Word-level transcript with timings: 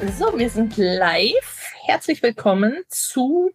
So, 0.00 0.38
wir 0.38 0.48
sind 0.48 0.76
live. 0.76 1.72
Herzlich 1.84 2.22
willkommen 2.22 2.84
zu 2.86 3.50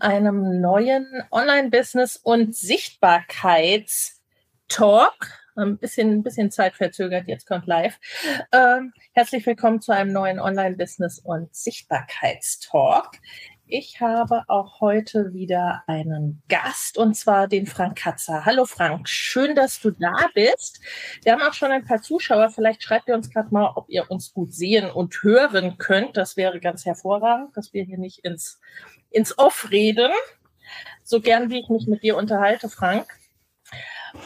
einem 0.00 0.62
neuen 0.62 1.22
Online-Business- 1.30 2.16
und 2.16 2.56
Sichtbarkeits-Talk. 2.56 5.26
Ein 5.54 5.76
bisschen, 5.76 6.12
ein 6.12 6.22
bisschen 6.22 6.50
zeitverzögert, 6.50 7.28
jetzt 7.28 7.46
kommt 7.46 7.66
live. 7.66 8.00
Ähm, 8.52 8.94
herzlich 9.12 9.44
willkommen 9.44 9.82
zu 9.82 9.92
einem 9.92 10.14
neuen 10.14 10.40
Online-Business- 10.40 11.18
und 11.18 11.54
Sichtbarkeitstalk. 11.54 13.18
Ich 13.74 14.02
habe 14.02 14.44
auch 14.48 14.82
heute 14.82 15.32
wieder 15.32 15.82
einen 15.86 16.42
Gast 16.50 16.98
und 16.98 17.14
zwar 17.14 17.48
den 17.48 17.66
Frank 17.66 17.96
Katzer. 17.96 18.44
Hallo 18.44 18.66
Frank, 18.66 19.08
schön, 19.08 19.54
dass 19.54 19.80
du 19.80 19.92
da 19.92 20.28
bist. 20.34 20.78
Wir 21.22 21.32
haben 21.32 21.40
auch 21.40 21.54
schon 21.54 21.70
ein 21.70 21.86
paar 21.86 22.02
Zuschauer. 22.02 22.50
Vielleicht 22.50 22.82
schreibt 22.82 23.08
ihr 23.08 23.14
uns 23.14 23.30
gerade 23.30 23.48
mal, 23.50 23.72
ob 23.74 23.88
ihr 23.88 24.10
uns 24.10 24.34
gut 24.34 24.52
sehen 24.52 24.90
und 24.90 25.22
hören 25.22 25.78
könnt. 25.78 26.18
Das 26.18 26.36
wäre 26.36 26.60
ganz 26.60 26.84
hervorragend, 26.84 27.56
dass 27.56 27.72
wir 27.72 27.82
hier 27.82 27.96
nicht 27.96 28.18
ins, 28.26 28.60
ins 29.08 29.38
Off 29.38 29.70
reden. 29.70 30.12
So 31.02 31.22
gern, 31.22 31.48
wie 31.48 31.60
ich 31.60 31.70
mich 31.70 31.86
mit 31.86 32.02
dir 32.02 32.18
unterhalte, 32.18 32.68
Frank. 32.68 33.06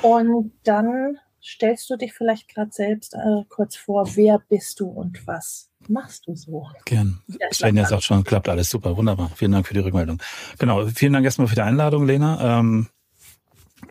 Und 0.03 0.59
dann 0.65 1.21
stellst 1.41 1.89
du 1.89 1.95
dich 1.97 2.15
vielleicht 2.15 2.49
gerade 2.49 2.73
selbst 2.73 3.15
äh, 3.15 3.45
kurz 3.49 3.77
vor, 3.77 4.17
wer 4.17 4.41
bist 4.49 4.81
du 4.81 4.89
und 4.89 5.25
was 5.25 5.71
machst 5.89 6.27
du 6.27 6.35
so? 6.35 6.69
Gern. 6.85 7.21
Ja, 7.29 7.53
Svenja 7.53 7.87
sagt 7.87 8.05
schon, 8.05 8.25
klappt 8.25 8.49
alles 8.49 8.71
super, 8.71 8.97
wunderbar. 8.97 9.31
Vielen 9.35 9.53
Dank 9.53 9.67
für 9.67 9.75
die 9.75 9.81
Rückmeldung. 9.81 10.23
Genau, 10.59 10.87
vielen 10.87 11.13
Dank 11.13 11.25
erstmal 11.25 11.49
für 11.49 11.55
die 11.55 11.63
Einladung, 11.63 12.07
Lena. 12.07 12.59
Ähm, 12.59 12.89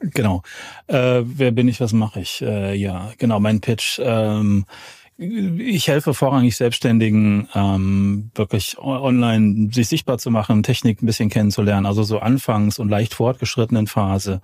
genau. 0.01 0.41
Äh, 0.87 1.21
wer 1.23 1.51
bin 1.51 1.67
ich, 1.67 1.79
was 1.79 1.93
mache 1.93 2.21
ich? 2.21 2.41
Äh, 2.41 2.75
ja, 2.75 3.11
genau, 3.17 3.39
mein 3.39 3.61
Pitch. 3.61 3.99
Ähm, 4.03 4.65
ich 5.17 5.87
helfe 5.87 6.13
vorrangig 6.13 6.57
Selbstständigen, 6.57 7.47
ähm, 7.55 8.31
wirklich 8.35 8.77
online 8.79 9.69
sich 9.71 9.87
sichtbar 9.87 10.17
zu 10.17 10.29
machen, 10.29 10.61
Technik 10.61 11.01
ein 11.01 11.05
bisschen 11.05 11.29
kennenzulernen, 11.29 11.85
also 11.85 12.03
so 12.03 12.19
anfangs 12.19 12.79
und 12.79 12.89
leicht 12.89 13.13
fortgeschrittenen 13.13 13.87
Phase 13.87 14.41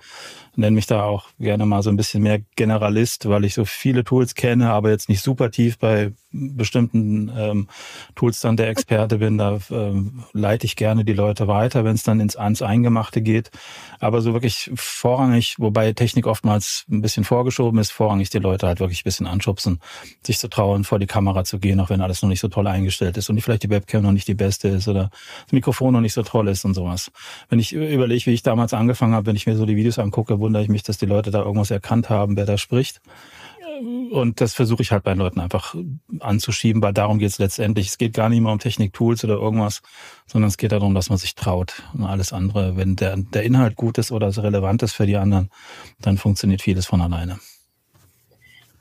nenne 0.56 0.76
mich 0.76 0.88
da 0.88 1.04
auch 1.04 1.28
gerne 1.40 1.66
mal 1.66 1.82
so 1.84 1.90
ein 1.90 1.98
bisschen 1.98 2.24
mehr 2.24 2.40
Generalist, 2.56 3.28
weil 3.30 3.46
ich 3.46 3.54
so 3.54 3.66
viele 3.66 4.04
Tools 4.04 4.36
kenne, 4.36 4.72
aber 4.72 4.90
jetzt 4.90 5.10
nicht 5.10 5.22
super 5.22 5.52
tief 5.52 5.78
bei 5.78 6.14
bestimmten 6.32 7.32
ähm, 7.36 7.68
Tools 8.16 8.40
dann 8.40 8.58
der 8.58 8.70
Experte 8.70 9.18
bin. 9.18 9.38
Da 9.38 9.60
ähm, 9.70 10.24
leite 10.34 10.66
ich 10.66 10.76
gerne 10.76 11.04
die 11.06 11.14
Leute 11.14 11.48
weiter, 11.48 11.84
wenn 11.84 11.96
es 11.96 12.04
dann 12.04 12.20
ins 12.20 12.36
ans 12.36 12.62
Eingemachte 12.62 13.22
geht. 13.22 13.52
Aber 14.00 14.22
so 14.22 14.34
wirklich 14.34 14.72
vorrangig, 14.76 15.56
wobei 15.60 15.94
Technik 15.94 16.28
oftmals 16.28 16.86
ein 16.90 17.02
bisschen 17.02 17.24
vorgeschoben 17.24 17.80
ist, 17.80 17.92
vorrangig 17.92 18.30
die 18.30 18.40
Leute 18.40 18.68
halt 18.68 18.80
wirklich 18.80 19.02
ein 19.02 19.06
bisschen 19.06 19.28
anschubsen, 19.28 19.80
sich 20.26 20.40
zu 20.40 20.50
trauen, 20.50 20.84
vor 20.84 21.00
die 21.00 21.08
Kamera 21.08 21.44
zu 21.44 21.60
gehen, 21.60 21.80
auch 21.80 21.90
wenn 21.90 22.02
alles 22.02 22.22
noch 22.22 22.30
nicht 22.30 22.40
so 22.40 22.48
toll 22.48 22.68
eingestellt 22.68 23.18
ist 23.18 23.30
und 23.30 23.40
vielleicht 23.42 23.64
die 23.64 23.70
Webcam 23.70 24.04
noch 24.04 24.12
nicht 24.12 24.28
die 24.28 24.34
beste 24.36 24.70
ist 24.70 24.88
oder 24.88 25.10
das 25.44 25.52
Mikrofon 25.52 25.94
noch 25.94 26.02
nicht 26.02 26.14
so 26.14 26.24
toll 26.24 26.48
ist 26.48 26.66
und 26.66 26.74
sowas. 26.74 27.12
Wenn 27.50 27.60
ich 27.60 27.74
überlege, 27.74 28.26
wie 28.28 28.34
ich 28.34 28.44
damals 28.44 28.74
angefangen 28.74 29.14
habe, 29.14 29.28
wenn 29.28 29.36
ich 29.36 29.48
mir 29.48 29.56
so 29.56 29.66
die 29.66 29.76
Videos 29.76 30.00
angucke, 30.00 30.40
wundere 30.40 30.64
ich 30.64 30.70
mich, 30.70 30.84
dass 30.84 30.98
die 30.98 31.06
Leute 31.06 31.32
da 31.32 31.40
irgendwas 31.44 31.72
erkannt 31.72 32.10
haben, 32.10 32.38
wer 32.38 32.46
da 32.46 32.58
spricht. 32.58 33.02
Und 33.82 34.42
das 34.42 34.54
versuche 34.54 34.82
ich 34.82 34.92
halt 34.92 35.04
bei 35.04 35.14
Leuten 35.14 35.40
einfach 35.40 35.76
anzuschieben, 36.20 36.82
weil 36.82 36.94
darum 36.94 37.20
geht 37.20 37.30
es 37.30 37.40
letztendlich. 37.40 37.88
Es 37.88 37.98
geht 37.98 38.14
gar 38.14 38.30
nicht 38.30 38.42
mehr 38.42 38.52
um 38.52 38.60
Technik-Tools 38.60 39.24
oder 39.24 39.36
irgendwas, 39.36 39.82
sondern 40.28 40.50
es 40.50 40.58
geht 40.58 40.72
darum, 40.72 40.94
dass 40.94 41.10
man 41.10 41.18
sich 41.18 41.36
traut. 41.36 41.82
Und 41.94 42.04
alles 42.04 42.34
andere, 42.34 42.78
wenn 42.78 42.96
der, 42.96 43.18
der 43.18 43.44
Inhalt 43.44 43.76
gut 43.76 43.98
ist 43.98 44.12
oder 44.12 44.36
relevant 44.36 44.84
ist 44.84 44.94
für 44.94 45.06
die 45.06 45.18
anderen, 45.18 45.50
dann 46.00 46.18
funktioniert 46.18 46.62
vieles 46.62 46.86
von 46.86 47.02
alleine. 47.02 47.40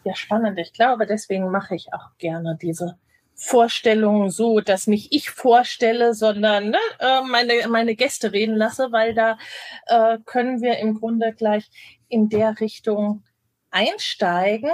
Ja, 0.05 0.15
spannend. 0.15 0.59
Ich 0.59 0.73
glaube, 0.73 1.07
deswegen 1.07 1.51
mache 1.51 1.75
ich 1.75 1.93
auch 1.93 2.17
gerne 2.19 2.59
diese 2.61 2.97
Vorstellung 3.35 4.29
so, 4.29 4.61
dass 4.61 4.87
nicht 4.87 5.15
ich 5.15 5.31
vorstelle, 5.31 6.15
sondern 6.15 6.71
ne, 6.71 6.79
äh, 6.99 7.23
meine, 7.23 7.69
meine 7.69 7.95
Gäste 7.97 8.33
reden 8.33 8.55
lasse, 8.55 8.93
weil 8.93 9.15
da 9.15 9.39
äh, 9.87 10.19
können 10.27 10.61
wir 10.61 10.79
im 10.79 10.99
Grunde 10.99 11.33
gleich 11.33 11.71
in 12.09 12.29
der 12.29 12.61
Richtung 12.61 13.23
einsteigen. 13.71 14.71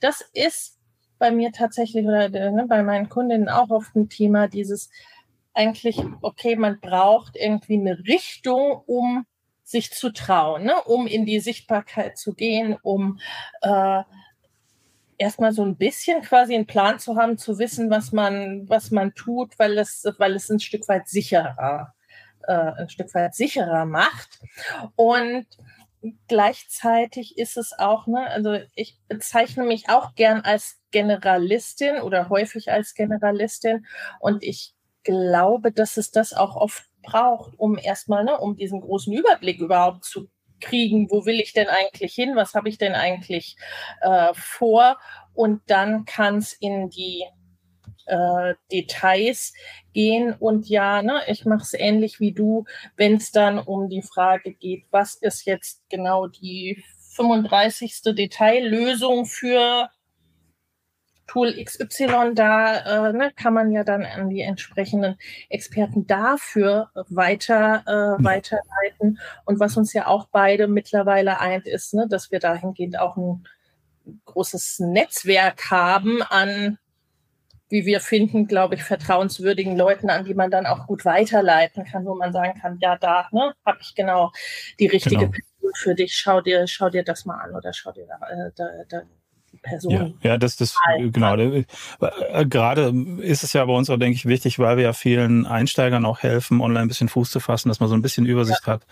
Das 0.00 0.22
ist 0.32 0.78
bei 1.18 1.30
mir 1.30 1.52
tatsächlich 1.52 2.06
oder 2.06 2.28
ne, 2.28 2.66
bei 2.68 2.82
meinen 2.82 3.08
Kundinnen 3.08 3.48
auch 3.48 3.70
oft 3.70 3.94
ein 3.94 4.08
Thema, 4.08 4.48
dieses 4.48 4.90
eigentlich, 5.52 6.00
okay, 6.22 6.56
man 6.56 6.80
braucht 6.80 7.36
irgendwie 7.36 7.74
eine 7.74 7.98
Richtung, 8.06 8.82
um 8.86 9.26
sich 9.62 9.92
zu 9.92 10.10
trauen, 10.10 10.64
ne? 10.64 10.74
um 10.84 11.06
in 11.06 11.26
die 11.26 11.40
Sichtbarkeit 11.40 12.18
zu 12.18 12.34
gehen, 12.34 12.76
um 12.82 13.20
äh, 13.62 14.02
erstmal 15.18 15.52
so 15.52 15.62
ein 15.62 15.76
bisschen 15.76 16.22
quasi 16.22 16.54
einen 16.54 16.66
Plan 16.66 16.98
zu 16.98 17.16
haben, 17.16 17.38
zu 17.38 17.58
wissen, 17.58 17.90
was 17.90 18.10
man, 18.10 18.68
was 18.68 18.90
man 18.90 19.14
tut, 19.14 19.58
weil 19.58 19.78
es, 19.78 20.04
weil 20.18 20.34
es 20.34 20.50
ein 20.50 20.60
Stück 20.60 20.88
weit 20.88 21.08
sicherer, 21.08 21.94
äh, 22.48 22.52
ein 22.52 22.88
Stück 22.88 23.14
weit 23.14 23.34
sicherer 23.34 23.84
macht. 23.84 24.40
Und 24.96 25.46
gleichzeitig 26.28 27.38
ist 27.38 27.56
es 27.56 27.72
auch, 27.78 28.06
ne, 28.06 28.26
also 28.28 28.58
ich 28.74 28.98
bezeichne 29.08 29.64
mich 29.64 29.88
auch 29.88 30.14
gern 30.14 30.40
als 30.40 30.80
Generalistin 30.90 32.00
oder 32.00 32.28
häufig 32.28 32.70
als 32.70 32.94
Generalistin 32.94 33.86
und 34.18 34.42
ich 34.42 34.74
glaube, 35.04 35.72
dass 35.72 35.96
es 35.96 36.10
das 36.10 36.32
auch 36.32 36.56
oft 36.56 36.84
braucht, 37.02 37.58
um 37.58 37.78
erstmal, 37.78 38.24
ne, 38.24 38.38
um 38.38 38.56
diesen 38.56 38.80
großen 38.80 39.12
Überblick 39.12 39.60
überhaupt 39.60 40.04
zu 40.04 40.28
kriegen, 40.60 41.10
wo 41.10 41.24
will 41.26 41.40
ich 41.40 41.52
denn 41.52 41.68
eigentlich 41.68 42.14
hin, 42.14 42.36
was 42.36 42.54
habe 42.54 42.68
ich 42.68 42.78
denn 42.78 42.94
eigentlich 42.94 43.56
äh, 44.02 44.32
vor? 44.34 44.98
Und 45.34 45.62
dann 45.66 46.04
kann 46.04 46.36
es 46.38 46.52
in 46.52 46.90
die 46.90 47.24
äh, 48.10 48.54
Details 48.70 49.52
gehen 49.92 50.34
und 50.38 50.68
ja, 50.68 51.02
ne, 51.02 51.22
ich 51.26 51.44
mache 51.44 51.62
es 51.62 51.74
ähnlich 51.74 52.20
wie 52.20 52.32
du, 52.32 52.64
wenn 52.96 53.16
es 53.16 53.32
dann 53.32 53.58
um 53.58 53.88
die 53.88 54.02
Frage 54.02 54.52
geht, 54.52 54.84
was 54.90 55.14
ist 55.14 55.46
jetzt 55.46 55.82
genau 55.88 56.26
die 56.26 56.82
35. 57.16 58.02
Detaillösung 58.14 59.26
für 59.26 59.88
Tool 61.30 61.54
XY, 61.64 62.32
da 62.34 63.08
äh, 63.08 63.12
ne, 63.12 63.30
kann 63.36 63.54
man 63.54 63.70
ja 63.70 63.84
dann 63.84 64.04
an 64.04 64.30
die 64.30 64.40
entsprechenden 64.40 65.16
Experten 65.48 66.04
dafür 66.08 66.90
weiter 67.08 67.84
äh, 67.86 68.24
weiterleiten. 68.24 69.20
Und 69.44 69.60
was 69.60 69.76
uns 69.76 69.92
ja 69.92 70.08
auch 70.08 70.26
beide 70.32 70.66
mittlerweile 70.66 71.38
eint, 71.38 71.68
ist, 71.68 71.94
ne, 71.94 72.08
dass 72.08 72.32
wir 72.32 72.40
dahingehend 72.40 72.98
auch 72.98 73.16
ein 73.16 73.44
großes 74.24 74.80
Netzwerk 74.80 75.70
haben 75.70 76.20
an, 76.22 76.78
wie 77.70 77.86
wir 77.86 78.00
finden, 78.00 78.46
glaube 78.46 78.74
ich, 78.74 78.82
vertrauenswürdigen 78.82 79.76
Leuten, 79.76 80.10
an 80.10 80.24
die 80.24 80.34
man 80.34 80.50
dann 80.50 80.66
auch 80.66 80.86
gut 80.86 81.04
weiterleiten 81.04 81.84
kann, 81.84 82.04
wo 82.04 82.14
man 82.14 82.32
sagen 82.32 82.60
kann, 82.60 82.78
ja, 82.80 82.96
da 82.96 83.28
ne, 83.32 83.54
habe 83.64 83.78
ich 83.80 83.94
genau 83.94 84.32
die 84.78 84.86
richtige 84.86 85.16
genau. 85.16 85.30
Person 85.30 85.72
für 85.74 85.94
dich. 85.94 86.14
Schau 86.14 86.40
dir, 86.40 86.66
schau 86.66 86.90
dir 86.90 87.04
das 87.04 87.24
mal 87.24 87.38
an 87.38 87.54
oder 87.54 87.72
schau 87.72 87.92
dir 87.92 88.06
da, 88.06 88.26
äh, 88.28 88.50
da, 88.56 88.68
da 88.88 89.02
Person. 89.62 89.92
Ja, 89.92 90.30
ja 90.30 90.38
das, 90.38 90.56
das, 90.56 90.76
genau. 90.98 91.36
Äh, 91.36 91.64
gerade 92.46 92.94
ist 93.18 93.42
es 93.42 93.52
ja 93.52 93.64
bei 93.64 93.72
uns 93.72 93.90
auch, 93.90 93.98
denke 93.98 94.16
ich, 94.16 94.26
wichtig, 94.26 94.58
weil 94.58 94.76
wir 94.76 94.84
ja 94.84 94.92
vielen 94.92 95.46
Einsteigern 95.46 96.06
auch 96.06 96.20
helfen, 96.20 96.60
online 96.60 96.82
ein 96.82 96.88
bisschen 96.88 97.08
Fuß 97.08 97.30
zu 97.30 97.40
fassen, 97.40 97.68
dass 97.68 97.80
man 97.80 97.88
so 97.88 97.94
ein 97.94 98.02
bisschen 98.02 98.26
Übersicht 98.26 98.66
ja. 98.66 98.74
hat. 98.74 98.86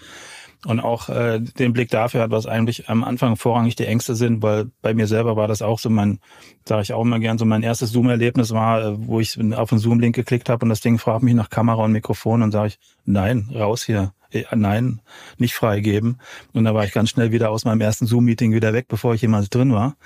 Und 0.66 0.81
auch 0.81 1.08
äh, 1.08 1.40
den 1.40 1.72
Blick 1.72 1.90
dafür 1.90 2.22
hat, 2.22 2.31
was 2.31 2.46
eigentlich 2.46 2.88
am 2.88 3.05
Anfang 3.05 3.37
vorrangig 3.37 3.76
die 3.76 3.87
Ängste 3.87 4.14
sind, 4.14 4.43
weil 4.43 4.70
bei 4.82 4.93
mir 4.93 5.06
selber 5.06 5.37
war 5.37 5.46
das 5.46 5.62
auch 5.62 5.78
so 5.78 5.88
mein, 5.88 6.19
sage 6.66 6.82
ich 6.82 6.93
auch 6.93 7.02
immer 7.02 7.20
gern, 7.20 7.38
so 7.38 7.44
mein 7.44 7.62
erstes 7.62 7.90
Zoom-Erlebnis 7.90 8.50
war, 8.52 8.82
äh, 8.82 9.06
wo 9.06 9.20
ich 9.20 9.38
auf 9.55 9.69
den 9.69 9.78
Zoom-Link 9.78 10.16
geklickt 10.16 10.49
habe 10.49 10.64
und 10.64 10.70
das 10.70 10.81
Ding 10.81 10.99
fragt 10.99 11.22
mich 11.22 11.34
nach 11.34 11.50
Kamera 11.50 11.84
und 11.84 11.93
Mikrofon 11.93 12.43
und 12.43 12.50
sage 12.50 12.69
ich, 12.69 12.78
nein, 13.05 13.50
raus 13.55 13.84
hier. 13.84 14.12
Äh, 14.31 14.44
nein, 14.55 15.00
nicht 15.38 15.55
freigeben. 15.55 16.20
Und 16.52 16.64
da 16.64 16.75
war 16.75 16.84
ich 16.84 16.93
ganz 16.93 17.11
schnell 17.11 17.32
wieder 17.32 17.50
aus 17.50 17.64
meinem 17.64 17.81
ersten 17.81 18.06
Zoom-Meeting 18.06 18.52
wieder 18.52 18.72
weg, 18.72 18.87
bevor 18.88 19.14
ich 19.14 19.22
jemals 19.22 19.49
drin 19.49 19.72
war. 19.72 19.96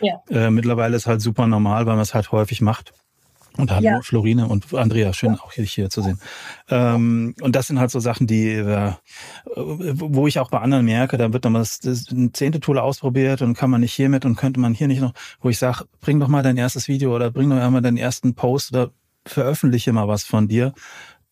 Ja. 0.00 0.22
Äh, 0.28 0.50
mittlerweile 0.50 0.96
ist 0.96 1.06
halt 1.06 1.20
super 1.20 1.46
normal, 1.46 1.86
weil 1.86 1.94
man 1.94 2.02
es 2.02 2.14
halt 2.14 2.32
häufig 2.32 2.60
macht. 2.60 2.92
Und 3.56 3.70
hallo, 3.70 3.84
ja. 3.84 4.00
Florine 4.00 4.46
und 4.46 4.72
Andrea, 4.74 5.12
schön 5.12 5.38
auch 5.38 5.52
hier, 5.52 5.64
hier 5.64 5.90
zu 5.90 6.02
sehen. 6.02 6.20
Ähm, 6.68 7.34
und 7.40 7.56
das 7.56 7.66
sind 7.66 7.78
halt 7.78 7.90
so 7.90 8.00
Sachen, 8.00 8.26
die, 8.26 8.50
äh, 8.52 8.92
wo 9.54 10.26
ich 10.26 10.38
auch 10.38 10.50
bei 10.50 10.58
anderen 10.58 10.84
merke, 10.84 11.18
da 11.18 11.32
wird 11.32 11.44
dann 11.44 11.54
das, 11.54 11.80
das 11.80 12.10
ein 12.10 12.32
zehnte 12.32 12.60
Tool 12.60 12.78
ausprobiert 12.78 13.42
und 13.42 13.54
kann 13.54 13.70
man 13.70 13.80
nicht 13.80 13.92
hiermit 13.92 14.24
und 14.24 14.36
könnte 14.36 14.60
man 14.60 14.72
hier 14.72 14.88
nicht 14.88 15.00
noch, 15.00 15.12
wo 15.40 15.48
ich 15.48 15.58
sage, 15.58 15.84
bring 16.00 16.20
doch 16.20 16.28
mal 16.28 16.42
dein 16.42 16.56
erstes 16.56 16.88
Video 16.88 17.14
oder 17.14 17.30
bring 17.30 17.50
doch 17.50 17.70
mal 17.70 17.82
deinen 17.82 17.96
ersten 17.96 18.34
Post 18.34 18.72
oder 18.72 18.92
veröffentliche 19.26 19.92
mal 19.92 20.08
was 20.08 20.24
von 20.24 20.48
dir. 20.48 20.72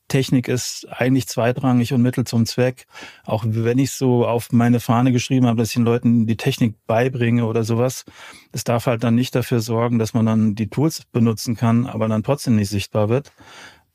Technik 0.09 0.49
ist 0.49 0.87
eigentlich 0.91 1.29
zweitrangig 1.29 1.93
und 1.93 2.03
Mittel 2.03 2.25
zum 2.25 2.47
Zweck. 2.47 2.87
Auch 3.25 3.45
wenn 3.47 3.79
ich 3.79 3.93
so 3.93 4.27
auf 4.27 4.53
meine 4.53 4.81
Fahne 4.81 5.13
geschrieben 5.13 5.47
habe, 5.47 5.59
dass 5.59 5.69
ich 5.69 5.75
den 5.75 5.85
Leuten 5.85 6.27
die 6.27 6.37
Technik 6.37 6.75
beibringe 6.87 7.47
oder 7.47 7.65
sowas, 7.65 8.05
es 8.53 8.65
darf 8.65 8.87
halt 8.87 9.05
dann 9.05 9.15
nicht 9.15 9.35
dafür 9.35 9.61
sorgen, 9.61 9.99
dass 9.99 10.15
man 10.15 10.27
dann 10.27 10.55
die 10.55 10.69
Tools 10.69 11.03
benutzen 11.13 11.57
kann, 11.57 11.87
aber 11.87 12.09
dann 12.09 12.23
trotzdem 12.23 12.57
nicht 12.57 12.71
sichtbar 12.71 13.09
wird. 13.09 13.33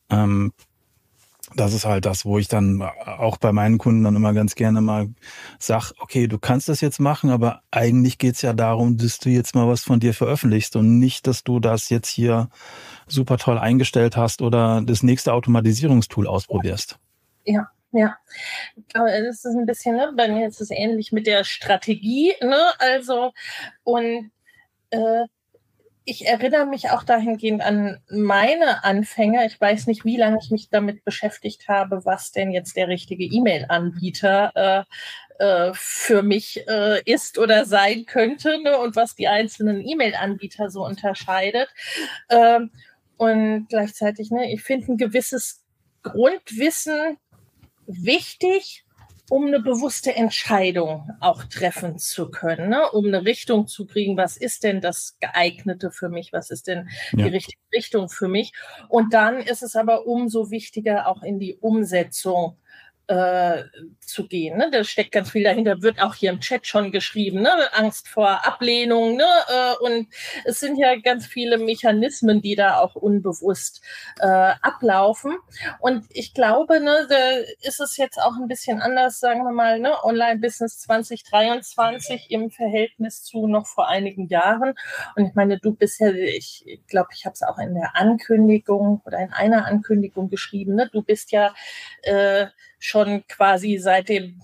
Ähm, 0.10 0.54
das 1.56 1.74
ist 1.74 1.86
halt 1.86 2.06
das, 2.06 2.26
wo 2.26 2.40
ich 2.40 2.48
dann 2.48 2.82
auch 2.82 3.38
bei 3.38 3.52
meinen 3.52 3.78
Kunden 3.78 4.04
dann 4.04 4.16
immer 4.16 4.34
ganz 4.34 4.56
gerne 4.56 4.82
mal 4.82 5.10
sag, 5.60 5.92
okay, 6.00 6.28
du 6.28 6.40
kannst 6.40 6.70
das 6.70 6.82
jetzt 6.82 7.00
machen, 7.00 7.30
aber 7.30 7.62
eigentlich 7.70 8.18
geht's 8.18 8.42
ja 8.42 8.54
darum, 8.54 8.98
dass 8.98 9.20
du 9.20 9.30
jetzt 9.30 9.54
mal 9.54 9.68
was 9.68 9.84
von 9.84 10.00
dir 10.00 10.14
veröffentlichst 10.14 10.76
und 10.76 11.00
nicht, 11.00 11.28
dass 11.28 11.44
du 11.44 11.60
das 11.60 11.90
jetzt 11.90 12.10
hier 12.10 12.50
super 13.08 13.38
toll 13.38 13.58
eingestellt 13.58 14.18
hast 14.18 14.42
oder 14.42 14.82
das 14.86 15.04
nächste 15.04 15.34
Automatisierungstool 15.34 16.28
ausprobierst. 16.28 16.98
Ja, 17.46 17.68
ja, 17.92 18.18
das 18.94 19.46
ist 19.46 19.56
ein 19.56 19.68
bisschen, 19.68 19.96
ne, 19.96 20.14
bei 20.18 20.28
mir 20.28 20.48
ist 20.48 20.62
es 20.62 20.72
ähnlich 20.72 21.12
mit 21.12 21.28
der 21.28 21.44
Strategie, 21.44 22.34
ne? 22.42 22.60
Also, 22.80 23.34
und 23.84 24.32
äh, 24.90 25.26
ich 26.06 26.26
erinnere 26.26 26.66
mich 26.66 26.90
auch 26.90 27.04
dahingehend 27.04 27.62
an 27.62 28.00
meine 28.10 28.84
Anfänge. 28.84 29.46
Ich 29.46 29.60
weiß 29.60 29.88
nicht, 29.88 30.04
wie 30.04 30.18
lange 30.18 30.40
ich 30.42 30.52
mich 30.52 30.70
damit 30.70 31.06
beschäftigt 31.06 31.70
habe, 31.70 32.04
was 32.04 32.32
denn 32.32 32.52
jetzt 32.52 32.76
der 32.76 32.88
richtige 32.88 33.24
E-Mail-Anbieter 33.24 34.86
äh, 35.40 35.44
äh, 35.44 35.72
für 35.74 36.22
mich 36.22 36.68
äh, 36.68 37.02
ist 37.06 37.38
oder 37.38 37.66
sein 37.66 38.06
könnte 38.06 38.62
ne? 38.62 38.78
und 38.80 38.96
was 38.96 39.16
die 39.16 39.28
einzelnen 39.28 39.88
E-Mail-Anbieter 39.88 40.70
so 40.70 40.86
unterscheidet. 40.86 41.70
Ähm, 42.30 42.72
und 43.24 43.68
gleichzeitig, 43.70 44.32
ne, 44.32 44.52
ich 44.52 44.62
finde 44.62 44.94
ein 44.94 44.98
gewisses 44.98 45.64
Grundwissen 46.02 47.18
wichtig, 47.88 48.86
um 49.30 49.48
eine 49.48 49.62
bewusste 49.62 50.14
Entscheidung 50.14 51.10
auch 51.22 51.46
treffen 51.46 51.98
zu 51.98 52.30
können, 52.30 52.70
ne? 52.70 52.92
um 52.92 53.06
eine 53.06 53.26
Richtung 53.26 53.68
zu 53.68 53.86
kriegen, 53.86 54.18
was 54.18 54.36
ist 54.36 54.64
denn 54.64 54.82
das 54.82 55.18
geeignete 55.22 55.92
für 55.92 56.10
mich, 56.10 56.34
was 56.34 56.50
ist 56.50 56.68
denn 56.68 56.90
ja. 57.14 57.26
die 57.26 57.32
richtige 57.32 57.62
Richtung 57.74 58.10
für 58.10 58.28
mich. 58.28 58.52
Und 58.90 59.14
dann 59.14 59.38
ist 59.40 59.64
es 59.64 59.76
aber 59.76 60.06
umso 60.06 60.52
wichtiger, 60.52 61.08
auch 61.08 61.24
in 61.24 61.40
die 61.40 61.56
Umsetzung 61.56 62.58
äh, 63.08 63.64
zu 64.00 64.28
gehen. 64.28 64.58
Ne? 64.58 64.70
Da 64.72 64.84
steckt 64.84 65.12
ganz 65.12 65.32
viel 65.32 65.44
dahinter, 65.44 65.82
wird 65.82 66.02
auch 66.02 66.16
hier 66.16 66.32
im 66.32 66.40
Chat 66.40 66.68
schon 66.68 66.92
geschrieben, 66.92 67.42
ne? 67.42 67.52
Angst 67.74 68.08
vor 68.08 68.46
Ablehnung. 68.46 69.18
Ne? 69.18 69.26
Äh, 69.48 69.84
und 69.84 70.08
es 70.46 70.60
sind 70.60 70.78
ja 70.78 70.96
ganz 70.96 71.26
viele 71.26 71.58
Mechanismen, 71.58 72.42
die 72.42 72.56
da 72.56 72.80
auch 72.80 72.96
unbewusst 72.96 73.82
äh, 74.20 74.54
ablaufen. 74.62 75.38
Und 75.80 76.06
ich 76.10 76.34
glaube, 76.34 76.80
ne, 76.80 77.08
da 77.10 77.68
ist 77.68 77.82
es 77.82 77.98
jetzt 77.98 78.20
auch 78.20 78.36
ein 78.40 78.48
bisschen 78.48 78.82
anders, 78.82 79.20
sagen 79.20 79.44
wir 79.44 79.52
mal, 79.52 79.80
ne? 79.80 80.04
Online-Business 80.04 80.80
2023 80.80 82.32
im 82.32 82.52
Verhältnis 82.52 83.24
zu 83.24 83.48
noch 83.48 83.68
vor 83.68 83.90
einigen 83.90 84.28
Jahren. 84.28 84.76
Und 85.16 85.26
ich 85.28 85.36
meine, 85.36 85.60
du 85.60 85.74
bist 85.74 86.00
ja, 86.00 86.12
ich 86.12 86.66
glaube, 86.88 87.10
ich 87.14 87.26
habe 87.26 87.34
es 87.34 87.44
auch 87.44 87.58
in 87.58 87.74
der 87.76 87.96
Ankündigung 87.96 89.02
oder 89.06 89.20
in 89.20 89.34
einer 89.34 89.66
Ankündigung 89.66 90.30
geschrieben, 90.30 90.76
ne? 90.76 90.90
du 90.92 91.02
bist 91.02 91.32
ja 91.32 91.54
äh, 92.04 92.48
schon 92.84 93.26
quasi 93.28 93.78
seit 93.78 94.10
dem, 94.10 94.42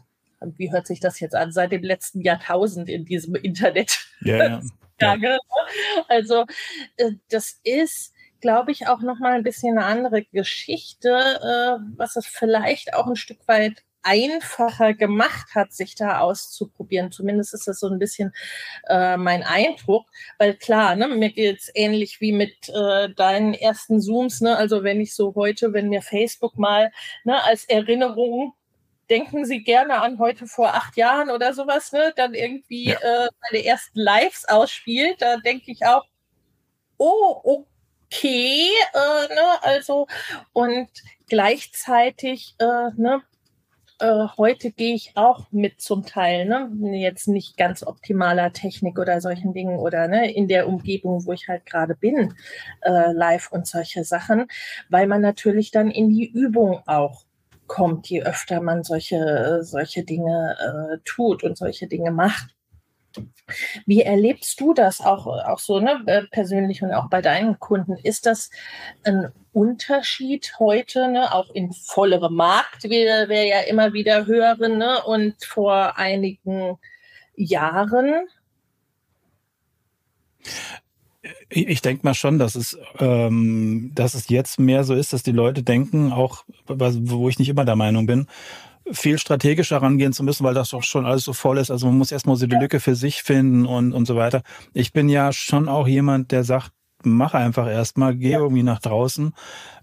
wie 0.57 0.71
hört 0.71 0.87
sich 0.87 0.99
das 0.99 1.19
jetzt 1.19 1.35
an, 1.35 1.51
seit 1.51 1.71
dem 1.71 1.83
letzten 1.83 2.21
Jahrtausend 2.21 2.89
in 2.89 3.05
diesem 3.05 3.35
Internet. 3.35 4.07
Ja, 4.21 4.61
ja. 4.99 5.15
ja. 5.15 5.37
Also 6.07 6.45
äh, 6.97 7.11
das 7.29 7.59
ist 7.63 8.13
glaube 8.41 8.71
ich, 8.71 8.87
auch 8.87 9.01
noch 9.01 9.19
mal 9.19 9.33
ein 9.33 9.43
bisschen 9.43 9.77
eine 9.77 9.85
andere 9.85 10.23
Geschichte, 10.23 11.09
äh, 11.09 11.83
was 11.97 12.15
es 12.15 12.25
vielleicht 12.25 12.93
auch 12.93 13.07
ein 13.07 13.15
Stück 13.15 13.45
weit 13.47 13.83
einfacher 14.03 14.93
gemacht 14.93 15.55
hat, 15.55 15.73
sich 15.73 15.95
da 15.95 16.19
auszuprobieren. 16.19 17.11
Zumindest 17.11 17.53
ist 17.53 17.67
das 17.67 17.79
so 17.79 17.87
ein 17.87 17.99
bisschen 17.99 18.33
äh, 18.87 19.17
mein 19.17 19.43
Eindruck, 19.43 20.07
weil 20.37 20.53
klar, 20.55 20.95
ne, 20.95 21.07
mir 21.07 21.31
geht's 21.31 21.69
ähnlich 21.73 22.21
wie 22.21 22.31
mit 22.31 22.69
äh, 22.69 23.09
deinen 23.13 23.53
ersten 23.53 24.01
Zooms. 24.01 24.41
Ne? 24.41 24.55
Also 24.55 24.83
wenn 24.83 25.01
ich 25.01 25.13
so 25.13 25.33
heute, 25.35 25.73
wenn 25.73 25.89
mir 25.89 26.01
Facebook 26.01 26.57
mal 26.57 26.91
ne, 27.23 27.43
als 27.43 27.65
Erinnerung 27.65 28.53
denken 29.09 29.45
Sie 29.45 29.63
gerne 29.63 30.01
an 30.01 30.19
heute 30.19 30.47
vor 30.47 30.73
acht 30.75 30.95
Jahren 30.95 31.29
oder 31.29 31.53
sowas, 31.53 31.91
ne, 31.91 32.13
dann 32.15 32.33
irgendwie 32.33 32.89
ja. 32.89 32.99
äh, 32.99 33.29
meine 33.49 33.65
ersten 33.65 33.99
Lives 33.99 34.47
ausspielt, 34.47 35.21
da 35.21 35.37
denke 35.37 35.71
ich 35.71 35.85
auch, 35.85 36.05
oh, 36.97 37.65
okay, 38.11 38.69
äh, 38.93 39.33
ne, 39.33 39.63
also 39.63 40.07
und 40.53 40.89
gleichzeitig 41.27 42.55
äh, 42.59 42.91
ne, 42.97 43.23
äh, 43.99 44.27
heute 44.37 44.71
gehe 44.71 44.95
ich 44.95 45.11
auch 45.15 45.47
mit 45.51 45.81
zum 45.81 46.05
Teil, 46.05 46.45
ne? 46.45 46.69
jetzt 46.97 47.27
nicht 47.27 47.57
ganz 47.57 47.83
optimaler 47.83 48.53
Technik 48.53 48.97
oder 48.97 49.21
solchen 49.21 49.53
Dingen 49.53 49.77
oder 49.77 50.07
ne, 50.07 50.33
in 50.33 50.47
der 50.47 50.67
Umgebung, 50.67 51.25
wo 51.25 51.33
ich 51.33 51.47
halt 51.47 51.65
gerade 51.65 51.95
bin, 51.95 52.33
äh, 52.81 53.11
live 53.11 53.51
und 53.51 53.67
solche 53.67 54.03
Sachen, 54.03 54.47
weil 54.89 55.07
man 55.07 55.21
natürlich 55.21 55.71
dann 55.71 55.91
in 55.91 56.09
die 56.09 56.29
Übung 56.29 56.81
auch 56.87 57.25
kommt, 57.67 58.09
je 58.09 58.23
öfter 58.23 58.61
man 58.61 58.83
solche, 58.83 59.59
solche 59.63 60.03
Dinge 60.03 60.57
äh, 60.59 60.97
tut 61.05 61.43
und 61.43 61.57
solche 61.57 61.87
Dinge 61.87 62.11
macht. 62.11 62.55
Wie 63.85 64.01
erlebst 64.01 64.59
du 64.59 64.73
das 64.73 65.01
auch, 65.01 65.27
auch 65.27 65.59
so 65.59 65.79
ne, 65.79 66.01
äh, 66.05 66.23
persönlich 66.31 66.83
und 66.83 66.93
auch 66.93 67.09
bei 67.09 67.21
deinen 67.21 67.59
Kunden? 67.59 67.97
Ist 67.97 68.25
das 68.25 68.49
ein 69.03 69.31
Unterschied 69.51 70.53
heute, 70.59 71.09
ne, 71.09 71.33
auch 71.33 71.49
in 71.49 71.73
vollerem 71.73 72.35
Markt, 72.35 72.83
wie 72.83 73.05
wir 73.05 73.45
ja 73.45 73.61
immer 73.61 73.93
wieder 73.93 74.25
hören, 74.25 74.77
ne, 74.77 75.03
und 75.03 75.43
vor 75.43 75.97
einigen 75.97 76.77
Jahren? 77.35 78.27
Ich 81.49 81.81
denke 81.81 82.05
mal 82.05 82.13
schon, 82.13 82.39
dass 82.39 82.55
es, 82.55 82.77
ähm, 82.99 83.91
dass 83.95 84.13
es 84.13 84.29
jetzt 84.29 84.59
mehr 84.59 84.83
so 84.83 84.93
ist, 84.93 85.13
dass 85.13 85.23
die 85.23 85.31
Leute 85.31 85.63
denken, 85.63 86.11
auch 86.13 86.45
wo 86.67 87.27
ich 87.27 87.39
nicht 87.39 87.49
immer 87.49 87.65
der 87.65 87.75
Meinung 87.75 88.05
bin, 88.05 88.27
viel 88.91 89.17
strategischer 89.17 89.81
rangehen 89.81 90.13
zu 90.13 90.23
müssen, 90.23 90.43
weil 90.43 90.53
das 90.53 90.69
doch 90.69 90.83
schon 90.83 91.05
alles 91.05 91.23
so 91.23 91.33
voll 91.33 91.57
ist. 91.57 91.71
Also 91.71 91.87
man 91.87 91.97
muss 91.97 92.11
erstmal 92.11 92.35
so 92.35 92.47
die 92.47 92.55
Lücke 92.55 92.79
für 92.79 92.95
sich 92.95 93.23
finden 93.23 93.65
und, 93.65 93.93
und 93.93 94.05
so 94.05 94.15
weiter. 94.15 94.41
Ich 94.73 94.93
bin 94.93 95.09
ja 95.09 95.31
schon 95.31 95.67
auch 95.67 95.87
jemand, 95.87 96.31
der 96.31 96.43
sagt, 96.43 96.71
mach 97.03 97.33
einfach 97.33 97.67
erstmal, 97.67 98.15
geh 98.15 98.31
ja. 98.31 98.39
irgendwie 98.39 98.63
nach 98.63 98.79
draußen. 98.79 99.33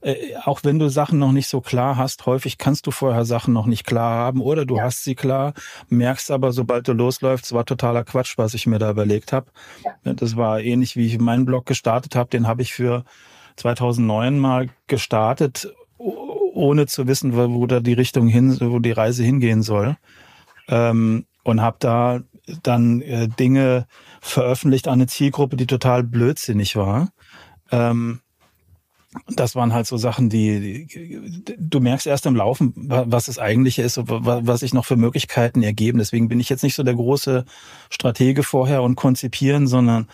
Äh, 0.01 0.15
auch 0.45 0.61
wenn 0.65 0.79
du 0.79 0.89
Sachen 0.89 1.19
noch 1.19 1.33
nicht 1.33 1.49
so 1.49 1.61
klar 1.61 1.97
hast, 1.97 2.27
häufig 2.27 2.59
kannst 2.59 2.87
du 2.87 2.91
vorher 2.91 3.25
Sachen 3.25 3.55
noch 3.55 3.67
nicht 3.67 3.87
klar 3.87 4.17
haben 4.17 4.41
oder 4.41 4.67
du 4.67 4.77
ja. 4.77 4.85
hast 4.85 5.05
sie 5.05 5.15
klar, 5.15 5.55
merkst 5.89 6.31
aber, 6.31 6.53
sobald 6.53 6.89
du 6.89 6.93
losläufst, 6.93 7.53
war 7.53 7.65
totaler 7.65 8.05
Quatsch, 8.05 8.37
was 8.37 8.55
ich 8.55 8.67
mir 8.67 8.79
da 8.79 8.91
überlegt 8.91 9.33
habe. 9.33 9.47
Ja. 9.85 10.13
Das 10.15 10.37
war 10.37 10.61
ähnlich, 10.61 10.97
wie 10.97 11.07
ich 11.07 11.19
meinen 11.19 11.47
Blog 11.47 11.67
gestartet 11.67 12.15
habe. 12.17 12.31
Den 12.31 12.47
habe 12.47 12.63
ich 12.63 12.75
für 12.75 13.05
2009 13.57 14.39
mal 14.39 14.69
gestartet 14.87 15.73
ohne 16.57 16.87
zu 16.87 17.07
wissen, 17.07 17.37
wo, 17.37 17.53
wo 17.53 17.67
da 17.67 17.81
die 17.81 17.93
Richtung 17.93 18.29
hin, 18.29 18.57
wo 18.61 18.79
die 18.79 18.93
Reise 18.93 19.23
hingehen 19.23 19.63
soll. 19.63 19.97
Ähm, 20.69 21.27
und 21.45 21.61
habe 21.61 21.77
da 21.79 22.21
dann 22.63 23.01
äh, 23.03 23.29
Dinge 23.29 23.87
veröffentlicht 24.21 24.89
an 24.89 24.95
eine 24.95 25.07
Zielgruppe, 25.07 25.57
die 25.57 25.67
total 25.67 26.03
blödsinnig 26.03 26.75
war. 26.77 27.11
Ähm, 27.71 28.21
das 29.29 29.55
waren 29.55 29.73
halt 29.73 29.87
so 29.87 29.97
Sachen, 29.97 30.29
die, 30.29 30.87
die, 30.87 31.57
du 31.59 31.81
merkst 31.81 32.07
erst 32.07 32.27
im 32.27 32.37
Laufen, 32.37 32.75
was 32.77 33.29
es 33.29 33.39
eigentlich 33.39 33.79
ist 33.79 33.99
und 33.99 34.09
was 34.09 34.61
sich 34.61 34.75
noch 34.75 34.85
für 34.85 34.97
Möglichkeiten 34.97 35.63
ergeben. 35.63 35.99
Deswegen 35.99 36.29
bin 36.29 36.41
ich 36.41 36.49
jetzt 36.49 36.63
nicht 36.63 36.75
so 36.75 36.83
der 36.83 36.95
große 36.95 37.45
Stratege 37.89 38.43
vorher 38.43 38.83
und 38.83 38.97
konzipieren, 38.97 39.67
sondern 39.67 40.09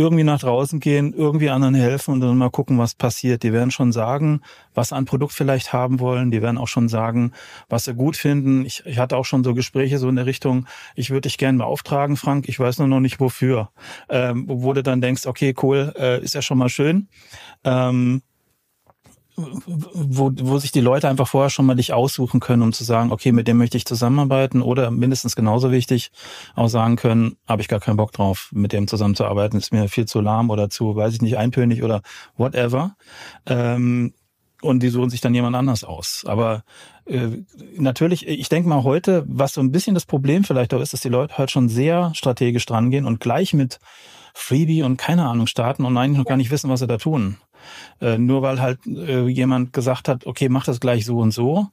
irgendwie 0.00 0.24
nach 0.24 0.40
draußen 0.40 0.80
gehen, 0.80 1.12
irgendwie 1.12 1.50
anderen 1.50 1.74
helfen 1.74 2.14
und 2.14 2.20
dann 2.20 2.36
mal 2.38 2.50
gucken, 2.50 2.78
was 2.78 2.94
passiert. 2.94 3.42
Die 3.42 3.52
werden 3.52 3.70
schon 3.70 3.92
sagen, 3.92 4.40
was 4.74 4.88
sie 4.88 4.96
an 4.96 5.04
Produkt 5.04 5.32
vielleicht 5.32 5.72
haben 5.72 6.00
wollen. 6.00 6.30
Die 6.30 6.42
werden 6.42 6.58
auch 6.58 6.68
schon 6.68 6.88
sagen, 6.88 7.32
was 7.68 7.84
sie 7.84 7.94
gut 7.94 8.16
finden. 8.16 8.64
Ich, 8.64 8.84
ich 8.86 8.98
hatte 8.98 9.16
auch 9.16 9.24
schon 9.24 9.44
so 9.44 9.54
Gespräche 9.54 9.98
so 9.98 10.08
in 10.08 10.16
der 10.16 10.26
Richtung, 10.26 10.66
ich 10.94 11.10
würde 11.10 11.22
dich 11.22 11.38
gerne 11.38 11.58
beauftragen, 11.58 12.16
Frank, 12.16 12.48
ich 12.48 12.58
weiß 12.58 12.78
nur 12.78 12.88
noch 12.88 13.00
nicht 13.00 13.20
wofür. 13.20 13.70
Ähm, 14.08 14.46
wo 14.48 14.72
du 14.72 14.82
dann 14.82 15.00
denkst, 15.00 15.26
okay, 15.26 15.54
cool, 15.62 15.92
äh, 15.98 16.22
ist 16.22 16.34
ja 16.34 16.42
schon 16.42 16.58
mal 16.58 16.68
schön. 16.68 17.08
Ähm, 17.64 18.22
wo, 19.66 20.30
wo 20.34 20.58
sich 20.58 20.72
die 20.72 20.80
Leute 20.80 21.08
einfach 21.08 21.28
vorher 21.28 21.50
schon 21.50 21.66
mal 21.66 21.74
dich 21.74 21.92
aussuchen 21.92 22.40
können, 22.40 22.62
um 22.62 22.72
zu 22.72 22.84
sagen, 22.84 23.12
okay, 23.12 23.32
mit 23.32 23.48
dem 23.48 23.58
möchte 23.58 23.76
ich 23.76 23.84
zusammenarbeiten 23.84 24.62
oder 24.62 24.90
mindestens 24.90 25.36
genauso 25.36 25.70
wichtig 25.70 26.10
auch 26.54 26.68
sagen 26.68 26.96
können, 26.96 27.36
habe 27.48 27.62
ich 27.62 27.68
gar 27.68 27.80
keinen 27.80 27.96
Bock 27.96 28.12
drauf, 28.12 28.50
mit 28.52 28.72
dem 28.72 28.88
zusammenzuarbeiten, 28.88 29.58
ist 29.58 29.72
mir 29.72 29.88
viel 29.88 30.06
zu 30.06 30.20
lahm 30.20 30.50
oder 30.50 30.70
zu, 30.70 30.96
weiß 30.96 31.14
ich 31.14 31.22
nicht, 31.22 31.38
eintönig 31.38 31.82
oder 31.82 32.02
whatever. 32.36 32.96
Ähm, 33.46 34.14
und 34.62 34.82
die 34.82 34.88
suchen 34.90 35.10
sich 35.10 35.20
dann 35.20 35.34
jemand 35.34 35.56
anders 35.56 35.84
aus. 35.84 36.24
Aber 36.26 36.64
äh, 37.06 37.28
natürlich, 37.76 38.26
ich 38.28 38.48
denke 38.48 38.68
mal 38.68 38.84
heute, 38.84 39.24
was 39.26 39.54
so 39.54 39.60
ein 39.60 39.72
bisschen 39.72 39.94
das 39.94 40.04
Problem 40.04 40.44
vielleicht 40.44 40.74
auch 40.74 40.80
ist, 40.80 40.92
dass 40.92 41.00
die 41.00 41.08
Leute 41.08 41.38
halt 41.38 41.50
schon 41.50 41.68
sehr 41.68 42.12
strategisch 42.14 42.66
drangehen 42.66 43.06
und 43.06 43.20
gleich 43.20 43.54
mit 43.54 43.78
Freebie 44.34 44.82
und 44.82 44.96
keine 44.96 45.26
Ahnung 45.26 45.46
starten 45.46 45.84
und 45.84 45.96
eigentlich 45.96 46.18
noch 46.18 46.26
gar 46.26 46.36
nicht 46.36 46.50
wissen, 46.50 46.70
was 46.70 46.80
sie 46.80 46.86
da 46.86 46.98
tun. 46.98 47.36
Äh, 48.00 48.18
nur 48.18 48.42
weil 48.42 48.60
halt 48.60 48.86
äh, 48.86 49.26
jemand 49.26 49.72
gesagt 49.72 50.08
hat, 50.08 50.26
okay, 50.26 50.48
mach 50.48 50.64
das 50.64 50.80
gleich 50.80 51.04
so 51.04 51.18
und 51.18 51.32
so. 51.32 51.68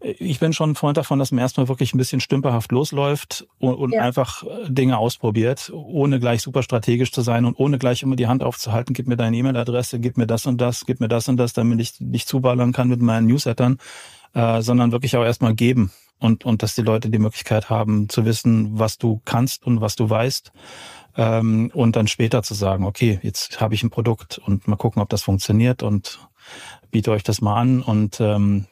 Ich 0.00 0.38
bin 0.38 0.52
schon 0.52 0.72
ein 0.72 0.74
Freund 0.74 0.98
davon, 0.98 1.18
dass 1.18 1.32
man 1.32 1.40
erstmal 1.40 1.68
wirklich 1.68 1.94
ein 1.94 1.98
bisschen 1.98 2.20
stümperhaft 2.20 2.72
losläuft 2.72 3.46
und, 3.58 3.74
und 3.74 3.92
ja. 3.92 4.02
einfach 4.02 4.42
äh, 4.42 4.68
Dinge 4.68 4.98
ausprobiert, 4.98 5.72
ohne 5.72 6.20
gleich 6.20 6.42
super 6.42 6.62
strategisch 6.62 7.10
zu 7.10 7.22
sein 7.22 7.46
und 7.46 7.58
ohne 7.58 7.78
gleich 7.78 8.02
immer 8.02 8.16
die 8.16 8.26
Hand 8.26 8.42
aufzuhalten, 8.42 8.92
gib 8.92 9.06
mir 9.06 9.16
deine 9.16 9.36
E-Mail-Adresse, 9.36 10.00
gib 10.00 10.18
mir 10.18 10.26
das 10.26 10.44
und 10.44 10.60
das, 10.60 10.84
gib 10.84 11.00
mir 11.00 11.08
das 11.08 11.28
und 11.28 11.38
das, 11.38 11.54
damit 11.54 11.80
ich 11.80 11.94
dich 11.98 12.26
zuballern 12.26 12.72
kann 12.72 12.88
mit 12.88 13.00
meinen 13.00 13.26
Newslettern, 13.26 13.78
äh, 14.34 14.60
sondern 14.60 14.92
wirklich 14.92 15.16
auch 15.16 15.24
erstmal 15.24 15.54
geben 15.54 15.90
und, 16.18 16.44
und 16.44 16.62
dass 16.62 16.74
die 16.74 16.82
Leute 16.82 17.08
die 17.08 17.18
Möglichkeit 17.18 17.70
haben 17.70 18.08
zu 18.08 18.24
wissen, 18.24 18.78
was 18.78 18.98
du 18.98 19.22
kannst 19.24 19.66
und 19.66 19.80
was 19.80 19.96
du 19.96 20.10
weißt 20.10 20.52
ähm, 21.16 21.70
und 21.74 21.96
dann 21.96 22.06
später 22.06 22.42
zu 22.42 22.54
sagen, 22.54 22.84
okay, 22.84 23.18
jetzt 23.22 23.60
habe 23.60 23.74
ich 23.74 23.82
ein 23.82 23.90
Produkt 23.90 24.38
und 24.38 24.66
mal 24.68 24.76
gucken, 24.76 25.02
ob 25.02 25.08
das 25.08 25.22
funktioniert 25.22 25.82
und 25.82 26.18
biete 26.90 27.10
euch 27.10 27.22
das 27.22 27.40
mal 27.40 27.56
an. 27.56 27.82
Und 27.82 28.20
ähm, 28.20 28.66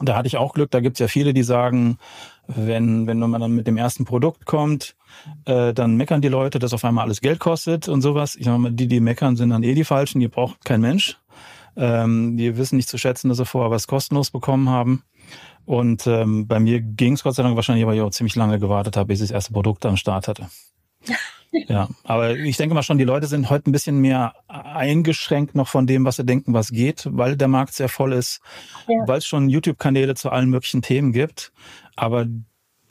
da 0.00 0.16
hatte 0.16 0.26
ich 0.26 0.36
auch 0.36 0.54
Glück, 0.54 0.70
da 0.70 0.80
gibt 0.80 0.96
es 0.96 1.00
ja 1.00 1.08
viele, 1.08 1.32
die 1.32 1.42
sagen, 1.42 1.98
wenn, 2.46 3.06
wenn 3.06 3.18
man 3.18 3.40
dann 3.40 3.52
mit 3.52 3.66
dem 3.66 3.76
ersten 3.76 4.04
Produkt 4.04 4.46
kommt, 4.46 4.96
äh, 5.44 5.72
dann 5.72 5.96
meckern 5.96 6.20
die 6.20 6.28
Leute, 6.28 6.58
dass 6.58 6.72
auf 6.72 6.84
einmal 6.84 7.04
alles 7.04 7.20
Geld 7.20 7.38
kostet 7.38 7.88
und 7.88 8.02
sowas. 8.02 8.34
Ich 8.36 8.44
sag 8.44 8.58
mal, 8.58 8.72
die, 8.72 8.88
die 8.88 9.00
meckern, 9.00 9.36
sind 9.36 9.50
dann 9.50 9.62
eh 9.62 9.74
die 9.74 9.84
Falschen, 9.84 10.20
die 10.20 10.28
braucht 10.28 10.64
kein 10.64 10.80
Mensch. 10.80 11.18
Ähm, 11.74 12.36
die 12.36 12.56
wissen 12.58 12.76
nicht 12.76 12.88
zu 12.88 12.98
schätzen, 12.98 13.28
dass 13.28 13.38
sie 13.38 13.46
vorher 13.46 13.70
was 13.70 13.86
kostenlos 13.86 14.30
bekommen 14.30 14.68
haben. 14.68 15.04
Und 15.64 16.06
ähm, 16.06 16.46
bei 16.46 16.58
mir 16.58 16.80
ging 16.80 17.14
es 17.14 17.22
Gott 17.22 17.34
sei 17.34 17.42
Dank 17.44 17.56
wahrscheinlich, 17.56 17.86
weil 17.86 17.96
ich 17.96 18.02
auch 18.02 18.10
ziemlich 18.10 18.34
lange 18.34 18.58
gewartet 18.58 18.96
habe, 18.96 19.08
bis 19.08 19.20
ich 19.20 19.28
das 19.28 19.34
erste 19.34 19.52
Produkt 19.52 19.86
am 19.86 19.96
Start 19.96 20.28
hatte. 20.28 20.48
Ja, 21.52 21.88
aber 22.04 22.36
ich 22.36 22.56
denke 22.56 22.74
mal 22.74 22.82
schon, 22.82 22.96
die 22.96 23.04
Leute 23.04 23.26
sind 23.26 23.50
heute 23.50 23.68
ein 23.68 23.72
bisschen 23.72 23.98
mehr 24.00 24.34
eingeschränkt 24.48 25.54
noch 25.54 25.68
von 25.68 25.86
dem, 25.86 26.04
was 26.04 26.16
sie 26.16 26.24
denken, 26.24 26.54
was 26.54 26.70
geht, 26.70 27.06
weil 27.10 27.36
der 27.36 27.48
Markt 27.48 27.74
sehr 27.74 27.90
voll 27.90 28.14
ist, 28.14 28.40
ja. 28.88 29.06
weil 29.06 29.18
es 29.18 29.26
schon 29.26 29.50
YouTube-Kanäle 29.50 30.14
zu 30.14 30.30
allen 30.30 30.48
möglichen 30.48 30.80
Themen 30.80 31.12
gibt. 31.12 31.52
Aber 31.94 32.26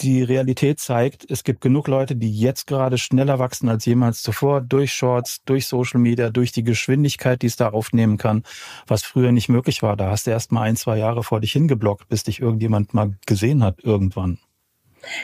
die 0.02 0.24
Realität 0.24 0.80
zeigt, 0.80 1.30
es 1.30 1.44
gibt 1.44 1.62
genug 1.62 1.88
Leute, 1.88 2.16
die 2.16 2.36
jetzt 2.36 2.68
gerade 2.68 2.98
schneller 2.98 3.40
wachsen 3.40 3.70
als 3.70 3.86
jemals 3.86 4.22
zuvor, 4.22 4.62
durch 4.62 4.94
Shorts, 4.94 5.44
durch 5.46 5.68
Social 5.68 6.00
Media, 6.00 6.30
durch 6.30 6.52
die 6.52 6.64
Geschwindigkeit, 6.64 7.42
die 7.42 7.48
es 7.48 7.56
da 7.56 7.70
aufnehmen 7.70 8.18
kann, 8.18 8.44
was 8.88 9.04
früher 9.04 9.32
nicht 9.32 9.50
möglich 9.50 9.84
war. 9.84 9.96
Da 9.96 10.10
hast 10.10 10.28
du 10.28 10.32
erst 10.32 10.52
mal 10.52 10.64
ein, 10.64 10.76
zwei 10.76 10.98
Jahre 10.98 11.24
vor 11.24 11.40
dich 11.40 11.52
hingeblockt, 11.52 12.10
bis 12.10 12.24
dich 12.24 12.40
irgendjemand 12.40 12.94
mal 12.94 13.16
gesehen 13.26 13.64
hat 13.64 13.84
irgendwann. 13.84 14.40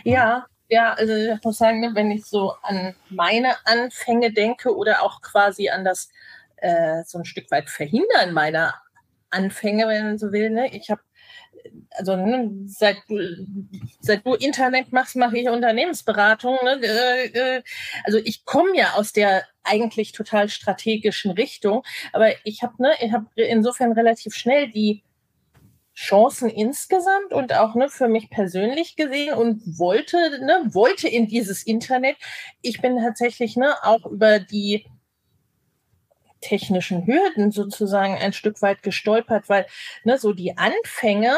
Ja, 0.04 0.46
ja, 0.70 0.94
also 0.94 1.14
ich 1.14 1.44
muss 1.44 1.58
sagen, 1.58 1.80
ne, 1.80 1.92
wenn 1.94 2.12
ich 2.12 2.26
so 2.26 2.54
an 2.62 2.96
meine 3.10 3.56
Anfänge 3.66 4.32
denke 4.32 4.76
oder 4.76 5.04
auch 5.04 5.22
quasi 5.22 5.70
an 5.70 5.86
das 5.86 6.10
äh, 6.58 7.04
so 7.06 7.20
ein 7.20 7.26
Stück 7.26 7.50
weit 7.52 7.70
Verhindern 7.70 8.34
meiner 8.34 8.74
Anfänge, 9.30 9.88
wenn 9.88 10.06
man 10.06 10.18
so 10.18 10.32
will. 10.32 10.50
Ne? 10.50 10.74
Ich 10.76 10.90
habe 10.90 11.02
also 11.92 12.16
ne, 12.16 12.52
seit, 12.66 12.98
du, 13.10 13.18
seit 14.00 14.26
du 14.26 14.34
Internet 14.36 14.92
machst, 14.92 15.16
mache 15.16 15.38
ich 15.38 15.50
Unternehmensberatung. 15.50 16.58
Ne? 16.64 16.80
Äh, 16.82 17.26
äh, 17.28 17.64
also 18.04 18.20
ich 18.20 18.46
komme 18.46 18.76
ja 18.76 18.94
aus 18.94 19.14
der 19.14 19.44
eigentlich 19.64 20.12
total 20.12 20.50
strategischen 20.50 21.32
Richtung, 21.32 21.84
aber 22.14 22.30
ich 22.46 22.64
habe 22.64 22.82
ne, 22.82 22.92
ich 23.02 23.12
habe 23.12 23.26
insofern 23.36 23.92
relativ 23.92 24.34
schnell 24.34 24.70
die 24.70 25.04
Chancen 25.98 26.48
insgesamt 26.48 27.34
und 27.34 27.54
auch 27.54 27.74
ne, 27.74 27.90
für 27.90 28.08
mich 28.08 28.30
persönlich 28.30 28.96
gesehen 28.96 29.34
und 29.34 29.64
wollte, 29.80 30.18
ne, 30.46 30.62
wollte 30.68 31.08
in 31.08 31.28
dieses 31.28 31.64
Internet. 31.64 32.18
Ich 32.62 32.82
bin 32.82 32.98
tatsächlich 32.98 33.58
ne, 33.58 33.74
auch 33.82 34.06
über 34.06 34.38
die 34.38 34.86
technischen 36.40 37.08
Hürden 37.08 37.52
sozusagen 37.52 38.14
ein 38.14 38.32
Stück 38.32 38.62
weit 38.62 38.84
gestolpert, 38.84 39.50
weil 39.50 39.66
ne, 40.04 40.20
so 40.20 40.34
die 40.34 40.56
Anfänge 40.56 41.36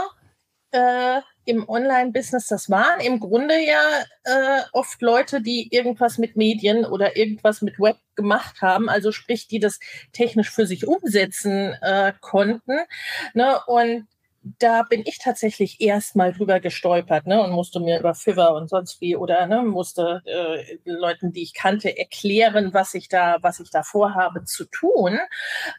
äh, 0.71 1.21
im 1.45 1.67
Online-Business, 1.69 2.47
das 2.47 2.69
waren 2.69 2.99
im 2.99 3.21
Grunde 3.21 3.55
ja 3.65 3.81
äh, 4.25 4.61
oft 4.73 5.01
Leute, 5.01 5.41
die 5.41 5.73
irgendwas 5.73 6.17
mit 6.17 6.35
Medien 6.35 6.85
oder 6.85 7.15
irgendwas 7.15 7.61
mit 7.61 7.79
Web 7.79 7.95
gemacht 8.15 8.61
haben, 8.61 8.89
also 8.89 9.13
sprich, 9.13 9.47
die 9.47 9.59
das 9.59 9.79
technisch 10.11 10.49
für 10.49 10.67
sich 10.67 10.85
umsetzen 10.85 11.77
äh, 11.81 12.11
konnten. 12.19 12.77
Ne? 13.33 13.57
Und 13.65 14.05
da 14.57 14.83
bin 14.83 15.03
ich 15.05 15.19
tatsächlich 15.19 15.81
erst 15.81 16.15
mal 16.15 16.33
drüber 16.33 16.59
gestolpert 16.59 17.27
ne, 17.27 17.41
und 17.43 17.51
musste 17.51 17.79
mir 17.79 17.99
über 17.99 18.15
Fiverr 18.15 18.55
und 18.55 18.69
sonst 18.69 19.01
wie 19.01 19.15
oder 19.15 19.45
ne, 19.47 19.61
musste 19.61 20.21
äh, 20.25 20.77
Leuten, 20.85 21.31
die 21.31 21.43
ich 21.43 21.53
kannte, 21.53 21.97
erklären, 21.97 22.73
was 22.73 22.93
ich 22.93 23.09
da, 23.09 23.37
was 23.41 23.59
ich 23.59 23.69
da 23.69 23.83
vorhabe 23.83 24.43
zu 24.45 24.65
tun. 24.65 25.19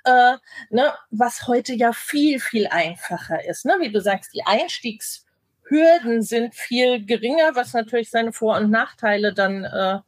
Äh, 0.04 0.36
ne, 0.70 0.92
was 1.10 1.48
heute 1.48 1.74
ja 1.74 1.92
viel, 1.92 2.38
viel 2.38 2.66
einfacher 2.68 3.44
ist. 3.48 3.64
Ne? 3.64 3.76
Wie 3.80 3.90
du 3.90 4.00
sagst, 4.00 4.32
die 4.34 4.44
Einstiegshürden 4.44 6.22
sind 6.22 6.54
viel 6.54 7.04
geringer, 7.04 7.54
was 7.54 7.72
natürlich 7.72 8.10
seine 8.10 8.32
Vor- 8.32 8.56
und 8.56 8.70
Nachteile 8.70 9.34
dann 9.34 9.64
äh, 9.64 9.98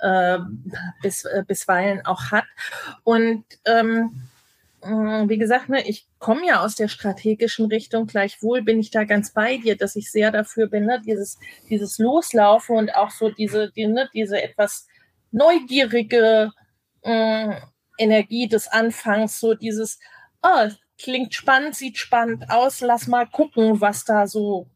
äh, 0.00 0.38
bis, 1.02 1.24
äh, 1.24 1.44
bisweilen 1.46 2.04
auch 2.06 2.30
hat. 2.30 2.46
Und 3.04 3.44
ähm, 3.66 4.29
wie 4.82 5.38
gesagt, 5.38 5.68
ne, 5.68 5.86
ich 5.86 6.06
komme 6.18 6.46
ja 6.46 6.64
aus 6.64 6.74
der 6.74 6.88
strategischen 6.88 7.66
Richtung. 7.66 8.06
Gleichwohl 8.06 8.62
bin 8.62 8.80
ich 8.80 8.90
da 8.90 9.04
ganz 9.04 9.32
bei 9.32 9.58
dir, 9.58 9.76
dass 9.76 9.96
ich 9.96 10.10
sehr 10.10 10.30
dafür 10.30 10.68
bin, 10.68 10.86
ne, 10.86 11.00
dieses, 11.04 11.38
dieses 11.68 11.98
Loslaufen 11.98 12.76
und 12.76 12.94
auch 12.94 13.10
so 13.10 13.30
diese, 13.30 13.70
die, 13.72 13.86
ne, 13.86 14.08
diese 14.14 14.42
etwas 14.42 14.86
neugierige 15.32 16.52
äh, 17.02 17.54
Energie 17.98 18.48
des 18.48 18.68
Anfangs, 18.68 19.38
so 19.38 19.54
dieses, 19.54 19.98
oh, 20.42 20.68
klingt 20.98 21.34
spannend, 21.34 21.76
sieht 21.76 21.98
spannend 21.98 22.50
aus, 22.50 22.80
lass 22.80 23.06
mal 23.06 23.26
gucken, 23.26 23.80
was 23.80 24.04
da 24.04 24.26
so 24.26 24.66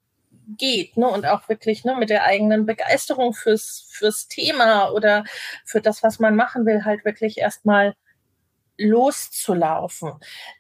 geht, 0.59 0.97
ne? 0.97 1.09
Und 1.09 1.27
auch 1.27 1.49
wirklich 1.49 1.85
ne, 1.85 1.97
mit 1.97 2.11
der 2.11 2.25
eigenen 2.25 2.67
Begeisterung 2.67 3.33
fürs, 3.33 3.89
fürs 3.91 4.29
Thema 4.29 4.91
oder 4.91 5.25
für 5.65 5.81
das, 5.81 6.03
was 6.03 6.19
man 6.19 6.37
machen 6.37 6.67
will, 6.67 6.85
halt 6.85 7.05
wirklich 7.05 7.39
erstmal 7.39 7.95
loszulaufen. 8.79 10.13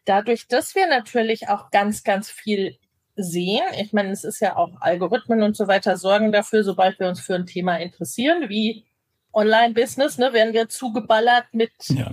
Dadurch, 0.05 0.49
dass 0.49 0.75
wir 0.75 0.87
natürlich 0.87 1.49
auch 1.49 1.71
ganz, 1.71 2.05
ganz 2.05 2.31
viel 2.31 2.79
sehen, 3.17 3.63
ich 3.79 3.93
meine, 3.93 4.11
es 4.11 4.25
ist 4.25 4.41
ja 4.41 4.57
auch 4.57 4.81
Algorithmen 4.81 5.43
und 5.43 5.57
so 5.57 5.69
weiter, 5.69 5.97
sorgen 5.97 6.33
dafür, 6.33 6.65
sobald 6.65 6.99
wir 6.99 7.09
uns 7.09 7.21
für 7.21 7.35
ein 7.35 7.47
Thema 7.47 7.77
interessieren, 7.77 8.49
wie 8.49 8.85
Online-Business, 9.33 10.19
ne, 10.19 10.33
werden 10.33 10.53
wir 10.53 10.69
zugeballert 10.69 11.47
mit 11.53 11.73
ja. 11.89 12.13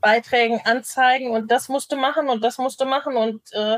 Beiträgen, 0.00 0.60
Anzeigen 0.64 1.30
und 1.30 1.50
das 1.50 1.68
musste 1.68 1.96
machen 1.96 2.28
und 2.28 2.42
das 2.42 2.58
musste 2.58 2.84
machen 2.84 3.16
und 3.16 3.40
äh, 3.52 3.76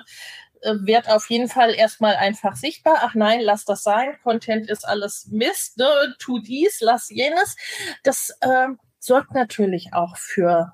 äh, 0.62 0.74
wird 0.80 1.08
auf 1.08 1.28
jeden 1.30 1.48
Fall 1.48 1.74
erstmal 1.74 2.16
einfach 2.16 2.56
sichtbar. 2.56 2.98
Ach 3.02 3.14
nein, 3.14 3.40
lass 3.40 3.64
das 3.64 3.82
sein. 3.82 4.16
Content 4.22 4.68
ist 4.68 4.86
alles 4.86 5.28
Mist. 5.30 5.78
Ne? 5.78 5.86
Tu 6.18 6.38
dies, 6.40 6.80
lass 6.80 7.10
jenes. 7.10 7.56
Das 8.02 8.36
äh, 8.40 8.68
sorgt 8.98 9.34
natürlich 9.34 9.92
auch 9.92 10.16
für 10.16 10.72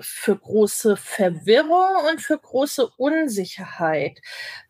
für 0.00 0.36
große 0.36 0.96
Verwirrung 0.96 2.08
und 2.10 2.20
für 2.20 2.38
große 2.38 2.88
Unsicherheit, 2.96 4.20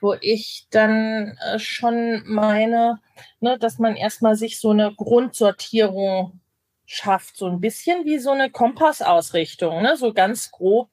wo 0.01 0.15
ich 0.21 0.67
dann 0.71 1.39
äh, 1.45 1.59
schon 1.59 2.23
meine, 2.27 3.01
ne, 3.41 3.59
dass 3.59 3.79
man 3.79 3.97
erstmal 3.97 4.37
sich 4.37 4.59
so 4.59 4.71
eine 4.71 4.93
Grundsortierung 4.95 6.41
schafft, 6.87 7.37
so 7.37 7.47
ein 7.47 7.61
bisschen 7.61 8.05
wie 8.05 8.19
so 8.19 8.31
eine 8.31 8.51
Kompassausrichtung, 8.51 9.83
ne, 9.83 9.97
so 9.97 10.13
ganz 10.13 10.51
grob. 10.51 10.91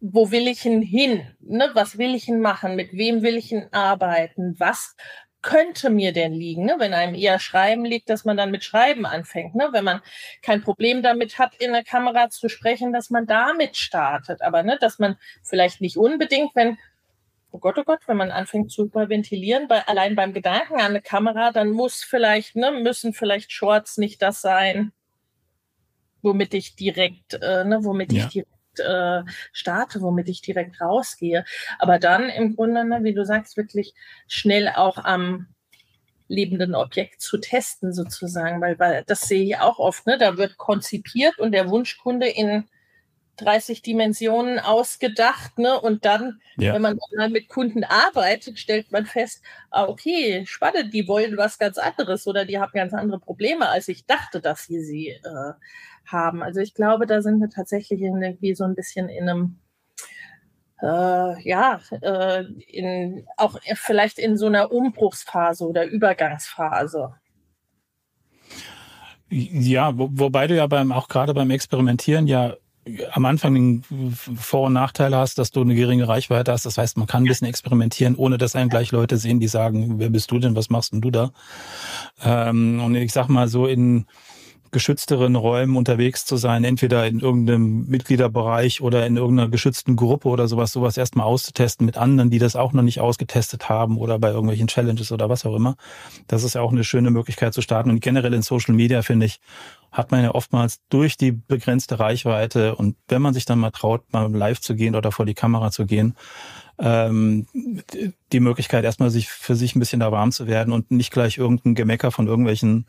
Wo 0.00 0.30
will 0.30 0.46
ich 0.46 0.64
ihn 0.64 0.80
hin? 0.80 1.26
Ne, 1.40 1.70
was 1.74 1.98
will 1.98 2.14
ich 2.14 2.28
ihn 2.28 2.40
machen? 2.40 2.76
Mit 2.76 2.92
wem 2.92 3.22
will 3.22 3.36
ich 3.36 3.50
ihn 3.50 3.66
arbeiten? 3.72 4.54
Was 4.58 4.94
könnte 5.42 5.90
mir 5.90 6.12
denn 6.12 6.32
liegen? 6.32 6.64
Ne? 6.64 6.76
Wenn 6.78 6.94
einem 6.94 7.14
eher 7.14 7.38
Schreiben 7.38 7.84
liegt, 7.84 8.10
dass 8.10 8.24
man 8.24 8.36
dann 8.36 8.50
mit 8.50 8.64
Schreiben 8.64 9.06
anfängt. 9.06 9.54
Ne? 9.54 9.68
Wenn 9.72 9.84
man 9.84 10.00
kein 10.42 10.62
Problem 10.62 11.02
damit 11.02 11.38
hat, 11.38 11.54
in 11.56 11.72
der 11.72 11.84
Kamera 11.84 12.30
zu 12.30 12.48
sprechen, 12.48 12.92
dass 12.92 13.10
man 13.10 13.26
damit 13.26 13.76
startet. 13.76 14.42
Aber 14.42 14.62
ne, 14.62 14.78
dass 14.80 14.98
man 14.98 15.16
vielleicht 15.42 15.80
nicht 15.80 15.96
unbedingt, 15.96 16.54
wenn, 16.56 16.78
oh 17.52 17.58
Gott, 17.58 17.78
oh 17.78 17.84
Gott, 17.84 18.00
wenn 18.06 18.16
man 18.16 18.30
anfängt 18.30 18.72
zu 18.72 18.86
überventilieren, 18.86 19.68
bei, 19.68 19.86
allein 19.86 20.16
beim 20.16 20.32
Gedanken 20.32 20.74
an 20.74 20.90
eine 20.90 21.02
Kamera, 21.02 21.52
dann 21.52 21.70
muss 21.70 22.02
vielleicht, 22.02 22.56
ne, 22.56 22.72
müssen 22.72 23.12
vielleicht 23.12 23.52
Shorts 23.52 23.96
nicht 23.96 24.20
das 24.22 24.40
sein, 24.40 24.92
womit 26.22 26.52
ich 26.54 26.74
direkt, 26.74 27.34
äh, 27.34 27.64
ne, 27.64 27.78
womit 27.82 28.12
ja. 28.12 28.24
ich 28.24 28.30
direkt 28.30 28.57
äh, 28.80 29.22
starte, 29.52 30.00
womit 30.00 30.28
ich 30.28 30.42
direkt 30.42 30.80
rausgehe. 30.80 31.44
Aber 31.78 31.98
dann 31.98 32.28
im 32.28 32.56
Grunde, 32.56 32.84
ne, 32.84 33.00
wie 33.02 33.14
du 33.14 33.24
sagst, 33.24 33.56
wirklich 33.56 33.94
schnell 34.26 34.68
auch 34.68 34.98
am 34.98 35.48
lebenden 36.28 36.74
Objekt 36.74 37.20
zu 37.20 37.38
testen 37.38 37.92
sozusagen, 37.92 38.60
weil, 38.60 38.78
weil 38.78 39.02
das 39.06 39.22
sehe 39.22 39.44
ich 39.44 39.56
auch 39.58 39.78
oft, 39.78 40.06
ne? 40.06 40.18
Da 40.18 40.36
wird 40.36 40.58
konzipiert 40.58 41.38
und 41.38 41.52
der 41.52 41.70
Wunschkunde 41.70 42.28
in 42.28 42.68
30 43.38 43.82
Dimensionen 43.82 44.58
ausgedacht, 44.58 45.58
ne? 45.58 45.80
Und 45.80 46.04
dann, 46.04 46.40
ja. 46.56 46.74
wenn 46.74 46.82
man 46.82 46.98
dann 47.16 47.32
mit 47.32 47.48
Kunden 47.48 47.84
arbeitet, 47.84 48.58
stellt 48.58 48.92
man 48.92 49.06
fest, 49.06 49.42
ah, 49.70 49.84
okay, 49.84 50.44
spannend, 50.46 50.92
die 50.92 51.08
wollen 51.08 51.36
was 51.36 51.58
ganz 51.58 51.78
anderes 51.78 52.26
oder 52.26 52.44
die 52.44 52.58
haben 52.58 52.72
ganz 52.74 52.92
andere 52.92 53.20
Probleme, 53.20 53.68
als 53.68 53.88
ich 53.88 54.06
dachte, 54.06 54.40
dass 54.40 54.64
sie 54.64 54.82
sie 54.82 55.08
äh, 55.08 55.52
haben. 56.08 56.42
Also 56.42 56.60
ich 56.60 56.74
glaube, 56.74 57.06
da 57.06 57.22
sind 57.22 57.40
wir 57.40 57.48
tatsächlich 57.48 58.00
irgendwie 58.00 58.54
so 58.54 58.64
ein 58.64 58.74
bisschen 58.74 59.08
in 59.08 59.28
einem 59.28 59.58
äh, 60.80 61.48
ja, 61.48 61.80
äh, 61.90 62.44
in, 62.68 63.26
auch 63.36 63.58
vielleicht 63.74 64.18
in 64.18 64.36
so 64.36 64.46
einer 64.46 64.70
Umbruchsphase 64.70 65.66
oder 65.66 65.86
Übergangsphase. 65.86 67.14
Ja, 69.28 69.98
wo, 69.98 70.08
wobei 70.12 70.46
du 70.46 70.56
ja 70.56 70.66
beim, 70.66 70.92
auch 70.92 71.08
gerade 71.08 71.34
beim 71.34 71.50
Experimentieren 71.50 72.26
ja 72.26 72.54
am 73.12 73.26
Anfang 73.26 73.54
den 73.54 73.82
Vor- 74.12 74.68
und 74.68 74.72
Nachteile 74.72 75.16
hast, 75.16 75.38
dass 75.38 75.50
du 75.50 75.60
eine 75.60 75.74
geringe 75.74 76.08
Reichweite 76.08 76.52
hast. 76.52 76.64
Das 76.64 76.78
heißt, 76.78 76.96
man 76.96 77.06
kann 77.06 77.24
ein 77.24 77.28
bisschen 77.28 77.46
experimentieren, 77.46 78.16
ohne 78.16 78.38
dass 78.38 78.56
einen 78.56 78.70
gleich 78.70 78.92
Leute 78.92 79.18
sehen, 79.18 79.40
die 79.40 79.48
sagen, 79.48 79.98
wer 79.98 80.08
bist 80.08 80.30
du 80.30 80.38
denn, 80.38 80.56
was 80.56 80.70
machst 80.70 80.92
denn 80.92 81.02
du 81.02 81.10
da? 81.10 81.32
Ähm, 82.24 82.80
und 82.82 82.94
ich 82.94 83.12
sag 83.12 83.28
mal 83.28 83.48
so 83.48 83.66
in 83.66 84.06
geschützteren 84.70 85.36
Räumen 85.36 85.76
unterwegs 85.76 86.24
zu 86.24 86.36
sein, 86.36 86.64
entweder 86.64 87.06
in 87.06 87.20
irgendeinem 87.20 87.86
Mitgliederbereich 87.86 88.80
oder 88.80 89.06
in 89.06 89.16
irgendeiner 89.16 89.48
geschützten 89.48 89.96
Gruppe 89.96 90.28
oder 90.28 90.48
sowas, 90.48 90.72
sowas 90.72 90.96
erstmal 90.96 91.26
auszutesten 91.26 91.86
mit 91.86 91.96
anderen, 91.96 92.30
die 92.30 92.38
das 92.38 92.56
auch 92.56 92.72
noch 92.72 92.82
nicht 92.82 93.00
ausgetestet 93.00 93.68
haben 93.68 93.98
oder 93.98 94.18
bei 94.18 94.28
irgendwelchen 94.28 94.68
Challenges 94.68 95.12
oder 95.12 95.28
was 95.28 95.46
auch 95.46 95.54
immer. 95.54 95.76
Das 96.26 96.44
ist 96.44 96.54
ja 96.54 96.60
auch 96.60 96.72
eine 96.72 96.84
schöne 96.84 97.10
Möglichkeit 97.10 97.54
zu 97.54 97.62
starten. 97.62 97.90
Und 97.90 98.00
generell 98.00 98.34
in 98.34 98.42
Social 98.42 98.74
Media, 98.74 99.02
finde 99.02 99.26
ich, 99.26 99.40
hat 99.90 100.10
man 100.10 100.22
ja 100.22 100.34
oftmals 100.34 100.80
durch 100.90 101.16
die 101.16 101.32
begrenzte 101.32 101.98
Reichweite 101.98 102.74
und 102.76 102.96
wenn 103.08 103.22
man 103.22 103.34
sich 103.34 103.44
dann 103.44 103.58
mal 103.58 103.70
traut, 103.70 104.12
mal 104.12 104.30
live 104.30 104.60
zu 104.60 104.74
gehen 104.74 104.94
oder 104.94 105.12
vor 105.12 105.26
die 105.26 105.34
Kamera 105.34 105.70
zu 105.70 105.86
gehen, 105.86 106.14
ähm, 106.78 107.46
die 108.32 108.40
Möglichkeit, 108.40 108.84
erstmal 108.84 109.10
sich 109.10 109.28
für 109.28 109.56
sich 109.56 109.74
ein 109.74 109.80
bisschen 109.80 110.00
da 110.00 110.12
warm 110.12 110.32
zu 110.32 110.46
werden 110.46 110.72
und 110.72 110.90
nicht 110.90 111.12
gleich 111.12 111.38
irgendein 111.38 111.74
Gemecker 111.74 112.12
von 112.12 112.26
irgendwelchen 112.26 112.86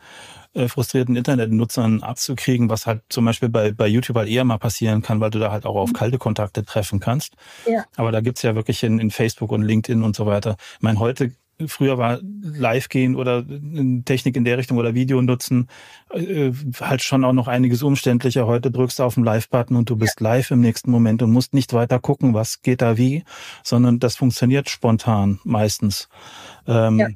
äh, 0.54 0.68
frustrierten 0.68 1.16
Internetnutzern 1.16 2.04
abzukriegen, 2.04 2.70
was 2.70 2.86
halt 2.86 3.02
zum 3.10 3.26
Beispiel 3.26 3.50
bei, 3.50 3.72
bei 3.72 3.88
YouTube 3.88 4.18
halt 4.18 4.30
eher 4.30 4.44
mal 4.44 4.58
passieren 4.58 5.02
kann, 5.02 5.20
weil 5.20 5.32
du 5.32 5.40
da 5.40 5.52
halt 5.52 5.66
auch 5.66 5.76
auf 5.76 5.90
mhm. 5.90 5.94
kalte 5.94 6.18
Kontakte 6.18 6.64
treffen 6.64 7.00
kannst. 7.00 7.36
Ja. 7.68 7.86
Aber 7.96 8.12
da 8.12 8.22
gibt's 8.22 8.42
ja 8.42 8.56
wirklich 8.56 8.84
in, 8.84 9.00
in 9.00 9.12
Facebook 9.12 9.52
und 9.52 9.64
LinkedIn 9.64 10.04
und 10.04 10.16
so 10.16 10.26
weiter. 10.26 10.58
Ich 10.76 10.82
meine, 10.82 11.00
heute 11.00 11.32
früher 11.68 11.98
war 11.98 12.20
live 12.42 12.90
gehen 12.90 13.16
oder 13.16 13.44
Technik 14.06 14.36
in 14.38 14.46
der 14.46 14.58
Richtung 14.58 14.78
oder 14.78 14.94
Video 14.94 15.22
nutzen 15.22 15.68
äh, 16.14 16.52
halt 16.80 17.04
schon 17.04 17.24
auch 17.24 17.34
noch 17.34 17.48
einiges 17.48 17.84
umständlicher. 17.84 18.48
Heute 18.48 18.72
drückst 18.72 19.00
du 19.00 19.04
auf 19.04 19.16
den 19.16 19.24
Live-Button 19.24 19.76
und 19.76 19.90
du 19.90 19.96
bist 19.96 20.22
ja. 20.22 20.30
live 20.30 20.52
im 20.52 20.62
nächsten 20.62 20.92
Moment 20.92 21.22
und 21.22 21.32
musst 21.32 21.54
nicht 21.54 21.74
weiter 21.74 22.00
gucken, 22.00 22.34
was 22.34 22.62
geht 22.62 22.82
da 22.82 22.98
wie, 22.98 23.24
sondern 23.64 24.00
das 24.00 24.16
funktioniert 24.16 24.70
spontan 24.70 25.40
meistens. 25.44 26.10
Ähm, 26.68 27.00
ja. 27.00 27.08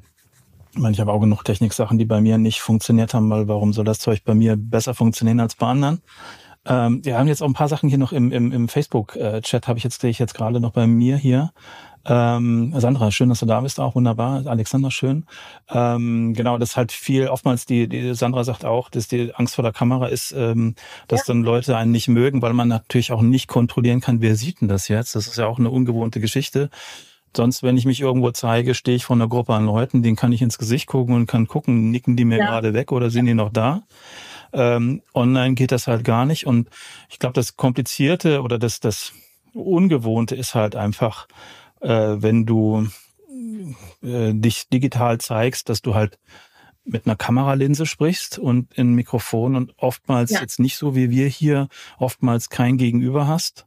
Ich 0.72 0.80
meine, 0.80 0.92
ich 0.92 1.00
habe 1.00 1.12
auch 1.12 1.20
genug 1.20 1.44
Techniksachen, 1.44 1.98
die 1.98 2.04
bei 2.04 2.20
mir 2.20 2.36
nicht 2.36 2.60
funktioniert 2.60 3.14
haben, 3.14 3.30
weil 3.30 3.46
warum 3.46 3.72
soll 3.72 3.84
das 3.84 4.00
Zeug 4.00 4.24
bei 4.24 4.34
mir 4.34 4.56
besser 4.56 4.92
funktionieren 4.92 5.38
als 5.38 5.54
bei 5.54 5.68
anderen? 5.68 6.02
Ähm, 6.66 7.04
wir 7.04 7.18
haben 7.18 7.28
jetzt 7.28 7.42
auch 7.42 7.46
ein 7.46 7.54
paar 7.54 7.68
Sachen 7.68 7.88
hier 7.88 7.98
noch 7.98 8.12
im, 8.12 8.32
im, 8.32 8.52
im 8.52 8.68
Facebook-Chat, 8.68 9.68
habe 9.68 9.78
ich 9.78 9.84
jetzt, 9.84 10.00
sehe 10.00 10.10
ich 10.10 10.18
jetzt 10.18 10.34
gerade 10.34 10.60
noch 10.60 10.72
bei 10.72 10.86
mir 10.86 11.16
hier. 11.16 11.52
Ähm, 12.06 12.74
Sandra, 12.76 13.10
schön, 13.10 13.30
dass 13.30 13.40
du 13.40 13.46
da 13.46 13.60
bist, 13.60 13.80
auch 13.80 13.94
wunderbar. 13.94 14.46
Alexander, 14.46 14.90
schön. 14.90 15.24
Ähm, 15.70 16.34
genau, 16.34 16.58
das 16.58 16.70
ist 16.70 16.76
halt 16.76 16.92
viel, 16.92 17.28
oftmals 17.28 17.64
die, 17.64 17.88
die 17.88 18.14
Sandra 18.14 18.44
sagt 18.44 18.64
auch, 18.64 18.90
dass 18.90 19.08
die 19.08 19.34
Angst 19.34 19.54
vor 19.54 19.62
der 19.62 19.72
Kamera 19.72 20.08
ist, 20.08 20.32
ähm, 20.32 20.74
dass 21.08 21.20
ja. 21.20 21.24
dann 21.28 21.42
Leute 21.42 21.76
einen 21.76 21.92
nicht 21.92 22.08
mögen, 22.08 22.42
weil 22.42 22.52
man 22.52 22.68
natürlich 22.68 23.10
auch 23.10 23.22
nicht 23.22 23.48
kontrollieren 23.48 24.00
kann, 24.00 24.20
wer 24.20 24.36
sieht 24.36 24.60
denn 24.60 24.68
das 24.68 24.88
jetzt? 24.88 25.14
Das 25.14 25.26
ist 25.26 25.38
ja 25.38 25.46
auch 25.46 25.58
eine 25.58 25.70
ungewohnte 25.70 26.20
Geschichte. 26.20 26.68
Sonst, 27.36 27.62
wenn 27.62 27.76
ich 27.76 27.86
mich 27.86 28.00
irgendwo 28.00 28.30
zeige, 28.30 28.74
stehe 28.74 28.96
ich 28.96 29.04
vor 29.04 29.16
einer 29.16 29.26
Gruppe 29.26 29.54
an 29.54 29.66
Leuten, 29.66 30.02
denen 30.02 30.14
kann 30.14 30.30
ich 30.30 30.42
ins 30.42 30.58
Gesicht 30.58 30.86
gucken 30.86 31.14
und 31.14 31.26
kann 31.26 31.48
gucken, 31.48 31.90
nicken 31.90 32.16
die 32.16 32.24
mir 32.24 32.38
ja. 32.38 32.46
gerade 32.46 32.74
weg 32.74 32.92
oder 32.92 33.10
sind 33.10 33.26
die 33.26 33.34
noch 33.34 33.50
da? 33.50 33.82
Ähm, 34.54 35.02
online 35.14 35.54
geht 35.54 35.72
das 35.72 35.86
halt 35.86 36.04
gar 36.04 36.24
nicht. 36.24 36.46
Und 36.46 36.70
ich 37.10 37.18
glaube, 37.18 37.34
das 37.34 37.56
Komplizierte 37.56 38.42
oder 38.42 38.58
das, 38.58 38.80
das 38.80 39.12
Ungewohnte 39.52 40.34
ist 40.36 40.54
halt 40.54 40.76
einfach, 40.76 41.26
äh, 41.80 41.88
wenn 41.88 42.46
du 42.46 42.88
äh, 44.02 44.32
dich 44.32 44.68
digital 44.68 45.18
zeigst, 45.18 45.68
dass 45.68 45.82
du 45.82 45.94
halt 45.94 46.18
mit 46.84 47.06
einer 47.06 47.16
Kameralinse 47.16 47.86
sprichst 47.86 48.38
und 48.38 48.72
in 48.74 48.94
Mikrofon 48.94 49.56
und 49.56 49.74
oftmals 49.78 50.30
ja. 50.32 50.40
jetzt 50.40 50.60
nicht 50.60 50.76
so 50.76 50.94
wie 50.94 51.10
wir 51.10 51.28
hier, 51.28 51.68
oftmals 51.98 52.50
kein 52.50 52.76
Gegenüber 52.76 53.26
hast. 53.26 53.66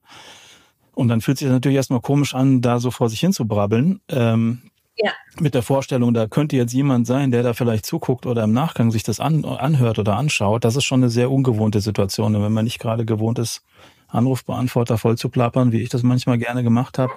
Und 0.93 1.09
dann 1.09 1.21
fühlt 1.21 1.37
sich 1.37 1.47
das 1.47 1.53
natürlich 1.53 1.75
erstmal 1.75 2.01
komisch 2.01 2.33
an, 2.33 2.61
da 2.61 2.79
so 2.79 2.91
vor 2.91 3.09
sich 3.09 3.19
hin 3.19 3.33
zu 3.33 3.47
brabbeln. 3.47 4.01
Ähm, 4.07 4.71
ja. 4.97 5.11
Mit 5.39 5.53
der 5.53 5.61
Vorstellung, 5.61 6.13
da 6.13 6.27
könnte 6.27 6.55
jetzt 6.55 6.73
jemand 6.73 7.05
sein, 7.07 7.31
der 7.31 7.43
da 7.43 7.53
vielleicht 7.53 7.85
zuguckt 7.85 8.25
oder 8.25 8.43
im 8.43 8.53
Nachgang 8.53 8.91
sich 8.91 9.03
das 9.03 9.19
an, 9.19 9.45
anhört 9.45 9.99
oder 9.99 10.15
anschaut. 10.15 10.65
Das 10.65 10.75
ist 10.75 10.85
schon 10.85 11.01
eine 11.01 11.09
sehr 11.09 11.31
ungewohnte 11.31 11.81
Situation. 11.81 12.35
Und 12.35 12.43
wenn 12.43 12.53
man 12.53 12.65
nicht 12.65 12.79
gerade 12.79 13.05
gewohnt 13.05 13.39
ist, 13.39 13.63
Anrufbeantworter 14.07 14.97
voll 14.97 15.17
zu 15.17 15.29
plappern, 15.29 15.71
wie 15.71 15.81
ich 15.81 15.89
das 15.89 16.03
manchmal 16.03 16.37
gerne 16.37 16.63
gemacht 16.63 16.97
habe. 16.97 17.13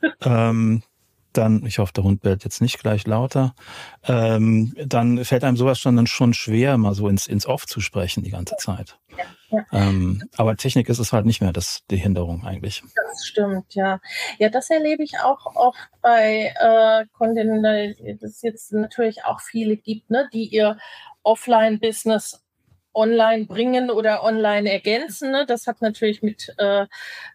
ähm, 0.24 0.82
dann, 1.32 1.64
ich 1.66 1.78
hoffe, 1.78 1.92
der 1.94 2.04
Hund 2.04 2.20
bellt 2.20 2.44
jetzt 2.44 2.60
nicht 2.60 2.78
gleich 2.78 3.06
lauter, 3.06 3.54
ähm, 4.04 4.74
dann 4.76 5.24
fällt 5.24 5.44
einem 5.44 5.56
sowas 5.56 5.78
schon 5.78 5.96
dann 5.96 6.06
schon 6.06 6.34
schwer, 6.34 6.76
mal 6.78 6.94
so 6.94 7.08
ins, 7.08 7.26
ins 7.26 7.46
Off 7.46 7.66
zu 7.66 7.80
sprechen 7.80 8.22
die 8.22 8.30
ganze 8.30 8.56
Zeit. 8.56 8.98
Ja. 9.50 9.66
Ähm, 9.72 10.22
aber 10.36 10.56
Technik 10.56 10.88
ist 10.88 10.98
es 10.98 11.12
halt 11.12 11.26
nicht 11.26 11.42
mehr 11.42 11.52
das, 11.52 11.82
die 11.90 11.96
Hinderung 11.96 12.44
eigentlich. 12.44 12.82
Das 12.94 13.24
stimmt, 13.24 13.74
ja. 13.74 14.00
Ja, 14.38 14.48
das 14.48 14.70
erlebe 14.70 15.02
ich 15.02 15.18
auch 15.22 15.54
oft 15.54 15.78
bei 16.00 16.54
äh, 16.58 17.04
Kunden, 17.12 17.62
dass 17.62 18.30
es 18.30 18.42
jetzt 18.42 18.72
natürlich 18.72 19.24
auch 19.24 19.40
viele 19.40 19.76
gibt, 19.76 20.10
ne, 20.10 20.28
die 20.32 20.46
ihr 20.46 20.78
Offline-Business 21.22 22.42
online 22.94 23.46
bringen 23.46 23.90
oder 23.90 24.22
online 24.22 24.70
ergänzen. 24.70 25.30
Ne? 25.30 25.46
Das 25.46 25.66
hat 25.66 25.80
natürlich 25.82 26.22
mit 26.22 26.54
äh, 26.58 26.86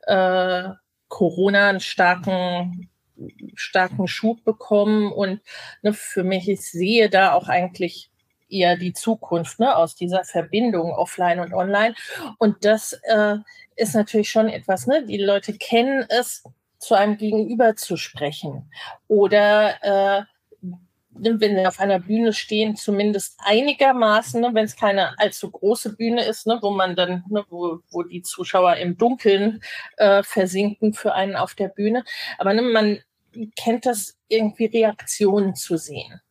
äh, 0.04 0.70
Corona 1.08 1.70
einen 1.70 1.80
starken 1.80 2.90
starken 3.56 4.08
Schub 4.08 4.44
bekommen 4.44 5.12
und 5.12 5.42
ne, 5.82 5.94
für 5.94 6.24
mich, 6.24 6.48
ich 6.50 6.62
sehe 6.62 7.10
da 7.10 7.34
auch 7.34 7.48
eigentlich 7.48 8.10
eher 8.50 8.78
die 8.78 8.94
Zukunft 8.94 9.60
ne, 9.60 9.76
aus 9.76 9.96
dieser 9.96 10.24
Verbindung 10.24 10.92
offline 10.92 11.40
und 11.40 11.54
online. 11.54 11.96
Und 12.38 12.64
das 12.64 12.94
äh, 13.04 13.36
ist 13.76 13.94
natürlich 13.94 14.30
schon 14.30 14.48
etwas, 14.48 14.88
ne? 14.88 15.06
Die 15.06 15.18
Leute 15.18 15.54
kennen 15.54 16.06
es, 16.10 16.44
zu 16.80 16.96
einem 16.96 17.18
Gegenüber 17.18 17.76
zu 17.76 17.98
sprechen 17.98 18.70
oder 19.08 19.76
äh, 19.82 20.24
wenn 21.20 21.40
wir 21.40 21.68
auf 21.68 21.80
einer 21.80 22.00
Bühne 22.00 22.34
stehen, 22.34 22.76
zumindest 22.76 23.40
einigermaßen, 23.44 24.40
ne, 24.40 24.52
wenn 24.54 24.66
es 24.66 24.76
keine 24.76 25.18
allzu 25.20 25.50
große 25.50 25.96
Bühne 25.96 26.24
ist, 26.24 26.46
ne, 26.46 26.60
wo 26.62 26.70
man 26.70 26.96
dann, 26.96 27.24
ne, 27.30 27.44
wo, 27.50 27.80
wo 27.90 28.04
die 28.04 28.22
Zuschauer 28.22 28.76
im 28.76 28.98
Dunkeln 28.98 29.62
äh, 29.98 30.22
versinken 30.22 30.94
für 30.94 31.14
einen 31.14 31.36
auf 31.36 31.56
der 31.56 31.70
Bühne. 31.70 32.04
Aber 32.38 32.54
ne, 32.54 32.62
man 32.62 33.00
kennt 33.56 33.86
das 33.86 34.18
irgendwie 34.28 34.66
Reaktionen 34.66 35.56
zu 35.56 35.78
sehen. 35.78 36.22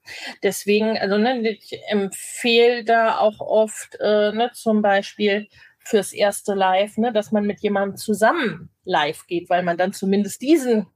Deswegen, 0.43 0.99
also 0.99 1.19
ne, 1.19 1.51
ich 1.51 1.79
empfehle 1.89 2.85
da 2.85 3.19
auch 3.19 3.41
oft 3.41 3.97
äh, 4.01 4.33
ne, 4.33 4.51
zum 4.55 4.83
Beispiel 4.83 5.49
fürs 5.79 6.13
erste 6.13 6.55
Live, 6.55 6.97
ne, 6.97 7.13
dass 7.13 7.33
man 7.33 7.45
mit 7.45 7.61
jemandem 7.61 7.97
zusammen 7.97 8.71
live 8.85 9.27
geht, 9.27 9.49
weil 9.49 9.63
man 9.63 9.77
dann 9.77 9.93
zumindest 9.93 10.43
diesen 10.43 10.87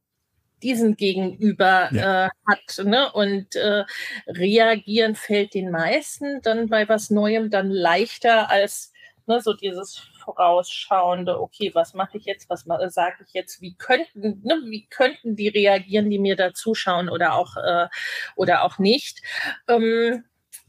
diesen 0.63 0.97
Gegenüber 0.97 1.89
ja. 1.93 2.27
äh, 2.27 2.29
hat. 2.47 2.85
Ne? 2.85 3.11
Und 3.13 3.55
äh, 3.57 3.85
reagieren 4.27 5.15
fällt 5.15 5.55
den 5.55 5.71
meisten 5.71 6.43
dann 6.43 6.69
bei 6.69 6.89
was 6.89 7.11
Neuem 7.11 7.51
dann 7.51 7.71
leichter 7.71 8.51
als 8.51 8.90
ne, 9.31 9.41
so 9.41 9.55
dieses 9.55 9.99
vorausschauende, 10.19 11.41
okay, 11.41 11.71
was 11.75 11.95
mache 11.95 12.19
ich 12.19 12.25
jetzt, 12.25 12.51
was 12.51 12.65
sage 12.93 13.25
ich 13.27 13.33
jetzt, 13.33 13.61
wie 13.63 13.75
könnten, 13.77 14.43
ne, 14.45 14.61
wie 14.67 14.87
könnten 14.87 15.37
die 15.37 15.49
reagieren, 15.49 16.11
die 16.11 16.19
mir 16.19 16.37
da 16.37 16.53
zuschauen 16.53 17.09
oder 17.09 17.35
auch, 17.35 17.57
äh, 17.57 17.89
oder 18.37 18.65
auch 18.65 18.79
nicht. 18.79 19.23
Ähm, 19.69 20.25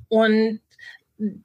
und 0.07 0.61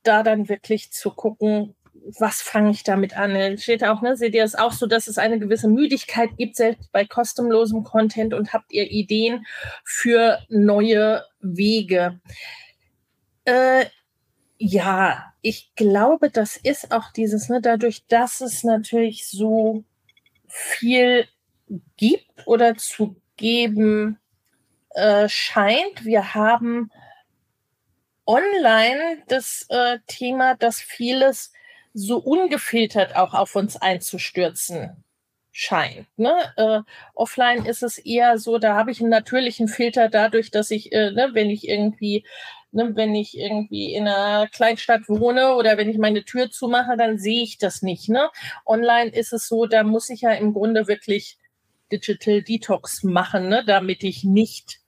da 0.03 0.23
dann 0.23 0.49
wirklich 0.49 0.93
zu 0.93 1.11
gucken, 1.11 1.75
was 2.19 2.41
fange 2.41 2.71
ich 2.71 2.85
damit 2.85 3.17
an? 3.17 3.59
Steht 3.59 3.83
auch, 3.83 4.03
ne, 4.03 4.17
seht 4.17 4.35
ihr 4.35 4.45
es 4.45 4.55
auch 4.55 4.73
so, 4.73 4.87
dass 4.87 5.09
es 5.09 5.19
eine 5.19 5.39
gewisse 5.39 5.69
Müdigkeit 5.69 6.31
gibt, 6.37 6.57
selbst 6.57 6.93
bei 6.93 7.05
kostenlosem 7.05 7.83
Content 7.83 8.35
und 8.35 8.53
habt 8.53 8.73
ihr 8.73 8.91
Ideen 8.91 9.45
für 9.85 10.39
neue 10.49 11.25
Wege? 11.41 12.21
Äh, 13.45 13.87
ja, 14.59 15.33
ich 15.43 15.75
glaube, 15.77 16.31
das 16.31 16.57
ist 16.57 16.93
auch 16.93 17.13
dieses, 17.13 17.49
ne, 17.49 17.61
dadurch, 17.61 18.07
dass 18.07 18.41
es 18.41 18.65
natürlich 18.65 19.29
so 19.29 19.85
viel 20.49 21.27
gibt 21.97 22.47
oder 22.47 22.77
zu 22.77 23.17
geben 23.37 24.19
äh, 24.91 25.29
scheint. 25.29 26.05
Wir 26.05 26.35
haben 26.35 26.91
online 28.27 29.23
das 29.29 29.67
äh, 29.69 29.99
Thema, 30.07 30.55
dass 30.55 30.81
vieles 30.81 31.53
so 31.93 32.19
ungefiltert 32.19 33.17
auch 33.17 33.35
auf 33.35 33.55
uns 33.57 33.77
einzustürzen 33.77 35.05
scheint. 35.53 36.07
Ne? 36.19 36.35
Äh, 36.57 36.81
offline 37.15 37.65
ist 37.65 37.83
es 37.83 37.99
eher 37.99 38.39
so, 38.39 38.59
da 38.59 38.75
habe 38.75 38.91
ich 38.91 39.01
einen 39.01 39.09
natürlichen 39.09 39.69
Filter 39.69 40.11
dadurch, 40.11 40.51
dass 40.51 40.71
ich, 40.71 40.93
äh, 40.93 41.13
ne, 41.13 41.31
wenn 41.33 41.49
ich 41.49 41.67
irgendwie, 41.67 42.25
ne, 42.77 42.93
wenn 42.95 43.15
ich 43.15 43.37
irgendwie 43.37 43.95
in 43.95 44.07
einer 44.07 44.49
Kleinstadt 44.49 45.09
wohne 45.09 45.55
oder 45.57 45.77
wenn 45.77 45.91
ich 45.91 45.99
meine 45.99 46.25
Tür 46.25 46.51
zumache, 46.51 46.97
dann 46.97 47.19
sehe 47.19 47.43
ich 47.43 47.59
das 47.59 47.83
nicht. 47.83 48.09
Ne? 48.09 48.31
Online 48.65 49.11
ist 49.11 49.33
es 49.33 49.49
so, 49.49 49.67
da 49.67 49.83
muss 49.83 50.11
ich 50.11 50.21
ja 50.21 50.33
im 50.33 50.53
Grunde 50.53 50.87
wirklich 50.87 51.39
Digital 51.91 52.43
Detox 52.43 53.03
machen, 53.03 53.49
ne, 53.49 53.65
damit 53.65 54.05
ich 54.05 54.25
nicht 54.25 54.81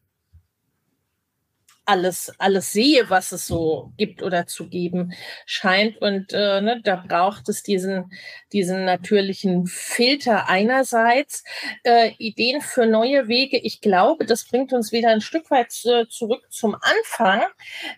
alles, 1.88 2.31
alles 2.38 2.72
sehe, 2.72 3.09
was 3.09 3.33
es 3.33 3.46
so 3.46 3.92
gibt 3.96 4.22
oder 4.22 4.46
zu 4.46 4.68
geben 4.68 5.14
scheint. 5.46 5.96
Und 6.03 6.35
äh, 6.35 6.61
ne, 6.61 6.83
da 6.85 6.96
braucht 6.96 7.48
es 7.48 7.62
diesen, 7.62 8.12
diesen 8.53 8.85
natürlichen 8.85 9.66
Filter 9.66 10.48
einerseits, 10.48 11.44
äh, 11.85 12.12
Ideen 12.18 12.61
für 12.61 12.85
neue 12.85 13.29
Wege. 13.29 13.59
Ich 13.59 13.81
glaube, 13.81 14.27
das 14.27 14.44
bringt 14.44 14.74
uns 14.74 14.92
wieder 14.92 15.09
ein 15.09 15.22
Stück 15.22 15.51
weit 15.51 15.72
äh, 15.87 16.07
zurück 16.09 16.42
zum 16.51 16.77
Anfang, 16.81 17.42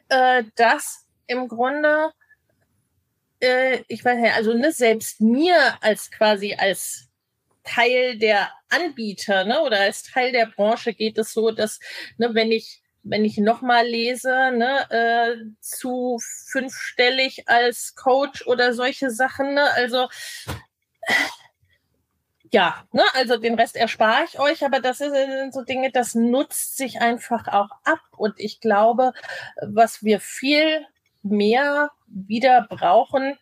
äh, 0.08 0.44
dass 0.54 1.06
im 1.26 1.48
Grunde, 1.48 2.12
äh, 3.40 3.80
ich 3.88 4.04
weiß 4.04 4.18
ja, 4.24 4.34
also 4.34 4.54
ne, 4.54 4.70
selbst 4.70 5.20
mir 5.20 5.56
als 5.80 6.12
quasi 6.12 6.54
als 6.56 7.08
Teil 7.64 8.18
der 8.18 8.50
Anbieter 8.68 9.44
ne, 9.44 9.60
oder 9.62 9.80
als 9.80 10.04
Teil 10.04 10.30
der 10.30 10.46
Branche 10.46 10.94
geht 10.94 11.18
es 11.18 11.32
so, 11.32 11.50
dass 11.50 11.80
ne, 12.18 12.34
wenn 12.34 12.52
ich 12.52 12.82
wenn 13.02 13.24
ich 13.24 13.38
nochmal 13.38 13.86
lese, 13.86 14.52
ne, 14.52 14.90
äh, 14.90 15.36
zu 15.60 16.18
fünfstellig 16.48 17.48
als 17.48 17.94
Coach 17.94 18.46
oder 18.46 18.74
solche 18.74 19.10
Sachen. 19.10 19.54
Ne? 19.54 19.64
Also 19.74 20.08
ja, 22.52 22.84
ne, 22.92 23.02
also 23.14 23.36
den 23.36 23.54
Rest 23.54 23.76
erspare 23.76 24.24
ich 24.24 24.38
euch, 24.38 24.64
aber 24.64 24.80
das 24.80 24.98
sind 24.98 25.54
so 25.54 25.62
Dinge, 25.62 25.90
das 25.92 26.14
nutzt 26.14 26.76
sich 26.76 27.00
einfach 27.00 27.46
auch 27.48 27.70
ab. 27.84 28.00
Und 28.16 28.34
ich 28.38 28.60
glaube, 28.60 29.12
was 29.62 30.02
wir 30.02 30.20
viel 30.20 30.84
mehr 31.22 31.90
wieder 32.06 32.66
brauchen, 32.68 33.38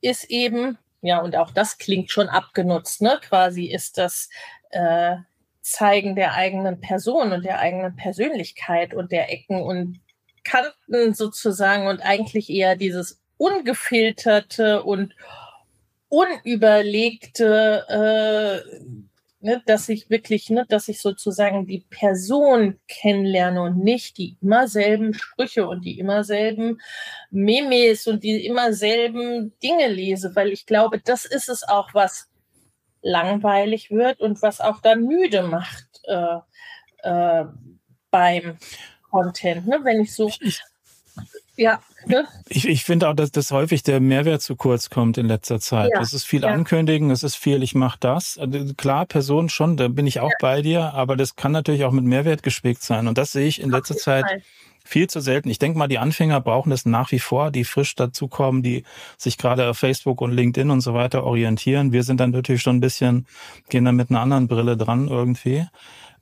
ist 0.00 0.24
eben, 0.30 0.78
ja, 1.02 1.18
und 1.20 1.36
auch 1.36 1.50
das 1.50 1.78
klingt 1.78 2.10
schon 2.10 2.28
abgenutzt, 2.28 3.02
ne? 3.02 3.20
Quasi 3.22 3.66
ist 3.66 3.98
das 3.98 4.30
äh, 4.70 5.16
Zeigen 5.70 6.16
der 6.16 6.34
eigenen 6.34 6.80
Person 6.80 7.32
und 7.32 7.44
der 7.44 7.58
eigenen 7.58 7.96
Persönlichkeit 7.96 8.94
und 8.94 9.12
der 9.12 9.32
Ecken 9.32 9.62
und 9.62 10.00
Kanten 10.44 11.14
sozusagen 11.14 11.86
und 11.86 12.00
eigentlich 12.00 12.48
eher 12.50 12.76
dieses 12.76 13.20
ungefilterte 13.36 14.82
und 14.82 15.14
unüberlegte, 16.08 17.84
äh, 17.88 18.60
ne, 19.40 19.62
dass 19.66 19.88
ich 19.88 20.10
wirklich, 20.10 20.50
ne, 20.50 20.64
dass 20.68 20.88
ich 20.88 21.00
sozusagen 21.00 21.66
die 21.66 21.84
Person 21.90 22.78
kennenlerne 22.88 23.62
und 23.62 23.78
nicht 23.78 24.18
die 24.18 24.36
immer 24.40 24.68
selben 24.68 25.14
Sprüche 25.14 25.68
und 25.68 25.84
die 25.84 25.98
immer 25.98 26.24
selben 26.24 26.80
Memes 27.30 28.06
und 28.06 28.24
die 28.24 28.46
immer 28.46 28.72
selben 28.72 29.52
Dinge 29.62 29.88
lese, 29.88 30.34
weil 30.34 30.48
ich 30.48 30.66
glaube, 30.66 31.00
das 31.04 31.24
ist 31.24 31.48
es 31.48 31.62
auch, 31.62 31.92
was 31.94 32.28
langweilig 33.02 33.90
wird 33.90 34.20
und 34.20 34.42
was 34.42 34.60
auch 34.60 34.80
dann 34.80 35.04
müde 35.04 35.42
macht 35.42 35.86
äh, 36.04 36.38
äh, 37.02 37.44
beim 38.10 38.56
Content. 39.10 39.66
Ne? 39.66 39.80
Wenn 39.82 40.00
ich 40.00 40.14
so. 40.14 40.30
ja. 41.56 41.80
Ne? 42.06 42.26
Ich, 42.48 42.66
ich 42.68 42.84
finde 42.84 43.08
auch, 43.08 43.14
dass, 43.14 43.32
dass 43.32 43.50
häufig 43.50 43.82
der 43.82 44.00
Mehrwert 44.00 44.40
zu 44.40 44.56
kurz 44.56 44.88
kommt 44.88 45.18
in 45.18 45.26
letzter 45.26 45.60
Zeit. 45.60 45.90
Ja. 45.94 46.00
Es 46.00 46.12
ist 46.12 46.24
viel 46.24 46.42
ja. 46.42 46.48
Ankündigen, 46.48 47.10
es 47.10 47.22
ist 47.22 47.34
viel, 47.34 47.62
ich 47.62 47.74
mache 47.74 47.98
das. 48.00 48.38
Also 48.38 48.74
klar, 48.74 49.04
Person 49.06 49.48
schon, 49.48 49.76
da 49.76 49.88
bin 49.88 50.06
ich 50.06 50.20
auch 50.20 50.30
ja. 50.30 50.36
bei 50.40 50.62
dir, 50.62 50.94
aber 50.94 51.16
das 51.16 51.36
kann 51.36 51.52
natürlich 51.52 51.84
auch 51.84 51.92
mit 51.92 52.04
Mehrwert 52.04 52.42
gespickt 52.42 52.82
sein. 52.82 53.08
Und 53.08 53.18
das 53.18 53.32
sehe 53.32 53.46
ich 53.46 53.60
in 53.60 53.70
letzter 53.70 53.96
Zeit. 53.96 54.24
Viel 54.88 55.06
zu 55.06 55.20
selten. 55.20 55.50
Ich 55.50 55.58
denke 55.58 55.76
mal, 55.76 55.86
die 55.86 55.98
Anfänger 55.98 56.40
brauchen 56.40 56.70
das 56.70 56.86
nach 56.86 57.12
wie 57.12 57.18
vor, 57.18 57.50
die 57.50 57.64
frisch 57.64 57.94
dazukommen, 57.94 58.62
die 58.62 58.84
sich 59.18 59.36
gerade 59.36 59.68
auf 59.68 59.76
Facebook 59.76 60.22
und 60.22 60.32
LinkedIn 60.32 60.70
und 60.70 60.80
so 60.80 60.94
weiter 60.94 61.24
orientieren. 61.24 61.92
Wir 61.92 62.02
sind 62.04 62.20
dann 62.20 62.30
natürlich 62.30 62.62
schon 62.62 62.76
ein 62.76 62.80
bisschen, 62.80 63.26
gehen 63.68 63.84
dann 63.84 63.96
mit 63.96 64.08
einer 64.08 64.20
anderen 64.20 64.48
Brille 64.48 64.78
dran 64.78 65.08
irgendwie. 65.08 65.66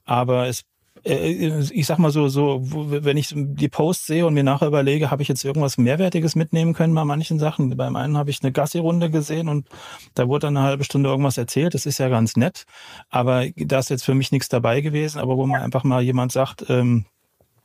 Aber 0.04 0.48
es 0.48 0.64
äh, 1.04 1.60
ich 1.70 1.86
sag 1.86 1.98
mal 1.98 2.10
so, 2.10 2.26
so, 2.26 2.60
wenn 2.64 3.16
ich 3.16 3.32
die 3.36 3.68
Posts 3.68 4.06
sehe 4.06 4.26
und 4.26 4.34
mir 4.34 4.42
nachher 4.42 4.66
überlege, 4.66 5.12
habe 5.12 5.22
ich 5.22 5.28
jetzt 5.28 5.44
irgendwas 5.44 5.78
Mehrwertiges 5.78 6.34
mitnehmen 6.34 6.74
können 6.74 6.94
bei 6.96 7.04
manchen 7.04 7.38
Sachen. 7.38 7.76
Beim 7.76 7.94
einen 7.94 8.16
habe 8.16 8.30
ich 8.30 8.42
eine 8.42 8.50
Gassi-Runde 8.50 9.10
gesehen 9.10 9.48
und 9.48 9.68
da 10.14 10.26
wurde 10.26 10.48
dann 10.48 10.56
eine 10.56 10.66
halbe 10.66 10.82
Stunde 10.82 11.08
irgendwas 11.08 11.38
erzählt. 11.38 11.74
Das 11.74 11.86
ist 11.86 11.98
ja 11.98 12.08
ganz 12.08 12.34
nett. 12.36 12.64
Aber 13.10 13.44
da 13.54 13.78
ist 13.78 13.90
jetzt 13.90 14.04
für 14.04 14.14
mich 14.16 14.32
nichts 14.32 14.48
dabei 14.48 14.80
gewesen. 14.80 15.20
Aber 15.20 15.36
wo 15.36 15.46
man 15.46 15.62
einfach 15.62 15.84
mal 15.84 16.02
jemand 16.02 16.32
sagt, 16.32 16.68
ähm, 16.68 17.06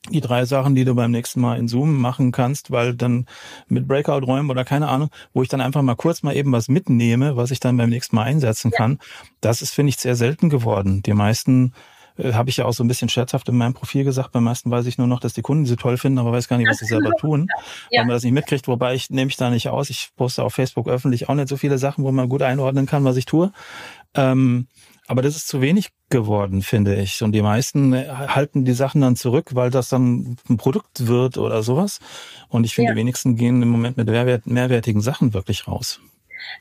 die 0.10 0.22
drei 0.22 0.46
Sachen, 0.46 0.74
die 0.74 0.84
du 0.84 0.96
beim 0.96 1.12
nächsten 1.12 1.42
Mal 1.42 1.60
in 1.60 1.68
Zoom 1.68 2.00
machen 2.00 2.32
kannst, 2.32 2.72
weil 2.72 2.96
dann 2.96 3.28
mit 3.68 3.88
Breakout-Räumen 3.88 4.50
oder 4.50 4.66
keine 4.66 4.88
Ahnung, 4.88 5.10
wo 5.34 5.44
ich 5.44 5.50
dann 5.50 5.62
einfach 5.62 5.84
mal 5.84 5.96
kurz 5.96 6.24
mal 6.24 6.36
eben 6.36 6.52
was 6.52 6.70
mitnehme, 6.70 7.38
was 7.38 7.52
ich 7.52 7.60
dann 7.60 7.78
beim 7.78 7.90
nächsten 7.90 8.16
Mal 8.16 8.24
einsetzen 8.24 8.72
kann, 8.72 9.00
das 9.42 9.62
ist, 9.62 9.74
finde 9.74 9.90
ich, 9.90 9.98
sehr 9.98 10.16
selten 10.16 10.50
geworden. 10.50 11.04
Die 11.04 11.14
meisten 11.14 11.74
äh, 12.18 12.34
habe 12.34 12.50
ich 12.50 12.58
ja 12.58 12.66
auch 12.66 12.74
so 12.74 12.84
ein 12.84 12.88
bisschen 12.88 13.10
scherzhaft 13.10 13.48
in 13.50 13.58
meinem 13.58 13.76
Profil 13.76 14.04
gesagt, 14.04 14.32
beim 14.32 14.44
meisten 14.44 14.72
weiß 14.72 14.88
ich 14.88 14.98
nur 14.98 15.08
noch, 15.08 15.20
dass 15.20 15.34
die 15.34 15.44
Kunden 15.44 15.66
sie 15.66 15.76
toll 15.76 15.98
finden, 15.98 16.18
aber 16.18 16.32
weiß 16.32 16.48
gar 16.48 16.58
nicht, 16.58 16.70
was 16.70 16.80
sie 16.80 16.86
selber 16.86 17.12
tun, 17.20 17.48
ja. 17.92 18.00
weil 18.00 18.08
man 18.08 18.16
das 18.16 18.24
nicht 18.24 18.34
mitkriegt, 18.34 18.68
wobei 18.68 18.96
ich 18.96 19.12
nehme 19.12 19.30
ich 19.30 19.38
da 19.38 19.52
nicht 19.52 19.70
aus. 19.70 19.92
Ich 19.92 20.10
poste 20.16 20.44
auf 20.44 20.54
Facebook 20.54 20.88
öffentlich 20.88 21.30
auch 21.30 21.36
nicht 21.36 21.48
so 21.48 21.58
viele 21.58 21.78
Sachen, 21.78 22.04
wo 22.04 22.12
man 22.12 22.28
gut 22.28 22.42
einordnen 22.42 22.88
kann, 22.88 23.04
was 23.04 23.18
ich 23.18 23.26
tue. 23.26 23.52
Ähm, 24.16 24.68
aber 25.12 25.22
das 25.22 25.36
ist 25.36 25.50
zu 25.50 25.60
wenig 25.60 25.90
geworden, 26.10 26.62
finde 26.62 26.96
ich. 26.96 27.22
Und 27.22 27.34
die 27.34 27.42
meisten 27.42 27.92
äh, 27.92 28.08
halten 28.08 28.64
die 28.64 28.72
Sachen 28.72 29.02
dann 29.02 29.18
zurück, 29.18 29.54
weil 29.56 29.70
das 29.70 29.90
dann 29.90 30.38
ein 30.50 30.56
Produkt 30.56 31.06
wird 31.06 31.38
oder 31.38 31.64
sowas. 31.64 32.00
Und 32.48 32.64
ich 32.64 32.74
finde, 32.74 32.92
ja. 32.92 32.94
die 32.94 33.02
wenigsten 33.02 33.36
gehen 33.36 33.62
im 33.62 33.68
Moment 33.68 33.98
mit 33.98 34.08
mehrwert, 34.08 34.48
mehrwertigen 34.48 35.02
Sachen 35.02 35.34
wirklich 35.34 35.68
raus. 35.68 36.00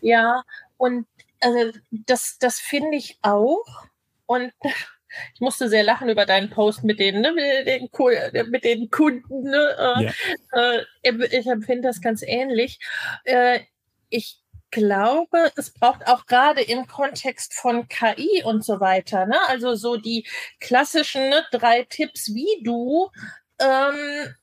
Ja, 0.01 0.43
und 0.79 1.07
also 1.39 1.79
das, 1.93 2.39
das 2.41 2.59
finde 2.59 2.97
ich 2.97 3.21
auch. 3.23 3.85
Und 4.27 4.53
ich 5.35 5.41
musste 5.41 5.69
sehr 5.69 5.85
lachen 5.85 6.09
über 6.09 6.27
deinen 6.27 6.51
Post 6.51 6.83
mit 6.83 6.99
den, 6.99 7.21
ne, 7.21 7.33
mit 7.33 8.35
den, 8.35 8.51
mit 8.51 8.65
den 8.65 8.91
Kunden. 8.91 9.43
Ne, 9.43 9.77
äh, 9.79 10.05
ja. 10.07 10.81
äh, 11.05 11.39
ich 11.39 11.47
empfinde 11.47 11.83
das 11.83 12.01
ganz 12.01 12.23
ähnlich. 12.27 12.81
Äh, 13.23 13.61
ich 14.09 14.41
glaube, 14.71 15.53
es 15.57 15.71
braucht 15.71 16.07
auch 16.07 16.27
gerade 16.27 16.63
im 16.63 16.87
Kontext 16.87 17.55
von 17.55 17.89
KI 17.89 18.43
und 18.45 18.65
so 18.65 18.81
weiter, 18.81 19.27
ne? 19.27 19.37
also 19.49 19.75
so 19.75 19.97
die 19.97 20.27
klassischen 20.61 21.29
ne, 21.29 21.43
drei 21.51 21.85
Tipps, 21.85 22.35
wie 22.35 22.63
du, 22.63 23.11
ähm, 23.59 24.35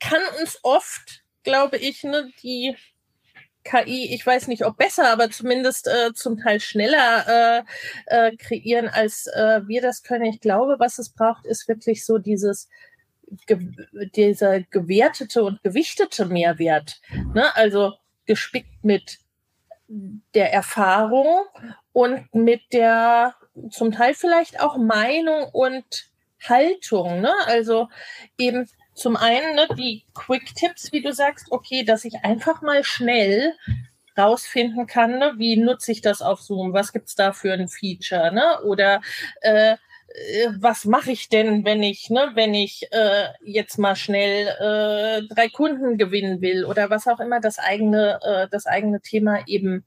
kann 0.00 0.22
uns 0.40 0.58
oft, 0.62 1.22
glaube 1.42 1.76
ich, 1.76 2.04
ne, 2.04 2.30
die 2.42 2.76
KI, 3.64 4.12
ich 4.12 4.26
weiß 4.26 4.48
nicht, 4.48 4.64
ob 4.64 4.76
besser, 4.76 5.10
aber 5.10 5.30
zumindest 5.30 5.86
äh, 5.86 6.12
zum 6.14 6.38
Teil 6.38 6.60
schneller 6.60 7.62
äh, 8.08 8.28
äh, 8.28 8.36
kreieren, 8.36 8.88
als 8.88 9.26
äh, 9.28 9.60
wir 9.66 9.80
das 9.80 10.02
können. 10.02 10.24
Ich 10.24 10.40
glaube, 10.40 10.76
was 10.78 10.98
es 10.98 11.10
braucht, 11.10 11.46
ist 11.46 11.68
wirklich 11.68 12.04
so 12.04 12.18
dieses 12.18 12.68
ge 13.46 13.58
dieser 14.14 14.60
gewertete 14.62 15.42
und 15.42 15.62
gewichtete 15.62 16.26
Mehrwert. 16.26 17.00
Ne? 17.34 17.54
Also 17.54 17.94
gespickt 18.26 18.84
mit 18.84 19.18
der 20.34 20.52
Erfahrung 20.52 21.46
und 21.92 22.34
mit 22.34 22.60
der 22.72 23.34
zum 23.70 23.92
Teil 23.92 24.14
vielleicht 24.14 24.60
auch 24.60 24.76
Meinung 24.76 25.44
und 25.52 25.84
Haltung. 26.48 27.20
Ne? 27.20 27.32
Also 27.46 27.88
eben 28.38 28.68
zum 28.94 29.16
einen 29.16 29.54
ne, 29.54 29.68
die 29.76 30.04
Quick 30.14 30.54
Tipps, 30.54 30.92
wie 30.92 31.02
du 31.02 31.12
sagst, 31.12 31.46
okay, 31.50 31.84
dass 31.84 32.04
ich 32.04 32.24
einfach 32.24 32.62
mal 32.62 32.84
schnell 32.84 33.54
rausfinden 34.16 34.86
kann, 34.86 35.18
ne? 35.18 35.34
wie 35.36 35.56
nutze 35.56 35.92
ich 35.92 36.02
das 36.02 36.20
auf 36.20 36.40
Zoom, 36.40 36.72
was 36.72 36.92
gibt's 36.92 37.14
da 37.14 37.32
für 37.32 37.52
ein 37.52 37.68
Feature, 37.68 38.32
ne? 38.32 38.62
Oder 38.64 39.00
äh, 39.40 39.76
was 40.58 40.84
mache 40.84 41.12
ich 41.12 41.28
denn, 41.28 41.64
wenn 41.64 41.82
ich, 41.82 42.10
ne, 42.10 42.32
wenn 42.34 42.54
ich 42.54 42.86
äh, 42.92 43.28
jetzt 43.42 43.78
mal 43.78 43.96
schnell 43.96 44.48
äh, 44.48 45.26
drei 45.34 45.48
Kunden 45.48 45.96
gewinnen 45.96 46.40
will 46.40 46.64
oder 46.64 46.90
was 46.90 47.06
auch 47.06 47.20
immer 47.20 47.40
das 47.40 47.58
eigene, 47.58 48.20
äh, 48.22 48.48
das 48.50 48.66
eigene 48.66 49.00
Thema 49.00 49.46
eben, 49.46 49.84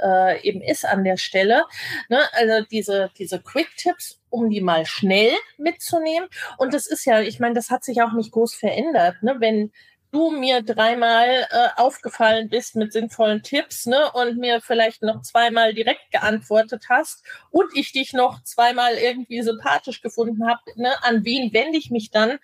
äh, 0.00 0.40
eben 0.42 0.62
ist 0.62 0.86
an 0.86 1.04
der 1.04 1.16
Stelle. 1.16 1.64
Ne? 2.08 2.20
Also 2.32 2.66
diese, 2.70 3.10
diese 3.18 3.40
Quick-Tipps, 3.40 4.20
um 4.30 4.48
die 4.50 4.60
mal 4.60 4.86
schnell 4.86 5.32
mitzunehmen. 5.58 6.28
Und 6.58 6.72
das 6.72 6.86
ist 6.86 7.04
ja, 7.04 7.20
ich 7.20 7.38
meine, 7.38 7.54
das 7.54 7.70
hat 7.70 7.84
sich 7.84 8.00
auch 8.02 8.12
nicht 8.12 8.32
groß 8.32 8.54
verändert. 8.54 9.22
Ne? 9.22 9.36
Wenn, 9.40 9.72
du 10.16 10.30
mir 10.30 10.62
dreimal 10.62 11.28
äh, 11.28 11.68
aufgefallen 11.76 12.48
bist 12.48 12.74
mit 12.74 12.92
sinnvollen 12.92 13.42
Tipps 13.42 13.84
ne, 13.84 14.10
und 14.14 14.38
mir 14.38 14.62
vielleicht 14.62 15.02
noch 15.02 15.20
zweimal 15.20 15.74
direkt 15.74 16.10
geantwortet 16.10 16.86
hast 16.88 17.22
und 17.50 17.66
ich 17.74 17.92
dich 17.92 18.14
noch 18.14 18.42
zweimal 18.42 18.94
irgendwie 18.94 19.42
sympathisch 19.42 20.00
gefunden 20.00 20.48
habe, 20.48 20.62
ne, 20.76 20.90
an 21.02 21.24
wen 21.24 21.52
wende 21.52 21.76
ich 21.76 21.90
mich 21.90 22.10
dann, 22.10 22.38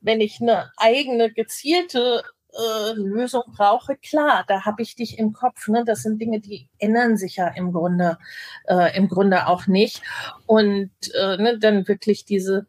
wenn 0.00 0.20
ich 0.20 0.40
eine 0.40 0.70
eigene 0.76 1.32
gezielte 1.32 2.22
äh, 2.52 2.92
Lösung 2.92 3.42
brauche? 3.48 3.96
Klar, 3.96 4.44
da 4.46 4.64
habe 4.64 4.82
ich 4.82 4.94
dich 4.94 5.18
im 5.18 5.32
Kopf. 5.32 5.66
Ne? 5.66 5.84
Das 5.84 6.02
sind 6.02 6.20
Dinge, 6.20 6.40
die 6.40 6.68
ändern 6.78 7.16
sich 7.16 7.36
ja 7.36 7.48
im 7.48 7.72
Grunde, 7.72 8.16
äh, 8.68 8.96
im 8.96 9.08
Grunde 9.08 9.48
auch 9.48 9.66
nicht. 9.66 10.02
Und 10.46 10.92
äh, 11.14 11.36
ne, 11.36 11.58
dann 11.58 11.88
wirklich 11.88 12.24
diese 12.24 12.66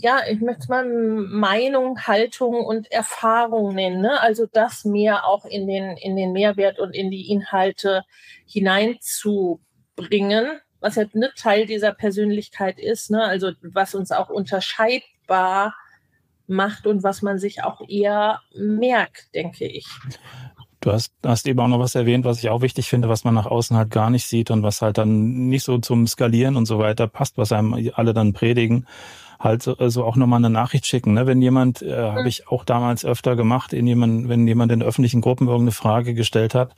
ja, 0.00 0.20
ich 0.28 0.40
möchte 0.40 0.62
es 0.62 0.68
mal 0.68 0.86
Meinung, 0.86 2.06
Haltung 2.06 2.64
und 2.64 2.90
Erfahrung 2.90 3.74
nennen. 3.74 4.00
Ne? 4.00 4.20
Also 4.20 4.46
das 4.50 4.84
mehr 4.84 5.26
auch 5.26 5.44
in 5.44 5.66
den, 5.66 5.96
in 5.96 6.16
den 6.16 6.32
Mehrwert 6.32 6.78
und 6.78 6.94
in 6.94 7.10
die 7.10 7.30
Inhalte 7.30 8.02
hineinzubringen, 8.46 10.60
was 10.80 10.96
ja 10.96 11.04
ne 11.12 11.30
Teil 11.36 11.66
dieser 11.66 11.92
Persönlichkeit 11.92 12.78
ist. 12.78 13.10
Ne? 13.10 13.22
Also 13.22 13.52
was 13.62 13.94
uns 13.94 14.12
auch 14.12 14.28
unterscheidbar 14.28 15.74
macht 16.46 16.86
und 16.86 17.02
was 17.02 17.22
man 17.22 17.38
sich 17.38 17.64
auch 17.64 17.80
eher 17.88 18.40
merkt, 18.54 19.34
denke 19.34 19.66
ich. 19.66 19.86
Du 20.80 20.92
hast, 20.92 21.12
hast 21.24 21.48
eben 21.48 21.58
auch 21.58 21.68
noch 21.68 21.80
was 21.80 21.96
erwähnt, 21.96 22.24
was 22.24 22.38
ich 22.38 22.48
auch 22.48 22.60
wichtig 22.60 22.88
finde, 22.88 23.08
was 23.08 23.24
man 23.24 23.34
nach 23.34 23.46
außen 23.46 23.76
halt 23.76 23.90
gar 23.90 24.10
nicht 24.10 24.26
sieht 24.26 24.52
und 24.52 24.62
was 24.62 24.82
halt 24.82 24.98
dann 24.98 25.48
nicht 25.48 25.64
so 25.64 25.78
zum 25.78 26.06
Skalieren 26.06 26.56
und 26.56 26.66
so 26.66 26.78
weiter 26.78 27.08
passt, 27.08 27.38
was 27.38 27.50
einem 27.50 27.90
alle 27.94 28.14
dann 28.14 28.32
predigen 28.32 28.86
halt 29.38 29.62
so, 29.62 29.76
so 29.88 30.04
auch 30.04 30.16
nochmal 30.16 30.38
eine 30.38 30.50
Nachricht 30.50 30.86
schicken. 30.86 31.14
Ne? 31.14 31.26
Wenn 31.26 31.42
jemand, 31.42 31.82
äh, 31.82 31.86
mhm. 31.86 32.16
habe 32.16 32.28
ich 32.28 32.48
auch 32.48 32.64
damals 32.64 33.04
öfter 33.04 33.36
gemacht, 33.36 33.72
in 33.72 33.86
jemand, 33.86 34.28
wenn 34.28 34.46
jemand 34.46 34.72
in 34.72 34.82
öffentlichen 34.82 35.20
Gruppen 35.20 35.46
irgendeine 35.46 35.72
Frage 35.72 36.14
gestellt 36.14 36.54
hat, 36.54 36.74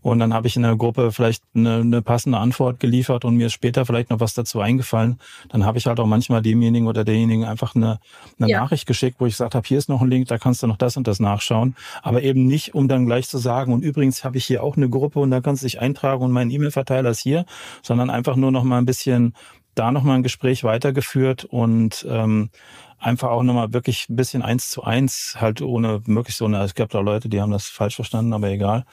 und 0.00 0.18
dann 0.18 0.32
habe 0.32 0.46
ich 0.46 0.56
in 0.56 0.62
der 0.62 0.76
Gruppe 0.76 1.12
vielleicht 1.12 1.42
eine, 1.54 1.76
eine 1.76 2.02
passende 2.02 2.38
Antwort 2.38 2.80
geliefert 2.80 3.24
und 3.24 3.36
mir 3.36 3.46
ist 3.46 3.52
später 3.52 3.84
vielleicht 3.84 4.10
noch 4.10 4.20
was 4.20 4.34
dazu 4.34 4.60
eingefallen. 4.60 5.18
Dann 5.48 5.64
habe 5.64 5.78
ich 5.78 5.86
halt 5.86 5.98
auch 6.00 6.06
manchmal 6.06 6.42
demjenigen 6.42 6.86
oder 6.86 7.04
derjenigen 7.04 7.44
einfach 7.44 7.74
eine, 7.74 7.98
eine 8.38 8.48
ja. 8.48 8.60
Nachricht 8.60 8.86
geschickt, 8.86 9.16
wo 9.18 9.26
ich 9.26 9.34
gesagt 9.34 9.54
habe, 9.54 9.66
hier 9.66 9.78
ist 9.78 9.88
noch 9.88 10.00
ein 10.00 10.08
Link, 10.08 10.28
da 10.28 10.38
kannst 10.38 10.62
du 10.62 10.66
noch 10.66 10.76
das 10.76 10.96
und 10.96 11.06
das 11.06 11.20
nachschauen. 11.20 11.74
Aber 12.02 12.22
eben 12.22 12.46
nicht, 12.46 12.74
um 12.74 12.88
dann 12.88 13.06
gleich 13.06 13.28
zu 13.28 13.38
sagen, 13.38 13.72
und 13.72 13.82
übrigens 13.82 14.24
habe 14.24 14.38
ich 14.38 14.44
hier 14.44 14.62
auch 14.62 14.76
eine 14.76 14.88
Gruppe 14.88 15.18
und 15.20 15.30
da 15.30 15.40
kannst 15.40 15.62
du 15.62 15.66
dich 15.66 15.80
eintragen 15.80 16.22
und 16.22 16.32
mein 16.32 16.50
E-Mail-Verteiler 16.50 17.10
ist 17.10 17.20
hier, 17.20 17.44
sondern 17.82 18.10
einfach 18.10 18.36
nur 18.36 18.52
noch 18.52 18.64
mal 18.64 18.78
ein 18.78 18.86
bisschen 18.86 19.34
da 19.78 19.92
nochmal 19.92 20.16
ein 20.16 20.22
Gespräch 20.22 20.64
weitergeführt 20.64 21.44
und 21.44 22.06
ähm, 22.08 22.50
einfach 22.98 23.30
auch 23.30 23.42
nochmal 23.42 23.72
wirklich 23.72 24.08
ein 24.08 24.16
bisschen 24.16 24.42
eins 24.42 24.70
zu 24.70 24.82
eins, 24.82 25.36
halt 25.38 25.62
ohne 25.62 26.02
möglichst 26.06 26.38
so 26.38 26.46
eine, 26.46 26.62
es 26.62 26.74
gab 26.74 26.90
da 26.90 27.00
Leute, 27.00 27.28
die 27.28 27.40
haben 27.40 27.52
das 27.52 27.68
falsch 27.68 27.96
verstanden, 27.96 28.32
aber 28.32 28.48
egal, 28.48 28.84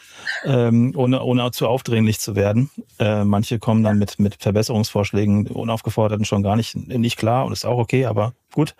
ähm, 0.44 0.94
ohne, 0.96 1.24
ohne 1.24 1.50
zu 1.52 1.68
aufdringlich 1.68 2.20
zu 2.20 2.36
werden. 2.36 2.70
Äh, 3.00 3.24
manche 3.24 3.60
kommen 3.60 3.84
dann 3.84 3.98
mit, 3.98 4.20
mit 4.20 4.36
Verbesserungsvorschlägen 4.42 5.48
unaufgeforderten 5.48 6.26
schon 6.26 6.44
gar 6.44 6.56
nicht, 6.56 6.76
nicht 6.76 7.18
klar 7.18 7.46
und 7.46 7.52
ist 7.52 7.66
auch 7.66 7.80
okay, 7.80 8.06
aber 8.06 8.34
gut. 8.54 8.76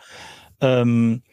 Ähm, 0.62 1.24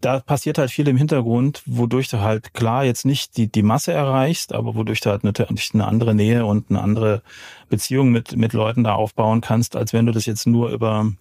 da 0.00 0.20
passiert 0.20 0.58
halt 0.58 0.70
viel 0.70 0.86
im 0.88 0.96
Hintergrund, 0.96 1.62
wodurch 1.66 2.08
du 2.08 2.20
halt 2.20 2.54
klar 2.54 2.84
jetzt 2.84 3.04
nicht 3.04 3.36
die, 3.36 3.50
die 3.50 3.62
Masse 3.62 3.92
erreichst, 3.92 4.52
aber 4.52 4.74
wodurch 4.74 5.00
du 5.00 5.10
halt 5.10 5.24
natürlich 5.24 5.74
eine 5.74 5.86
andere 5.86 6.14
Nähe 6.14 6.46
und 6.46 6.70
eine 6.70 6.80
andere 6.80 7.22
Beziehung 7.68 8.10
mit, 8.10 8.36
mit 8.36 8.52
Leuten 8.52 8.84
da 8.84 8.94
aufbauen 8.94 9.40
kannst, 9.40 9.76
als 9.76 9.92
wenn 9.92 10.06
du 10.06 10.12
das 10.12 10.26
jetzt 10.26 10.46
nur 10.46 10.70
über 10.70 11.12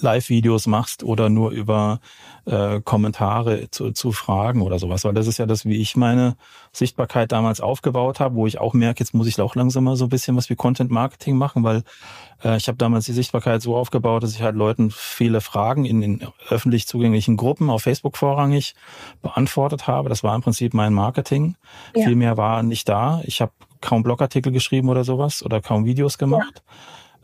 Live-Videos 0.00 0.66
machst 0.66 1.02
oder 1.02 1.28
nur 1.28 1.50
über 1.50 2.00
äh, 2.46 2.80
Kommentare 2.80 3.70
zu, 3.70 3.92
zu 3.92 4.12
Fragen 4.12 4.62
oder 4.62 4.78
sowas. 4.78 5.04
Weil 5.04 5.14
das 5.14 5.26
ist 5.26 5.38
ja 5.38 5.46
das, 5.46 5.64
wie 5.64 5.80
ich 5.80 5.96
meine 5.96 6.36
Sichtbarkeit 6.72 7.32
damals 7.32 7.60
aufgebaut 7.60 8.20
habe, 8.20 8.34
wo 8.34 8.46
ich 8.46 8.60
auch 8.60 8.74
merke, 8.74 9.00
jetzt 9.00 9.14
muss 9.14 9.26
ich 9.26 9.40
auch 9.40 9.54
langsam 9.54 9.84
mal 9.84 9.96
so 9.96 10.06
ein 10.06 10.10
bisschen 10.10 10.36
was 10.36 10.50
wie 10.50 10.56
Content 10.56 10.90
Marketing 10.90 11.36
machen, 11.36 11.64
weil 11.64 11.82
äh, 12.42 12.56
ich 12.56 12.68
habe 12.68 12.76
damals 12.78 13.06
die 13.06 13.12
Sichtbarkeit 13.12 13.62
so 13.62 13.76
aufgebaut, 13.76 14.22
dass 14.22 14.34
ich 14.34 14.42
halt 14.42 14.56
Leuten 14.56 14.90
viele 14.90 15.40
Fragen 15.40 15.84
in 15.84 16.00
den 16.00 16.26
öffentlich 16.48 16.86
zugänglichen 16.86 17.36
Gruppen 17.36 17.70
auf 17.70 17.82
Facebook 17.82 18.16
vorrangig 18.16 18.74
beantwortet 19.22 19.86
habe. 19.86 20.08
Das 20.08 20.22
war 20.22 20.34
im 20.34 20.42
Prinzip 20.42 20.74
mein 20.74 20.92
Marketing. 20.92 21.56
Ja. 21.94 22.04
Viel 22.04 22.16
mehr 22.16 22.36
war 22.36 22.62
nicht 22.62 22.88
da. 22.88 23.22
Ich 23.24 23.40
habe 23.40 23.52
kaum 23.80 24.02
Blogartikel 24.02 24.52
geschrieben 24.52 24.88
oder 24.88 25.04
sowas 25.04 25.42
oder 25.42 25.60
kaum 25.60 25.84
Videos 25.84 26.18
gemacht. 26.18 26.62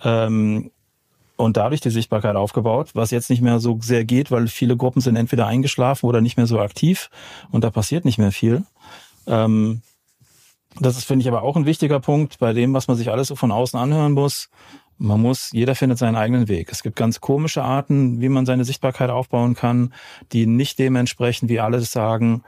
Ja. 0.03 0.27
Ähm, 0.27 0.71
und 1.41 1.57
dadurch 1.57 1.81
die 1.81 1.91
Sichtbarkeit 1.91 2.37
aufgebaut, 2.37 2.91
was 2.95 3.11
jetzt 3.11 3.31
nicht 3.31 3.43
mehr 3.43 3.59
so 3.59 3.79
sehr 3.81 4.05
geht, 4.05 4.31
weil 4.31 4.47
viele 4.47 4.77
Gruppen 4.77 5.01
sind 5.01 5.17
entweder 5.17 5.47
eingeschlafen 5.47 6.07
oder 6.07 6.21
nicht 6.21 6.37
mehr 6.37 6.47
so 6.47 6.61
aktiv 6.61 7.11
und 7.51 7.65
da 7.65 7.71
passiert 7.71 8.05
nicht 8.05 8.19
mehr 8.19 8.33
viel. 8.33 8.65
Ähm, 9.27 9.83
das 10.79 10.97
ist, 10.97 11.05
finde 11.05 11.23
ich, 11.23 11.29
aber 11.29 11.43
auch 11.43 11.57
ein 11.57 11.67
wichtiger 11.67 11.99
Punkt 11.99 12.39
bei 12.39 12.53
dem, 12.53 12.75
was 12.75 12.87
man 12.87 12.97
sich 12.97 13.11
alles 13.11 13.29
so 13.29 13.37
von 13.37 13.51
außen 13.51 13.79
anhören 13.79 14.13
muss. 14.13 14.51
Man 14.99 15.21
muss, 15.21 15.51
jeder 15.53 15.75
findet 15.75 15.99
seinen 15.99 16.15
eigenen 16.15 16.47
Weg. 16.47 16.69
Es 16.71 16.83
gibt 16.83 16.95
ganz 16.95 17.21
komische 17.21 17.63
Arten, 17.63 18.21
wie 18.21 18.29
man 18.29 18.47
seine 18.47 18.65
Sichtbarkeit 18.65 19.11
aufbauen 19.11 19.55
kann, 19.55 19.93
die 20.33 20.47
nicht 20.47 20.79
dem 20.79 20.95
entsprechen, 20.95 21.49
wie 21.49 21.59
alle 21.59 21.79
es 21.79 21.91
sagen. 21.91 22.45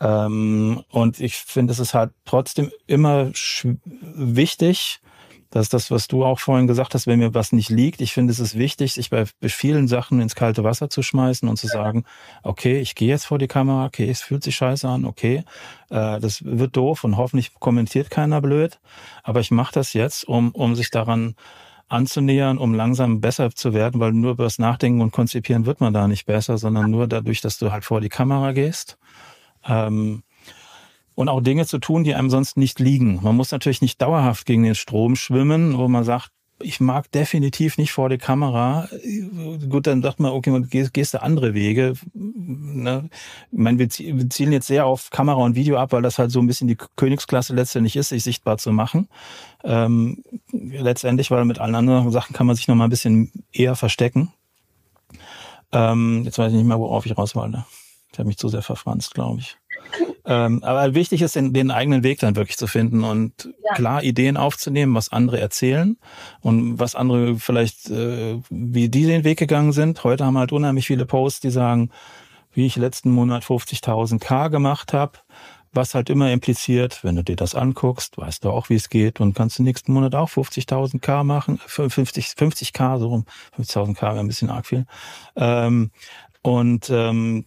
Ähm, 0.00 0.82
und 0.90 1.18
ich 1.18 1.36
finde, 1.36 1.72
es 1.72 1.78
ist 1.78 1.94
halt 1.94 2.12
trotzdem 2.24 2.70
immer 2.86 3.30
wichtig, 4.02 5.00
das 5.54 5.66
ist 5.66 5.72
das, 5.72 5.90
was 5.92 6.08
du 6.08 6.24
auch 6.24 6.40
vorhin 6.40 6.66
gesagt 6.66 6.94
hast, 6.94 7.06
wenn 7.06 7.20
mir 7.20 7.32
was 7.32 7.52
nicht 7.52 7.70
liegt. 7.70 8.00
Ich 8.00 8.12
finde, 8.12 8.32
es 8.32 8.40
ist 8.40 8.58
wichtig, 8.58 8.94
sich 8.94 9.08
bei 9.08 9.24
vielen 9.40 9.86
Sachen 9.86 10.20
ins 10.20 10.34
kalte 10.34 10.64
Wasser 10.64 10.90
zu 10.90 11.00
schmeißen 11.00 11.48
und 11.48 11.58
zu 11.58 11.68
sagen, 11.68 12.02
okay, 12.42 12.80
ich 12.80 12.96
gehe 12.96 13.06
jetzt 13.06 13.26
vor 13.26 13.38
die 13.38 13.46
Kamera, 13.46 13.86
okay, 13.86 14.10
es 14.10 14.20
fühlt 14.20 14.42
sich 14.42 14.56
scheiße 14.56 14.88
an, 14.88 15.04
okay, 15.04 15.44
äh, 15.90 16.18
das 16.18 16.44
wird 16.44 16.76
doof 16.76 17.04
und 17.04 17.16
hoffentlich 17.16 17.54
kommentiert 17.54 18.10
keiner 18.10 18.40
blöd. 18.40 18.80
Aber 19.22 19.38
ich 19.38 19.52
mache 19.52 19.72
das 19.72 19.92
jetzt, 19.92 20.26
um, 20.26 20.50
um 20.50 20.74
sich 20.74 20.90
daran 20.90 21.36
anzunähern, 21.86 22.58
um 22.58 22.74
langsam 22.74 23.20
besser 23.20 23.52
zu 23.52 23.72
werden, 23.72 24.00
weil 24.00 24.10
nur 24.10 24.32
über 24.32 24.42
das 24.42 24.58
Nachdenken 24.58 25.02
und 25.02 25.12
Konzipieren 25.12 25.66
wird 25.66 25.80
man 25.80 25.94
da 25.94 26.08
nicht 26.08 26.26
besser, 26.26 26.58
sondern 26.58 26.90
nur 26.90 27.06
dadurch, 27.06 27.40
dass 27.40 27.58
du 27.58 27.70
halt 27.70 27.84
vor 27.84 28.00
die 28.00 28.08
Kamera 28.08 28.50
gehst. 28.50 28.98
Ähm, 29.64 30.24
und 31.14 31.28
auch 31.28 31.40
Dinge 31.40 31.66
zu 31.66 31.78
tun, 31.78 32.04
die 32.04 32.14
einem 32.14 32.30
sonst 32.30 32.56
nicht 32.56 32.80
liegen. 32.80 33.20
Man 33.22 33.36
muss 33.36 33.52
natürlich 33.52 33.82
nicht 33.82 34.00
dauerhaft 34.00 34.46
gegen 34.46 34.62
den 34.62 34.74
Strom 34.74 35.16
schwimmen, 35.16 35.78
wo 35.78 35.88
man 35.88 36.04
sagt, 36.04 36.30
ich 36.60 36.80
mag 36.80 37.10
definitiv 37.10 37.78
nicht 37.78 37.92
vor 37.92 38.08
die 38.08 38.18
Kamera. 38.18 38.88
Gut, 39.68 39.86
dann 39.86 40.02
sagt 40.02 40.20
man, 40.20 40.32
okay, 40.32 40.50
man 40.50 40.68
gehst, 40.68 40.94
gehst 40.94 41.14
du 41.14 41.22
andere 41.22 41.52
Wege. 41.54 41.94
Ne? 42.14 43.10
Ich 43.50 43.58
meine, 43.58 43.78
wir, 43.78 43.88
zielen 43.88 44.52
jetzt 44.52 44.68
sehr 44.68 44.86
auf 44.86 45.10
Kamera 45.10 45.42
und 45.42 45.56
Video 45.56 45.76
ab, 45.76 45.92
weil 45.92 46.02
das 46.02 46.18
halt 46.18 46.30
so 46.30 46.40
ein 46.40 46.46
bisschen 46.46 46.68
die 46.68 46.76
Königsklasse 46.96 47.54
letztendlich 47.54 47.96
ist, 47.96 48.10
sich 48.10 48.22
sichtbar 48.22 48.58
zu 48.58 48.72
machen. 48.72 49.08
Ähm, 49.64 50.22
letztendlich, 50.52 51.30
weil 51.30 51.44
mit 51.44 51.58
allen 51.58 51.74
anderen 51.74 52.10
Sachen 52.10 52.34
kann 52.34 52.46
man 52.46 52.56
sich 52.56 52.68
noch 52.68 52.76
mal 52.76 52.84
ein 52.84 52.90
bisschen 52.90 53.32
eher 53.52 53.74
verstecken. 53.74 54.32
Ähm, 55.72 56.22
jetzt 56.24 56.38
weiß 56.38 56.52
ich 56.52 56.56
nicht 56.56 56.66
mehr, 56.66 56.78
worauf 56.78 57.04
ich 57.04 57.18
raus 57.18 57.34
wollte. 57.34 57.64
Ich 58.12 58.18
habe 58.18 58.28
mich 58.28 58.38
zu 58.38 58.48
sehr 58.48 58.62
verfranst, 58.62 59.12
glaube 59.14 59.40
ich. 59.40 59.56
Ähm, 60.26 60.62
aber 60.64 60.94
wichtig 60.94 61.20
ist, 61.20 61.36
den, 61.36 61.52
den, 61.52 61.70
eigenen 61.70 62.02
Weg 62.02 62.20
dann 62.20 62.36
wirklich 62.36 62.56
zu 62.56 62.66
finden 62.66 63.04
und 63.04 63.50
ja. 63.62 63.74
klar 63.74 64.02
Ideen 64.02 64.38
aufzunehmen, 64.38 64.94
was 64.94 65.12
andere 65.12 65.38
erzählen 65.38 65.98
und 66.40 66.78
was 66.78 66.94
andere 66.94 67.36
vielleicht, 67.36 67.90
äh, 67.90 68.38
wie 68.48 68.88
die 68.88 69.04
den 69.04 69.24
Weg 69.24 69.38
gegangen 69.38 69.72
sind. 69.72 70.02
Heute 70.02 70.24
haben 70.24 70.38
halt 70.38 70.52
unheimlich 70.52 70.86
viele 70.86 71.04
Posts, 71.04 71.40
die 71.40 71.50
sagen, 71.50 71.90
wie 72.54 72.66
ich 72.66 72.76
letzten 72.76 73.10
Monat 73.10 73.44
50.000 73.44 74.18
K 74.18 74.48
gemacht 74.48 74.94
habe, 74.94 75.18
was 75.74 75.94
halt 75.94 76.08
immer 76.08 76.30
impliziert, 76.32 77.02
wenn 77.02 77.16
du 77.16 77.24
dir 77.24 77.36
das 77.36 77.54
anguckst, 77.54 78.16
weißt 78.16 78.44
du 78.44 78.50
auch, 78.50 78.70
wie 78.70 78.76
es 78.76 78.88
geht 78.88 79.20
und 79.20 79.34
kannst 79.34 79.58
du 79.58 79.62
nächsten 79.62 79.92
Monat 79.92 80.14
auch 80.14 80.30
50.000 80.30 81.00
K 81.00 81.24
machen, 81.24 81.58
50, 81.58 82.34
50 82.36 82.72
K, 82.72 82.98
so 82.98 83.08
rum, 83.08 83.26
50.000 83.58 83.94
K 83.94 84.12
wäre 84.12 84.20
ein 84.20 84.28
bisschen 84.28 84.50
arg 84.50 84.66
viel. 84.66 84.86
Ähm, 85.36 85.90
und 86.44 86.90
ähm, 86.90 87.46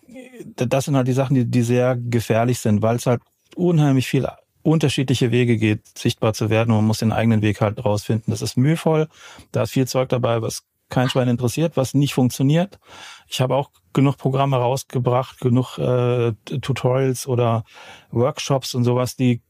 das 0.55 0.85
sind 0.85 0.95
halt 0.95 1.07
die 1.07 1.13
Sachen, 1.13 1.35
die, 1.35 1.45
die 1.45 1.61
sehr 1.61 1.95
gefährlich 1.95 2.57
sind, 2.57 2.81
weil 2.81 2.95
es 2.95 3.05
halt 3.05 3.21
unheimlich 3.55 4.07
viel 4.07 4.27
unterschiedliche 4.63 5.29
Wege 5.29 5.57
geht, 5.57 5.85
sichtbar 5.95 6.33
zu 6.33 6.49
werden. 6.49 6.73
Man 6.73 6.83
muss 6.83 6.97
den 6.97 7.11
eigenen 7.11 7.43
Weg 7.43 7.61
halt 7.61 7.85
rausfinden. 7.85 8.31
Das 8.31 8.41
ist 8.41 8.57
mühevoll. 8.57 9.07
Da 9.51 9.63
ist 9.63 9.71
viel 9.71 9.87
Zeug 9.87 10.09
dabei, 10.09 10.41
was 10.41 10.63
kein 10.89 11.09
Schwein 11.09 11.27
interessiert, 11.27 11.77
was 11.77 11.93
nicht 11.93 12.15
funktioniert. 12.15 12.79
Ich 13.27 13.39
habe 13.39 13.55
auch 13.55 13.69
genug 13.93 14.17
Programme 14.17 14.57
rausgebracht, 14.57 15.39
genug 15.41 15.77
äh, 15.77 16.33
Tutorials 16.59 17.27
oder 17.27 17.65
Workshops 18.09 18.73
und 18.73 18.83
sowas, 18.83 19.15
die 19.15 19.41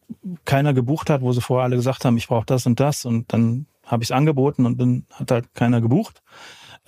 keiner 0.44 0.74
gebucht 0.74 1.10
hat, 1.10 1.22
wo 1.22 1.32
sie 1.32 1.42
vorher 1.42 1.64
alle 1.64 1.78
gesagt 1.78 2.04
haben, 2.04 2.18
ich 2.18 2.28
brauche 2.28 2.46
das 2.46 2.66
und 2.66 2.82
das 2.82 3.06
und 3.06 3.32
dann 3.32 3.66
habe 3.86 4.04
ich 4.04 4.10
es 4.10 4.12
angeboten 4.12 4.66
und 4.66 4.78
dann 4.78 5.06
hat 5.14 5.32
halt 5.32 5.54
keiner 5.54 5.80
gebucht. 5.80 6.22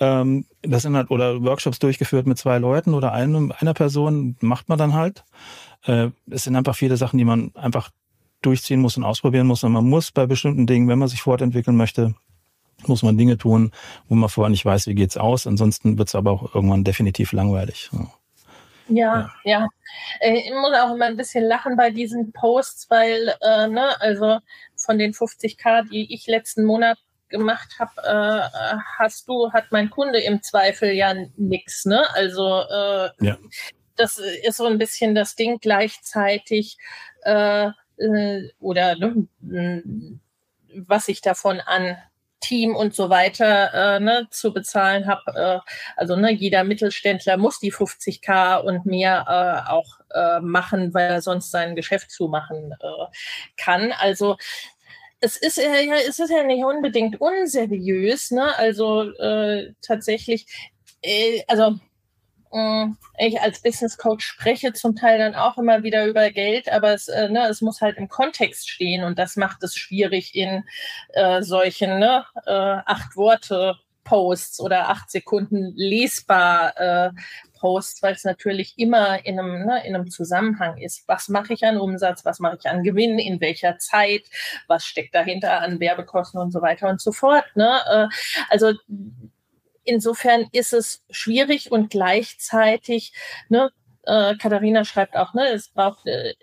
Ähm, 0.00 0.46
das 0.62 0.82
sind 0.82 0.96
halt 0.96 1.10
oder 1.10 1.42
Workshops 1.42 1.78
durchgeführt 1.78 2.26
mit 2.26 2.38
zwei 2.38 2.58
Leuten 2.58 2.94
oder 2.94 3.12
einem, 3.12 3.52
einer 3.58 3.74
Person 3.74 4.36
macht 4.40 4.68
man 4.68 4.78
dann 4.78 4.94
halt. 4.94 5.24
Äh, 5.84 6.08
es 6.30 6.44
sind 6.44 6.56
einfach 6.56 6.74
viele 6.74 6.96
Sachen, 6.96 7.18
die 7.18 7.24
man 7.24 7.52
einfach 7.54 7.90
durchziehen 8.42 8.80
muss 8.80 8.96
und 8.96 9.04
ausprobieren 9.04 9.46
muss. 9.46 9.62
Und 9.62 9.72
man 9.72 9.84
muss 9.84 10.10
bei 10.10 10.26
bestimmten 10.26 10.66
Dingen, 10.66 10.88
wenn 10.88 10.98
man 10.98 11.08
sich 11.08 11.20
fortentwickeln 11.22 11.76
möchte, 11.76 12.14
muss 12.86 13.02
man 13.02 13.18
Dinge 13.18 13.36
tun, 13.36 13.72
wo 14.08 14.14
man 14.14 14.30
vorher 14.30 14.50
nicht 14.50 14.64
weiß, 14.64 14.86
wie 14.86 14.94
geht's 14.94 15.18
aus. 15.18 15.46
Ansonsten 15.46 15.98
wird's 15.98 16.14
aber 16.14 16.32
auch 16.32 16.54
irgendwann 16.54 16.84
definitiv 16.84 17.32
langweilig. 17.32 17.90
Ja, 17.92 18.10
ja. 18.88 19.30
ja. 19.44 19.68
Äh, 20.20 20.38
ich 20.38 20.50
muss 20.50 20.74
auch 20.76 20.94
immer 20.94 21.06
ein 21.06 21.16
bisschen 21.16 21.44
lachen 21.44 21.76
bei 21.76 21.90
diesen 21.90 22.32
Posts, 22.32 22.88
weil, 22.90 23.34
äh, 23.42 23.68
ne, 23.68 24.00
also 24.00 24.38
von 24.76 24.98
den 24.98 25.12
50k, 25.12 25.88
die 25.90 26.12
ich 26.12 26.26
letzten 26.26 26.64
Monat 26.64 26.98
gemacht 27.30 27.78
habe, 27.78 27.92
äh, 28.02 28.76
hast 28.98 29.28
du, 29.28 29.52
hat 29.52 29.66
mein 29.70 29.90
Kunde 29.90 30.20
im 30.20 30.42
Zweifel 30.42 30.92
ja 30.92 31.14
nix, 31.36 31.86
ne? 31.86 32.04
Also 32.14 32.62
äh, 32.62 33.10
ja. 33.20 33.38
das 33.96 34.18
ist 34.18 34.56
so 34.56 34.66
ein 34.66 34.78
bisschen 34.78 35.14
das 35.14 35.36
Ding 35.36 35.58
gleichzeitig 35.60 36.76
äh, 37.22 37.70
äh, 37.96 38.50
oder 38.58 38.96
ne, 38.96 39.28
was 40.86 41.08
ich 41.08 41.20
davon 41.20 41.60
an 41.60 41.96
Team 42.40 42.74
und 42.74 42.94
so 42.94 43.10
weiter 43.10 43.96
äh, 43.96 44.00
ne, 44.00 44.26
zu 44.30 44.52
bezahlen 44.52 45.06
habe. 45.06 45.22
Äh, 45.34 45.70
also 45.96 46.16
ne, 46.16 46.32
jeder 46.32 46.64
Mittelständler 46.64 47.36
muss 47.36 47.60
die 47.60 47.72
50k 47.72 48.60
und 48.60 48.86
mehr 48.86 49.24
äh, 49.28 49.70
auch 49.70 50.00
äh, 50.14 50.40
machen, 50.40 50.94
weil 50.94 51.10
er 51.10 51.22
sonst 51.22 51.50
sein 51.50 51.76
Geschäft 51.76 52.10
zumachen 52.10 52.72
äh, 52.80 53.06
kann. 53.56 53.92
Also 53.92 54.36
es 55.20 55.36
ist 55.36 55.56
ja, 55.58 55.64
es 56.08 56.18
ist 56.18 56.30
ja 56.30 56.42
nicht 56.44 56.64
unbedingt 56.64 57.20
unseriös, 57.20 58.30
ne? 58.30 58.56
Also 58.56 59.10
äh, 59.18 59.72
tatsächlich, 59.82 60.46
äh, 61.02 61.42
also 61.48 61.78
Mm, 62.52 62.96
ich 63.18 63.40
als 63.40 63.62
Business 63.62 63.96
Coach 63.96 64.24
spreche 64.26 64.72
zum 64.72 64.96
Teil 64.96 65.18
dann 65.18 65.36
auch 65.36 65.56
immer 65.56 65.84
wieder 65.84 66.06
über 66.06 66.30
Geld, 66.30 66.68
aber 66.70 66.92
es, 66.94 67.06
äh, 67.08 67.28
ne, 67.28 67.46
es 67.48 67.60
muss 67.60 67.80
halt 67.80 67.96
im 67.96 68.08
Kontext 68.08 68.68
stehen 68.68 69.04
und 69.04 69.18
das 69.20 69.36
macht 69.36 69.62
es 69.62 69.76
schwierig 69.76 70.34
in 70.34 70.64
äh, 71.10 71.42
solchen 71.42 72.00
ne, 72.00 72.24
äh, 72.46 72.50
acht 72.86 73.16
Worte 73.16 73.76
Posts 74.04 74.60
oder 74.60 74.88
acht 74.88 75.10
Sekunden 75.10 75.72
lesbar 75.76 76.76
äh, 76.78 77.10
Posts, 77.58 78.02
weil 78.02 78.14
es 78.14 78.24
natürlich 78.24 78.74
immer 78.78 79.24
in 79.24 79.38
einem, 79.38 79.66
ne, 79.66 79.86
in 79.86 79.94
einem 79.94 80.10
Zusammenhang 80.10 80.78
ist. 80.78 81.06
Was 81.06 81.28
mache 81.28 81.52
ich 81.52 81.64
an 81.64 81.78
Umsatz, 81.78 82.24
was 82.24 82.40
mache 82.40 82.56
ich 82.58 82.66
an 82.68 82.82
Gewinn, 82.82 83.18
in 83.18 83.40
welcher 83.40 83.78
Zeit, 83.78 84.22
was 84.66 84.84
steckt 84.84 85.14
dahinter 85.14 85.60
an 85.60 85.78
Werbekosten 85.78 86.40
und 86.40 86.52
so 86.52 86.62
weiter 86.62 86.88
und 86.88 87.00
so 87.00 87.12
fort. 87.12 87.44
Ne? 87.54 87.80
Äh, 87.86 88.08
also 88.48 88.72
insofern 89.84 90.46
ist 90.52 90.72
es 90.72 91.04
schwierig 91.10 91.70
und 91.70 91.90
gleichzeitig, 91.90 93.12
ne, 93.48 93.70
äh, 94.04 94.34
Katharina 94.36 94.84
schreibt 94.84 95.16
auch, 95.16 95.34
ne, 95.34 95.48
es 95.48 95.68
braucht, 95.68 96.06
äh, 96.06 96.34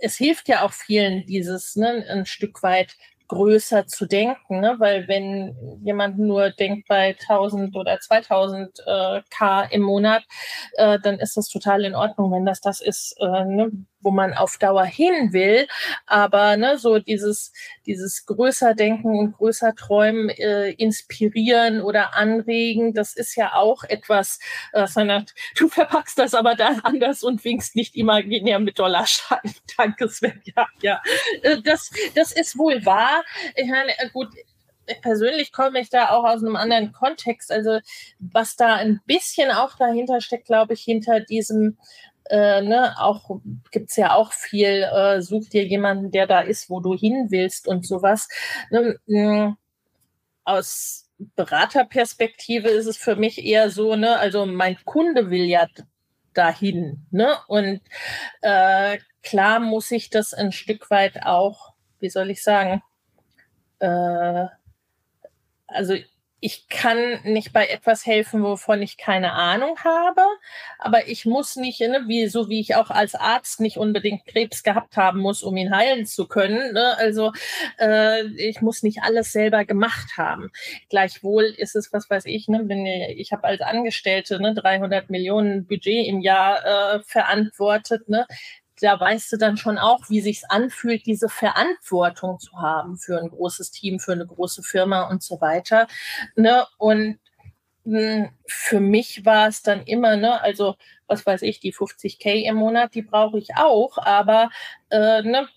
es 0.00 0.16
hilft 0.16 0.48
ja 0.48 0.62
auch 0.62 0.72
vielen, 0.72 1.26
dieses 1.26 1.76
ne, 1.76 2.04
ein 2.08 2.26
Stück 2.26 2.62
weit 2.62 2.96
größer 3.28 3.86
zu 3.86 4.06
denken, 4.06 4.60
ne? 4.60 4.76
weil 4.78 5.06
wenn 5.08 5.54
jemand 5.82 6.18
nur 6.18 6.50
denkt 6.50 6.88
bei 6.88 7.16
1000 7.28 7.76
oder 7.76 7.98
2000 8.00 8.80
äh, 8.86 9.22
K 9.30 9.62
im 9.64 9.82
Monat, 9.82 10.24
äh, 10.74 10.98
dann 11.02 11.18
ist 11.18 11.36
das 11.36 11.48
total 11.48 11.84
in 11.84 11.94
Ordnung, 11.94 12.32
wenn 12.32 12.46
das 12.46 12.60
das 12.60 12.80
ist, 12.80 13.14
äh, 13.20 13.44
ne? 13.44 13.70
Wo 14.00 14.10
man 14.10 14.34
auf 14.34 14.58
Dauer 14.58 14.84
hin 14.84 15.32
will. 15.32 15.66
Aber 16.06 16.56
ne, 16.56 16.78
so 16.78 16.98
dieses, 16.98 17.52
dieses 17.86 18.26
größer 18.26 18.74
Denken 18.74 19.18
und 19.18 19.32
größer 19.32 19.74
Träumen 19.74 20.28
äh, 20.30 20.70
inspirieren 20.72 21.80
oder 21.80 22.14
anregen, 22.14 22.94
das 22.94 23.14
ist 23.14 23.34
ja 23.36 23.54
auch 23.54 23.84
etwas, 23.84 24.38
äh, 24.72 24.86
sondern 24.86 25.26
du 25.56 25.68
verpackst 25.68 26.18
das 26.18 26.34
aber 26.34 26.54
da 26.54 26.78
anders 26.82 27.22
und 27.22 27.44
winkst 27.44 27.76
nicht 27.76 27.96
imaginär 27.96 28.58
mit 28.58 28.78
Dollarschein. 28.78 29.54
Danke, 29.76 30.08
Sven. 30.08 30.40
Ja, 30.44 30.66
ja. 30.80 31.02
Äh, 31.42 31.60
das, 31.62 31.90
das 32.14 32.32
ist 32.32 32.58
wohl 32.58 32.84
wahr. 32.84 33.24
Ich 33.54 33.68
meine, 33.68 33.90
äh, 33.98 34.10
gut, 34.12 34.28
persönlich 35.02 35.52
komme 35.52 35.80
ich 35.80 35.90
da 35.90 36.10
auch 36.10 36.24
aus 36.24 36.42
einem 36.42 36.56
anderen 36.56 36.92
Kontext. 36.92 37.52
Also 37.52 37.80
was 38.18 38.56
da 38.56 38.74
ein 38.76 39.00
bisschen 39.06 39.50
auch 39.50 39.76
dahinter 39.76 40.20
steckt, 40.20 40.46
glaube 40.46 40.74
ich, 40.74 40.82
hinter 40.82 41.20
diesem 41.20 41.78
äh, 42.30 42.62
ne, 42.62 42.94
auch 42.98 43.40
gibt's 43.70 43.96
ja 43.96 44.14
auch 44.14 44.32
viel, 44.32 44.84
äh, 44.84 45.20
such 45.22 45.48
dir 45.50 45.64
jemanden, 45.66 46.10
der 46.10 46.26
da 46.26 46.40
ist, 46.40 46.70
wo 46.70 46.80
du 46.80 46.94
hin 46.94 47.26
willst 47.30 47.68
und 47.68 47.86
sowas. 47.86 48.28
Ne, 48.70 49.56
aus 50.44 51.08
Beraterperspektive 51.36 52.68
ist 52.68 52.86
es 52.86 52.96
für 52.96 53.16
mich 53.16 53.44
eher 53.44 53.70
so, 53.70 53.96
ne, 53.96 54.18
also 54.18 54.46
mein 54.46 54.76
Kunde 54.84 55.30
will 55.30 55.44
ja 55.44 55.66
dahin, 56.34 57.06
ne? 57.10 57.36
Und 57.48 57.80
äh, 58.42 58.98
klar 59.22 59.60
muss 59.60 59.90
ich 59.90 60.10
das 60.10 60.34
ein 60.34 60.52
Stück 60.52 60.90
weit 60.90 61.24
auch, 61.26 61.72
wie 62.00 62.10
soll 62.10 62.30
ich 62.30 62.42
sagen, 62.42 62.82
äh, 63.80 64.46
also 65.66 65.94
ich 66.40 66.68
kann 66.68 67.20
nicht 67.24 67.52
bei 67.52 67.66
etwas 67.66 68.06
helfen, 68.06 68.44
wovon 68.44 68.80
ich 68.80 68.96
keine 68.96 69.32
Ahnung 69.32 69.76
habe, 69.82 70.22
aber 70.78 71.08
ich 71.08 71.26
muss 71.26 71.56
nicht, 71.56 71.80
ne, 71.80 72.04
wie, 72.06 72.28
so 72.28 72.48
wie 72.48 72.60
ich 72.60 72.76
auch 72.76 72.90
als 72.90 73.16
Arzt 73.16 73.60
nicht 73.60 73.76
unbedingt 73.76 74.24
Krebs 74.24 74.62
gehabt 74.62 74.96
haben 74.96 75.20
muss, 75.20 75.42
um 75.42 75.56
ihn 75.56 75.74
heilen 75.74 76.06
zu 76.06 76.28
können. 76.28 76.72
Ne? 76.74 76.96
Also 76.96 77.32
äh, 77.80 78.24
ich 78.36 78.60
muss 78.60 78.84
nicht 78.84 79.02
alles 79.02 79.32
selber 79.32 79.64
gemacht 79.64 80.16
haben. 80.16 80.50
Gleichwohl 80.88 81.44
ist 81.44 81.74
es, 81.74 81.92
was 81.92 82.08
weiß 82.08 82.26
ich, 82.26 82.46
ne, 82.46 82.62
wenn 82.66 82.86
ich 82.86 83.32
habe 83.32 83.44
als 83.44 83.60
Angestellte 83.60 84.40
ne, 84.40 84.54
300 84.54 85.10
Millionen 85.10 85.66
Budget 85.66 86.06
im 86.06 86.20
Jahr 86.20 86.94
äh, 86.94 87.00
verantwortet. 87.04 88.08
Ne? 88.08 88.26
Da 88.80 88.98
weißt 88.98 89.32
du 89.32 89.36
dann 89.36 89.56
schon 89.56 89.78
auch, 89.78 90.08
wie 90.08 90.20
sich's 90.20 90.44
anfühlt, 90.48 91.06
diese 91.06 91.28
Verantwortung 91.28 92.38
zu 92.38 92.52
haben 92.60 92.96
für 92.98 93.18
ein 93.18 93.30
großes 93.30 93.70
Team, 93.70 93.98
für 94.00 94.12
eine 94.12 94.26
große 94.26 94.62
Firma 94.62 95.08
und 95.08 95.22
so 95.22 95.40
weiter. 95.40 95.86
Ne? 96.36 96.66
Und 96.78 97.18
hm, 97.84 98.30
für 98.46 98.80
mich 98.80 99.24
war 99.24 99.48
es 99.48 99.62
dann 99.62 99.82
immer, 99.84 100.16
ne, 100.16 100.40
also 100.42 100.76
was 101.06 101.24
weiß 101.24 101.42
ich, 101.42 101.60
die 101.60 101.72
50k 101.74 102.44
im 102.44 102.56
Monat, 102.56 102.94
die 102.94 103.02
brauche 103.02 103.38
ich 103.38 103.56
auch, 103.56 103.96
aber 103.98 104.50
äh, 104.90 105.22
ne, 105.22 105.48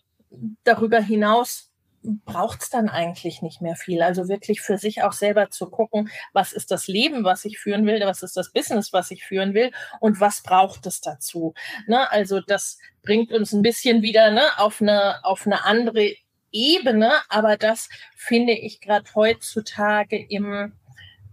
darüber 0.63 1.01
hinaus 1.01 1.70
braucht 2.03 2.63
es 2.63 2.69
dann 2.69 2.89
eigentlich 2.89 3.41
nicht 3.41 3.61
mehr 3.61 3.75
viel. 3.75 4.01
Also 4.01 4.27
wirklich 4.27 4.61
für 4.61 4.77
sich 4.77 5.03
auch 5.03 5.13
selber 5.13 5.49
zu 5.49 5.69
gucken, 5.69 6.09
was 6.33 6.53
ist 6.53 6.71
das 6.71 6.87
Leben, 6.87 7.23
was 7.23 7.45
ich 7.45 7.59
führen 7.59 7.85
will, 7.85 8.01
was 8.01 8.23
ist 8.23 8.37
das 8.37 8.51
Business, 8.51 8.93
was 8.93 9.11
ich 9.11 9.23
führen 9.23 9.53
will 9.53 9.71
und 9.99 10.19
was 10.19 10.41
braucht 10.41 10.85
es 10.85 11.01
dazu. 11.01 11.53
Ne? 11.87 12.11
Also 12.11 12.41
das 12.41 12.77
bringt 13.03 13.31
uns 13.31 13.53
ein 13.53 13.61
bisschen 13.61 14.01
wieder 14.01 14.31
ne, 14.31 14.43
auf, 14.57 14.81
eine, 14.81 15.23
auf 15.23 15.45
eine 15.45 15.65
andere 15.65 16.15
Ebene, 16.51 17.11
aber 17.29 17.55
das 17.57 17.89
finde 18.15 18.53
ich 18.53 18.81
gerade 18.81 19.09
heutzutage 19.15 20.17
im 20.17 20.73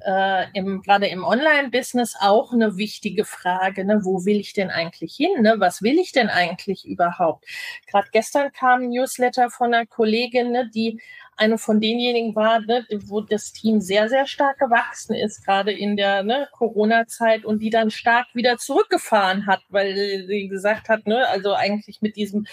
äh, 0.04 0.46
im, 0.52 0.82
gerade 0.82 1.06
im 1.08 1.24
Online-Business 1.24 2.16
auch 2.20 2.52
eine 2.52 2.76
wichtige 2.76 3.24
Frage. 3.24 3.84
Ne? 3.84 4.00
Wo 4.04 4.24
will 4.24 4.38
ich 4.38 4.52
denn 4.52 4.70
eigentlich 4.70 5.14
hin? 5.14 5.42
Ne? 5.42 5.56
Was 5.58 5.82
will 5.82 5.98
ich 5.98 6.12
denn 6.12 6.28
eigentlich 6.28 6.86
überhaupt? 6.86 7.46
Gerade 7.86 8.08
gestern 8.12 8.52
kam 8.52 8.82
ein 8.82 8.90
Newsletter 8.90 9.50
von 9.50 9.74
einer 9.74 9.86
Kollegin, 9.86 10.52
ne, 10.52 10.70
die 10.72 11.00
eine 11.38 11.58
von 11.58 11.80
denjenigen 11.80 12.34
war, 12.34 12.60
ne, 12.60 12.84
wo 13.06 13.20
das 13.20 13.52
Team 13.52 13.80
sehr, 13.80 14.08
sehr 14.08 14.26
stark 14.26 14.58
gewachsen 14.58 15.14
ist, 15.14 15.44
gerade 15.44 15.72
in 15.72 15.96
der 15.96 16.22
ne, 16.22 16.48
Corona-Zeit 16.52 17.44
und 17.44 17.60
die 17.60 17.70
dann 17.70 17.90
stark 17.90 18.26
wieder 18.34 18.58
zurückgefahren 18.58 19.46
hat, 19.46 19.60
weil 19.68 19.94
sie 20.26 20.48
gesagt 20.48 20.88
hat, 20.88 21.06
ne, 21.06 21.26
also 21.28 21.54
eigentlich 21.54 22.02
mit 22.02 22.16
diesem, 22.16 22.46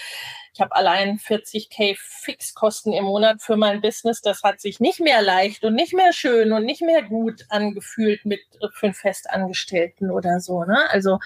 ich 0.53 0.61
habe 0.61 0.75
allein 0.75 1.17
40k 1.17 1.95
Fixkosten 1.97 2.93
im 2.93 3.05
Monat 3.05 3.41
für 3.41 3.57
mein 3.57 3.81
Business, 3.81 4.21
das 4.21 4.43
hat 4.43 4.61
sich 4.61 4.79
nicht 4.79 4.99
mehr 4.99 5.21
leicht 5.21 5.63
und 5.63 5.73
nicht 5.73 5.93
mehr 5.93 6.13
schön 6.13 6.53
und 6.53 6.65
nicht 6.65 6.81
mehr 6.81 7.01
gut 7.01 7.45
angefühlt 7.49 8.25
mit 8.25 8.41
fünf 8.73 8.99
Festangestellten 8.99 10.11
oder 10.11 10.39
so. 10.39 10.63
Ne? 10.63 10.77
Also 10.89 11.19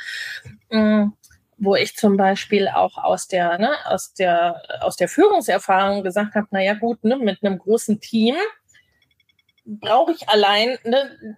mh, 0.69 0.79
mm, 0.79 1.13
wo 1.59 1.75
ich 1.75 1.95
zum 1.95 2.17
Beispiel 2.17 2.67
auch 2.67 2.97
aus 2.97 3.27
der, 3.27 3.57
ne, 3.57 3.71
aus 3.85 4.13
der, 4.13 4.61
aus 4.81 4.95
der 4.95 5.09
Führungserfahrung 5.09 6.03
gesagt 6.03 6.35
habe, 6.35 6.47
naja 6.51 6.73
gut, 6.73 7.03
ne, 7.03 7.17
mit 7.17 7.43
einem 7.43 7.59
großen 7.59 7.99
Team 7.99 8.35
brauche 9.65 10.13
ich 10.13 10.27
allein 10.29 10.77
ne, 10.83 11.37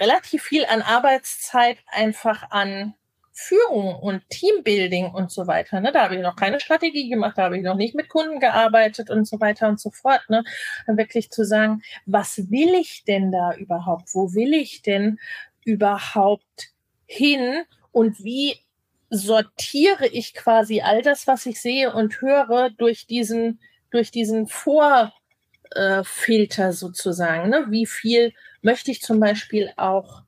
relativ 0.00 0.44
viel 0.44 0.64
an 0.66 0.82
Arbeitszeit 0.82 1.78
einfach 1.90 2.50
an 2.50 2.94
Führung 3.34 3.96
und 3.96 4.28
Teambuilding 4.28 5.10
und 5.10 5.30
so 5.30 5.46
weiter. 5.46 5.80
Ne? 5.80 5.90
Da 5.90 6.04
habe 6.04 6.16
ich 6.16 6.20
noch 6.20 6.36
keine 6.36 6.60
Strategie 6.60 7.08
gemacht, 7.08 7.38
da 7.38 7.44
habe 7.44 7.56
ich 7.56 7.64
noch 7.64 7.76
nicht 7.76 7.94
mit 7.94 8.08
Kunden 8.08 8.40
gearbeitet 8.40 9.10
und 9.10 9.26
so 9.26 9.40
weiter 9.40 9.68
und 9.68 9.80
so 9.80 9.90
fort. 9.90 10.22
Ne? 10.28 10.44
Dann 10.86 10.98
wirklich 10.98 11.30
zu 11.30 11.44
sagen, 11.44 11.82
was 12.04 12.50
will 12.50 12.74
ich 12.74 13.04
denn 13.04 13.32
da 13.32 13.54
überhaupt? 13.54 14.14
Wo 14.14 14.34
will 14.34 14.52
ich 14.52 14.82
denn 14.82 15.18
überhaupt 15.64 16.72
hin? 17.06 17.62
Und 17.90 18.22
wie 18.22 18.58
sortiere 19.12 20.06
ich 20.06 20.32
quasi 20.32 20.80
all 20.80 21.02
das, 21.02 21.26
was 21.26 21.44
ich 21.44 21.60
sehe 21.60 21.92
und 21.92 22.22
höre, 22.22 22.70
durch 22.70 23.06
diesen, 23.06 23.60
durch 23.90 24.10
diesen 24.10 24.48
Vorfilter 24.48 25.12
äh, 26.68 26.72
sozusagen. 26.72 27.50
Ne? 27.50 27.66
Wie 27.68 27.84
viel 27.84 28.32
möchte 28.62 28.90
ich 28.90 29.02
zum 29.02 29.20
Beispiel 29.20 29.70
auch 29.76 30.22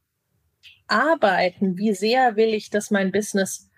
arbeiten? 0.87 1.79
Wie 1.79 1.95
sehr 1.95 2.37
will 2.37 2.53
ich, 2.53 2.69
dass 2.69 2.91
mein 2.91 3.11
Business 3.11 3.71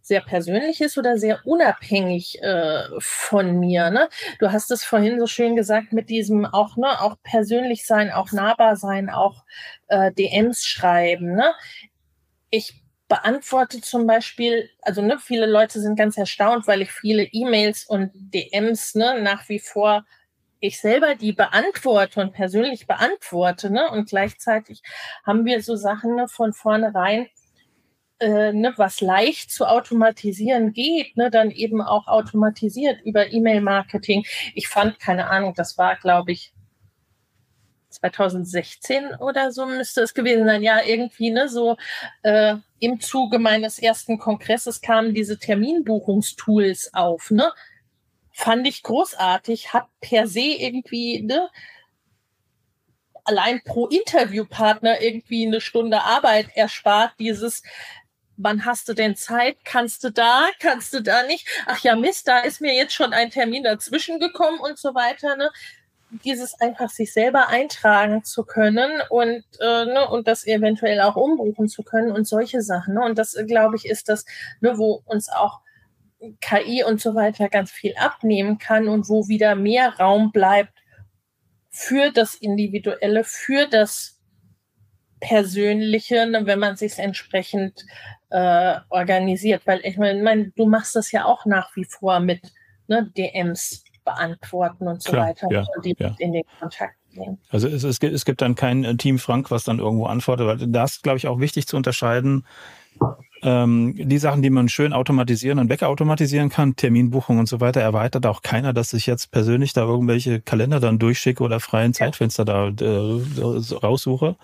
sehr 0.00 0.22
persönlich 0.22 0.80
ist 0.80 0.96
oder 0.96 1.18
sehr 1.18 1.46
unabhängig 1.46 2.42
äh, 2.42 2.84
von 2.98 3.58
mir. 3.58 3.90
Ne? 3.90 4.08
Du 4.38 4.50
hast 4.50 4.70
es 4.70 4.82
vorhin 4.84 5.18
so 5.18 5.26
schön 5.26 5.56
gesagt 5.56 5.92
mit 5.92 6.08
diesem 6.08 6.46
auch, 6.46 6.76
ne, 6.76 7.02
auch 7.02 7.16
persönlich 7.22 7.86
sein, 7.86 8.10
auch 8.10 8.32
nahbar 8.32 8.76
sein, 8.76 9.10
auch 9.10 9.44
äh, 9.88 10.10
DMs 10.12 10.64
schreiben. 10.64 11.34
Ne? 11.34 11.52
Ich 12.50 12.83
beantworte 13.08 13.80
zum 13.80 14.06
Beispiel, 14.06 14.70
also 14.82 15.02
ne, 15.02 15.18
viele 15.18 15.46
Leute 15.46 15.80
sind 15.80 15.96
ganz 15.96 16.16
erstaunt, 16.16 16.66
weil 16.66 16.82
ich 16.82 16.90
viele 16.90 17.24
E-Mails 17.24 17.84
und 17.84 18.10
DMs 18.14 18.94
ne, 18.94 19.20
nach 19.22 19.48
wie 19.48 19.58
vor 19.58 20.04
ich 20.60 20.80
selber 20.80 21.14
die 21.14 21.32
beantworte 21.32 22.20
und 22.20 22.32
persönlich 22.32 22.86
beantworte. 22.86 23.70
Ne? 23.70 23.90
Und 23.90 24.08
gleichzeitig 24.08 24.82
haben 25.24 25.44
wir 25.44 25.62
so 25.62 25.76
Sachen 25.76 26.14
ne, 26.16 26.26
von 26.28 26.54
vornherein, 26.54 27.28
äh, 28.18 28.52
ne, 28.52 28.72
was 28.76 29.02
leicht 29.02 29.50
zu 29.50 29.66
automatisieren 29.66 30.72
geht, 30.72 31.16
ne, 31.16 31.30
dann 31.30 31.50
eben 31.50 31.82
auch 31.82 32.06
automatisiert 32.06 33.02
über 33.04 33.30
E-Mail-Marketing. 33.30 34.24
Ich 34.54 34.68
fand, 34.68 34.98
keine 34.98 35.28
Ahnung, 35.28 35.52
das 35.54 35.76
war, 35.76 35.96
glaube 35.96 36.32
ich, 36.32 36.54
2016 37.90 39.14
oder 39.20 39.52
so 39.52 39.66
müsste 39.66 40.02
es 40.02 40.14
gewesen 40.14 40.46
sein. 40.46 40.62
Ja, 40.62 40.80
irgendwie, 40.84 41.30
ne, 41.30 41.48
so 41.48 41.76
äh, 42.22 42.56
im 42.84 43.00
Zuge 43.00 43.38
meines 43.38 43.78
ersten 43.78 44.18
Kongresses 44.18 44.80
kamen 44.80 45.14
diese 45.14 45.38
Terminbuchungstools 45.38 46.94
auf, 46.94 47.30
ne? 47.30 47.52
Fand 48.32 48.66
ich 48.66 48.82
großartig, 48.82 49.72
hat 49.72 49.86
per 50.00 50.26
se 50.26 50.40
irgendwie, 50.40 51.22
ne, 51.22 51.48
allein 53.24 53.62
pro 53.64 53.86
Interviewpartner 53.86 55.00
irgendwie 55.00 55.46
eine 55.46 55.60
Stunde 55.60 56.02
Arbeit 56.02 56.48
erspart, 56.54 57.12
dieses 57.18 57.62
wann 58.36 58.64
hast 58.64 58.88
du 58.88 58.94
denn 58.94 59.16
Zeit? 59.16 59.58
Kannst 59.64 60.04
du 60.04 60.10
da? 60.10 60.48
Kannst 60.58 60.92
du 60.94 61.00
da 61.00 61.22
nicht? 61.24 61.46
Ach 61.66 61.78
ja, 61.80 61.96
Mist, 61.96 62.28
da 62.28 62.40
ist 62.40 62.60
mir 62.60 62.74
jetzt 62.74 62.94
schon 62.94 63.12
ein 63.12 63.30
Termin 63.30 63.62
dazwischen 63.62 64.18
gekommen 64.18 64.60
und 64.60 64.78
so 64.78 64.94
weiter. 64.94 65.36
Ne? 65.36 65.50
Dieses 66.22 66.60
einfach 66.60 66.90
sich 66.90 67.12
selber 67.12 67.48
eintragen 67.48 68.24
zu 68.24 68.44
können 68.44 68.90
und, 69.10 69.44
äh, 69.60 69.84
ne, 69.84 70.08
und 70.08 70.28
das 70.28 70.46
eventuell 70.46 71.00
auch 71.00 71.16
umbuchen 71.16 71.68
zu 71.68 71.82
können 71.82 72.12
und 72.12 72.26
solche 72.26 72.62
Sachen. 72.62 72.94
Ne? 72.94 73.04
Und 73.04 73.18
das, 73.18 73.36
glaube 73.46 73.76
ich, 73.76 73.86
ist 73.86 74.08
das, 74.08 74.24
ne, 74.60 74.78
wo 74.78 75.02
uns 75.04 75.28
auch 75.28 75.60
KI 76.40 76.84
und 76.84 77.00
so 77.00 77.14
weiter 77.14 77.48
ganz 77.48 77.70
viel 77.70 77.94
abnehmen 77.96 78.58
kann 78.58 78.88
und 78.88 79.08
wo 79.08 79.28
wieder 79.28 79.54
mehr 79.54 79.96
Raum 79.98 80.32
bleibt 80.32 80.72
für 81.70 82.10
das 82.10 82.34
Individuelle, 82.34 83.24
für 83.24 83.66
das 83.66 84.20
Persönliche, 85.20 86.26
ne, 86.26 86.46
wenn 86.46 86.58
man 86.58 86.76
sich 86.76 86.98
entsprechend 86.98 87.84
äh, 88.30 88.76
organisiert. 88.90 89.62
Weil 89.66 89.80
ich 89.84 89.96
meine, 89.96 90.22
mein, 90.22 90.52
du 90.56 90.66
machst 90.66 90.96
das 90.96 91.12
ja 91.12 91.24
auch 91.24 91.46
nach 91.46 91.74
wie 91.76 91.84
vor 91.84 92.20
mit 92.20 92.52
ne, 92.86 93.10
DMs 93.16 93.83
beantworten 94.04 94.88
und 94.88 95.02
so 95.02 95.12
Klar, 95.12 95.28
weiter 95.28 95.48
ja, 95.50 95.64
und 95.74 95.84
die 95.84 95.94
ja. 95.98 96.14
in 96.18 96.32
den 96.32 96.44
Kontakt 96.60 96.94
gehen. 97.12 97.38
Also 97.50 97.68
es, 97.68 97.84
es, 97.84 98.00
gibt, 98.00 98.14
es 98.14 98.24
gibt 98.24 98.42
dann 98.42 98.54
kein 98.54 98.84
äh, 98.84 98.96
Team 98.96 99.18
Frank, 99.18 99.50
was 99.50 99.64
dann 99.64 99.78
irgendwo 99.78 100.06
antwortet, 100.06 100.46
weil 100.46 100.56
das 100.68 101.02
glaube 101.02 101.18
ich 101.18 101.26
auch 101.26 101.40
wichtig 101.40 101.66
zu 101.66 101.76
unterscheiden. 101.76 102.44
Ähm, 103.42 103.94
die 103.96 104.18
Sachen, 104.18 104.40
die 104.42 104.50
man 104.50 104.68
schön 104.68 104.92
automatisieren 104.92 105.58
und 105.58 105.68
wegautomatisieren 105.68 106.48
kann, 106.48 106.76
Terminbuchung 106.76 107.38
und 107.38 107.46
so 107.46 107.60
weiter, 107.60 107.80
erweitert 107.80 108.24
auch 108.26 108.42
keiner, 108.42 108.72
dass 108.72 108.92
ich 108.92 109.06
jetzt 109.06 109.32
persönlich 109.32 109.72
da 109.72 109.82
irgendwelche 109.82 110.40
Kalender 110.40 110.80
dann 110.80 110.98
durchschicke 110.98 111.42
oder 111.42 111.60
freien 111.60 111.92
Zeitfenster 111.92 112.44
da 112.44 112.68
äh, 112.68 113.74
raussuche. 113.82 114.36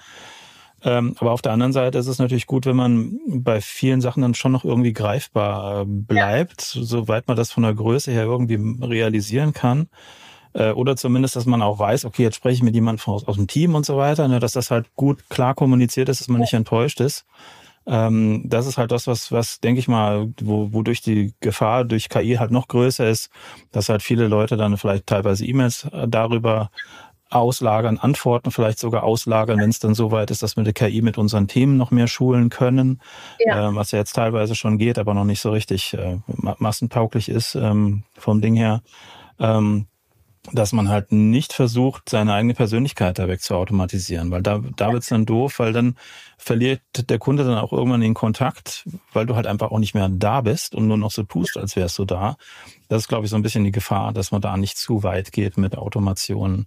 Ähm, 0.82 1.14
aber 1.18 1.32
auf 1.32 1.42
der 1.42 1.52
anderen 1.52 1.72
Seite 1.72 1.98
ist 1.98 2.06
es 2.06 2.18
natürlich 2.18 2.46
gut, 2.46 2.66
wenn 2.66 2.76
man 2.76 3.18
bei 3.26 3.60
vielen 3.60 4.00
Sachen 4.00 4.22
dann 4.22 4.34
schon 4.34 4.52
noch 4.52 4.64
irgendwie 4.64 4.92
greifbar 4.92 5.82
äh, 5.82 5.84
bleibt, 5.86 6.74
ja. 6.74 6.82
soweit 6.82 7.28
man 7.28 7.36
das 7.36 7.50
von 7.50 7.62
der 7.62 7.74
Größe 7.74 8.10
her 8.10 8.24
irgendwie 8.24 8.58
realisieren 8.84 9.52
kann. 9.52 9.88
Äh, 10.52 10.70
oder 10.72 10.96
zumindest, 10.96 11.36
dass 11.36 11.46
man 11.46 11.62
auch 11.62 11.78
weiß, 11.78 12.04
okay, 12.04 12.22
jetzt 12.22 12.36
spreche 12.36 12.56
ich 12.56 12.62
mit 12.62 12.74
jemandem 12.74 13.12
aus, 13.12 13.26
aus 13.26 13.36
dem 13.36 13.46
Team 13.46 13.74
und 13.74 13.86
so 13.86 13.96
weiter, 13.96 14.26
ne, 14.26 14.40
dass 14.40 14.52
das 14.52 14.70
halt 14.70 14.86
gut 14.96 15.28
klar 15.28 15.54
kommuniziert 15.54 16.08
ist, 16.08 16.20
dass 16.20 16.28
man 16.28 16.40
nicht 16.40 16.54
enttäuscht 16.54 17.00
ist. 17.00 17.26
Ähm, 17.86 18.42
das 18.44 18.66
ist 18.66 18.78
halt 18.78 18.92
das, 18.92 19.06
was, 19.06 19.32
was 19.32 19.60
denke 19.60 19.80
ich 19.80 19.88
mal, 19.88 20.32
wo, 20.40 20.72
wodurch 20.72 21.00
die 21.02 21.34
Gefahr 21.40 21.84
durch 21.84 22.08
KI 22.08 22.36
halt 22.38 22.50
noch 22.50 22.68
größer 22.68 23.08
ist, 23.08 23.30
dass 23.72 23.88
halt 23.88 24.02
viele 24.02 24.28
Leute 24.28 24.56
dann 24.56 24.76
vielleicht 24.76 25.06
teilweise 25.06 25.46
E-Mails 25.46 25.84
äh, 25.92 26.06
darüber 26.08 26.70
auslagern, 27.30 27.98
Antworten 27.98 28.50
vielleicht 28.50 28.78
sogar 28.78 29.04
auslagern, 29.04 29.58
wenn 29.58 29.70
es 29.70 29.78
dann 29.78 29.94
soweit 29.94 30.30
ist, 30.30 30.42
dass 30.42 30.56
wir 30.56 30.64
die 30.64 30.72
KI 30.72 31.00
mit 31.00 31.16
unseren 31.16 31.48
Themen 31.48 31.76
noch 31.76 31.90
mehr 31.90 32.08
schulen 32.08 32.50
können, 32.50 33.00
ja. 33.38 33.70
äh, 33.70 33.74
was 33.74 33.92
ja 33.92 33.98
jetzt 34.00 34.14
teilweise 34.14 34.54
schon 34.54 34.78
geht, 34.78 34.98
aber 34.98 35.14
noch 35.14 35.24
nicht 35.24 35.40
so 35.40 35.50
richtig 35.50 35.94
äh, 35.94 36.18
massentauglich 36.58 37.28
ist 37.28 37.54
ähm, 37.54 38.02
vom 38.14 38.40
Ding 38.40 38.54
her. 38.54 38.82
Ähm, 39.38 39.86
dass 40.52 40.72
man 40.72 40.88
halt 40.88 41.12
nicht 41.12 41.52
versucht, 41.52 42.08
seine 42.08 42.34
eigene 42.34 42.54
Persönlichkeit 42.54 43.18
da 43.18 43.28
weg 43.28 43.42
zu 43.42 43.54
automatisieren, 43.54 44.30
weil 44.30 44.42
da, 44.42 44.60
da 44.76 44.92
wird's 44.92 45.08
dann 45.08 45.26
doof, 45.26 45.58
weil 45.58 45.72
dann 45.72 45.96
verliert 46.38 46.80
der 47.08 47.18
Kunde 47.18 47.44
dann 47.44 47.58
auch 47.58 47.72
irgendwann 47.72 48.00
den 48.00 48.14
Kontakt, 48.14 48.88
weil 49.12 49.26
du 49.26 49.36
halt 49.36 49.46
einfach 49.46 49.70
auch 49.70 49.78
nicht 49.78 49.94
mehr 49.94 50.08
da 50.08 50.40
bist 50.40 50.74
und 50.74 50.86
nur 50.86 50.96
noch 50.96 51.10
so 51.10 51.22
tust, 51.22 51.56
als 51.56 51.76
wärst 51.76 51.98
du 51.98 52.04
da. 52.04 52.36
Das 52.88 53.02
ist, 53.02 53.08
glaube 53.08 53.24
ich, 53.24 53.30
so 53.30 53.36
ein 53.36 53.42
bisschen 53.42 53.64
die 53.64 53.72
Gefahr, 53.72 54.12
dass 54.12 54.32
man 54.32 54.40
da 54.40 54.56
nicht 54.56 54.78
zu 54.78 55.02
weit 55.02 55.32
geht 55.32 55.56
mit 55.56 55.76
Automation. 55.76 56.66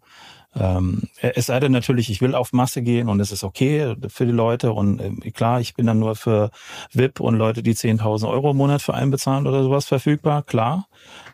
Ähm, 0.56 1.10
es 1.20 1.48
sei 1.48 1.60
denn 1.60 1.72
natürlich, 1.72 2.10
ich 2.10 2.22
will 2.22 2.36
auf 2.36 2.54
Masse 2.54 2.84
gehen 2.84 3.10
und 3.10 3.20
es 3.20 3.32
ist 3.32 3.44
okay 3.44 3.96
für 4.08 4.26
die 4.26 4.32
Leute 4.32 4.72
und 4.72 5.00
äh, 5.00 5.32
klar, 5.32 5.60
ich 5.60 5.74
bin 5.74 5.88
dann 5.88 6.00
nur 6.00 6.16
für 6.16 6.52
VIP 6.92 7.20
und 7.20 7.36
Leute, 7.36 7.64
die 7.64 7.74
10.000 7.74 8.30
Euro 8.30 8.52
im 8.52 8.58
Monat 8.58 8.82
für 8.82 8.94
einen 8.94 9.10
bezahlen 9.10 9.48
oder 9.48 9.64
sowas 9.64 9.86
verfügbar. 9.86 10.44
Klar, 10.44 10.88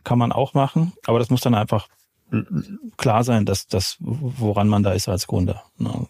kann 0.06 0.18
man 0.18 0.32
auch 0.32 0.54
machen, 0.54 0.94
aber 1.06 1.20
das 1.20 1.30
muss 1.30 1.42
dann 1.42 1.56
einfach 1.56 1.88
klar 2.98 3.24
sein, 3.24 3.46
dass 3.46 3.68
das, 3.68 3.98
woran 4.00 4.68
man 4.68 4.84
da 4.84 4.94
ist 4.94 5.10
als 5.10 5.28
Kunde. 5.28 5.62
Ne? 5.78 6.08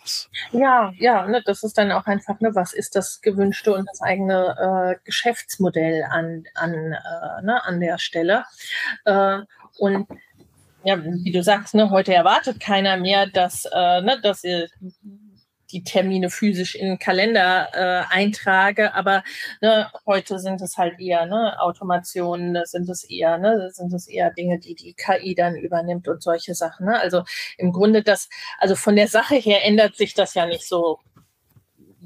ja, 0.52 0.92
ja, 0.98 1.28
ne, 1.28 1.42
das 1.46 1.64
ist 1.64 1.78
dann 1.78 1.92
auch 1.92 2.06
einfach, 2.06 2.40
ne, 2.40 2.54
was 2.56 2.74
ist 2.74 2.96
das 2.96 3.22
gewünschte 3.22 3.74
und 3.74 3.88
das 3.90 4.02
eigene 4.02 4.56
äh, 4.60 5.00
Geschäftsmodell 5.06 6.04
an, 6.10 6.44
an, 6.56 6.74
äh, 6.74 7.42
ne, 7.44 7.64
an 7.64 7.80
der 7.80 7.98
Stelle. 7.98 8.44
Äh, 9.06 9.40
und 9.78 10.08
ja, 10.84 11.04
wie 11.04 11.32
du 11.32 11.44
sagst, 11.44 11.76
ne, 11.76 11.90
heute 11.90 12.14
erwartet 12.14 12.60
keiner 12.60 12.98
mehr, 12.98 13.28
dass, 13.28 13.66
äh, 13.66 14.02
ne, 14.02 14.20
dass 14.22 14.44
ihr 14.44 14.68
die 15.72 15.84
Termine 15.84 16.30
physisch 16.30 16.76
in 16.76 16.88
den 16.88 17.00
Kalender 17.00 17.70
äh, 17.74 18.14
eintrage, 18.14 18.94
aber 18.94 19.24
ne, 19.62 19.92
heute 20.06 20.40
sind 20.40 20.62
es 20.62 20.78
halt 20.78 21.00
eher 21.00 21.26
ne, 21.26 21.60
Automationen, 21.62 22.58
sind 22.66 22.90
es 22.90 23.04
eher, 23.04 23.38
ne, 23.38 23.70
sind 23.72 23.94
es 23.94 24.08
eher 24.08 24.32
Dinge, 24.32 24.60
die 24.60 24.76
die 24.76 24.94
KI 24.94 25.36
dann 25.36 25.56
übernimmt 25.56 26.08
und 26.08 26.22
solche 26.24 26.56
Sachen. 26.56 26.88
Ne? 26.88 27.00
Also 27.00 27.24
im 27.58 27.72
Grunde 27.72 28.04
das, 28.04 28.30
also 28.58 28.76
von 28.76 28.96
der 28.96 29.08
Sache 29.08 29.36
her 29.36 29.66
ändert 29.66 29.96
sich 29.96 30.14
das 30.14 30.34
ja 30.34 30.46
nicht 30.46 30.68
so 30.68 31.00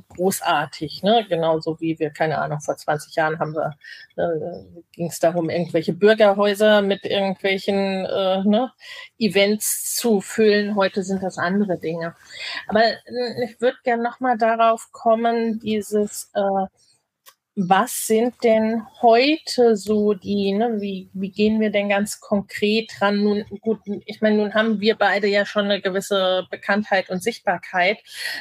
großartig, 0.10 1.04
ne? 1.04 1.26
Genauso 1.28 1.80
wie 1.80 1.98
wir, 2.00 2.10
keine 2.10 2.40
Ahnung, 2.40 2.60
vor 2.62 2.78
20 2.78 3.16
Jahren 3.16 3.40
haben 3.40 3.54
wir, 3.54 3.78
äh, 4.18 4.84
ging 4.94 5.08
es 5.08 5.20
darum, 5.20 5.50
irgendwelche 5.50 5.94
Bürgerhäuser 5.94 6.82
mit 6.82 7.06
irgendwelchen 7.06 8.06
äh, 8.06 8.44
ne, 8.44 8.72
Events 9.18 9.96
zu 9.96 10.22
füllen. 10.22 10.76
Heute 10.76 11.04
sind 11.04 11.24
das 11.24 11.38
andere 11.38 11.78
Dinge. 11.78 12.16
Aber 12.68 12.84
äh, 12.84 13.46
ich 13.46 13.62
würde 13.62 13.78
gerne 13.84 14.04
nochmal 14.04 14.38
darauf 14.38 14.92
kommen, 14.92 15.60
dieses 15.60 16.32
äh, 16.34 16.68
was 17.56 18.08
sind 18.08 18.34
denn 18.44 18.82
heute 19.02 19.78
so 19.78 20.14
die, 20.14 20.54
ne, 20.54 20.82
wie, 20.82 21.10
wie 21.14 21.30
gehen 21.30 21.60
wir 21.60 21.70
denn 21.70 21.90
ganz 21.90 22.20
konkret 22.20 22.92
dran? 22.98 23.24
Nun, 23.24 23.46
gut, 23.62 23.80
ich 24.06 24.22
meine, 24.22 24.38
nun 24.38 24.56
haben 24.56 24.80
wir 24.80 24.96
beide 24.96 25.28
ja 25.28 25.46
schon 25.46 25.66
eine 25.66 25.80
gewisse 25.80 26.48
Bekanntheit 26.50 27.12
und 27.12 27.22
Sichtbarkeit, 27.22 28.00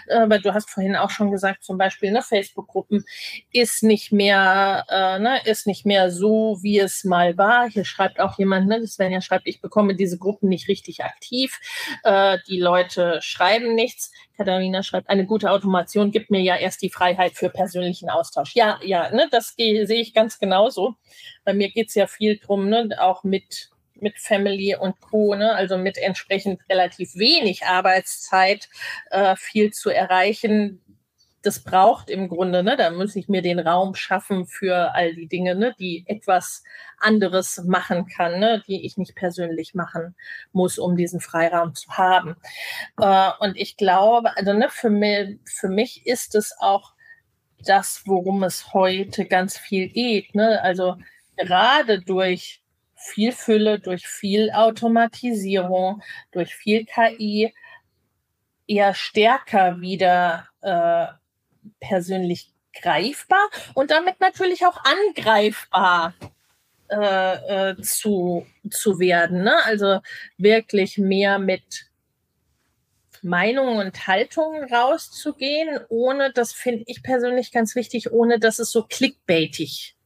aber 0.09 0.39
du 0.39 0.55
hast 0.55 0.71
vorhin 0.71 0.97
auch 0.97 1.11
schon 1.11 1.31
gesagt, 1.31 1.63
zum 1.63 1.77
Beispiel, 1.77 2.11
ne, 2.11 2.23
Facebook-Gruppen 2.23 3.05
ist 3.53 3.83
nicht 3.83 4.13
mehr, 4.13 4.87
äh, 4.89 5.19
ne, 5.19 5.41
ist 5.45 5.67
nicht 5.67 5.85
mehr 5.85 6.11
so, 6.11 6.59
wie 6.63 6.79
es 6.79 7.05
mal 7.05 7.37
war. 7.37 7.69
Hier 7.69 7.85
schreibt 7.85 8.19
auch 8.19 8.39
jemand, 8.39 8.67
ne, 8.69 8.87
Svenja 8.87 9.21
schreibt, 9.21 9.47
ich 9.47 9.61
bekomme 9.61 9.95
diese 9.95 10.17
Gruppen 10.17 10.49
nicht 10.49 10.69
richtig 10.69 11.05
aktiv, 11.05 11.61
äh, 12.05 12.39
die 12.49 12.61
Leute 12.61 13.19
schreiben 13.21 13.75
nichts 13.75 14.11
Katharina 14.37 14.83
schreibt, 14.83 15.09
eine 15.09 15.27
gute 15.27 15.51
Automation 15.51 16.11
gibt 16.11 16.31
mir 16.31 16.41
ja 16.41 16.57
erst 16.57 16.83
die 16.83 16.91
Freiheit 16.91 17.33
für 17.35 17.49
persönlichen 17.49 18.09
Austausch. 18.11 18.55
Ja, 18.55 18.81
ja, 18.83 19.02
ne, 19.11 19.29
das 19.31 19.55
sehe 19.57 19.85
ich 19.85 20.15
ganz 20.15 20.39
genauso. 20.39 20.95
Bei 21.45 21.55
mir 21.55 21.71
geht's 21.71 21.95
ja 21.95 22.07
viel 22.07 22.39
drum, 22.39 22.69
ne, 22.69 22.89
auch 22.99 23.25
mit 23.25 23.71
mit 24.03 24.19
Family 24.19 24.75
und 24.75 25.01
Co., 25.01 25.35
ne? 25.37 25.55
also 25.55 25.79
mit 25.79 25.97
entsprechend 25.97 26.61
relativ 26.69 27.15
wenig 27.15 27.65
Arbeitszeit 27.67 28.69
äh, 29.11 29.37
viel 29.37 29.73
zu 29.73 29.91
erreichen, 29.91 30.83
das 31.43 31.61
braucht 31.61 32.09
im 32.09 32.29
Grunde, 32.29 32.63
ne, 32.63 32.77
da 32.77 32.91
muss 32.91 33.17
ich 33.17 33.29
mir 33.29 33.43
den 33.43 33.59
Raum 33.59 33.95
schaffen 33.95 34.47
für 34.47 34.95
all 34.95 35.15
die 35.15 35.27
Dinge, 35.27 35.55
ne, 35.55 35.75
die 35.79 36.05
etwas 36.07 36.63
anderes 36.99 37.63
machen 37.65 38.07
kann, 38.07 38.39
ne, 38.39 38.63
die 38.67 38.87
ich 38.87 38.97
nicht 38.97 39.17
persönlich 39.17 39.75
machen 39.75 40.15
muss, 40.53 40.79
um 40.79 40.97
diesen 40.97 41.21
Freiraum 41.21 41.75
zu 41.75 41.91
haben. 41.91 42.37
Äh, 42.99 43.31
und 43.41 43.57
ich 43.57 43.77
glaube, 43.77 44.37
also 44.37 44.53
ne, 44.53 44.69
für 44.71 44.91
mich, 44.91 45.39
für 45.45 45.69
mich 45.69 46.07
ist 46.07 46.35
es 46.35 46.55
auch 46.59 46.95
das, 47.65 48.03
worum 48.07 48.43
es 48.43 48.73
heute 48.73 49.25
ganz 49.27 49.59
viel 49.59 49.89
geht. 49.89 50.35
Ne? 50.35 50.61
Also 50.63 50.97
gerade 51.37 52.01
durch 52.01 52.63
viel 52.97 53.33
Fülle, 53.33 53.79
durch 53.79 54.07
viel 54.07 54.51
Automatisierung, 54.53 56.03
durch 56.31 56.55
viel 56.55 56.85
KI 56.85 57.53
eher 58.67 58.95
stärker 58.95 59.81
wieder 59.81 60.49
äh, 60.63 61.07
persönlich 61.81 62.51
greifbar 62.81 63.51
und 63.75 63.91
damit 63.91 64.21
natürlich 64.21 64.65
auch 64.67 64.79
angreifbar 64.85 66.15
äh, 66.89 67.71
äh, 67.71 67.77
zu, 67.83 68.47
zu 68.71 68.99
werden. 68.99 69.43
Ne? 69.43 69.55
Also 69.65 70.01
wirklich 70.39 70.99
mehr 70.99 71.39
mit 71.39 71.91
Meinungen 73.23 73.79
und 73.79 74.07
Haltungen 74.07 74.65
rauszugehen, 74.73 75.81
ohne, 75.89 76.33
das 76.33 76.53
finde 76.53 76.85
ich 76.87 77.03
persönlich 77.03 77.53
ganz 77.53 77.75
wichtig, 77.75 78.13
ohne 78.13 78.39
dass 78.39 78.59
es 78.59 78.71
so 78.71 78.85
clickbaitig 78.85 79.97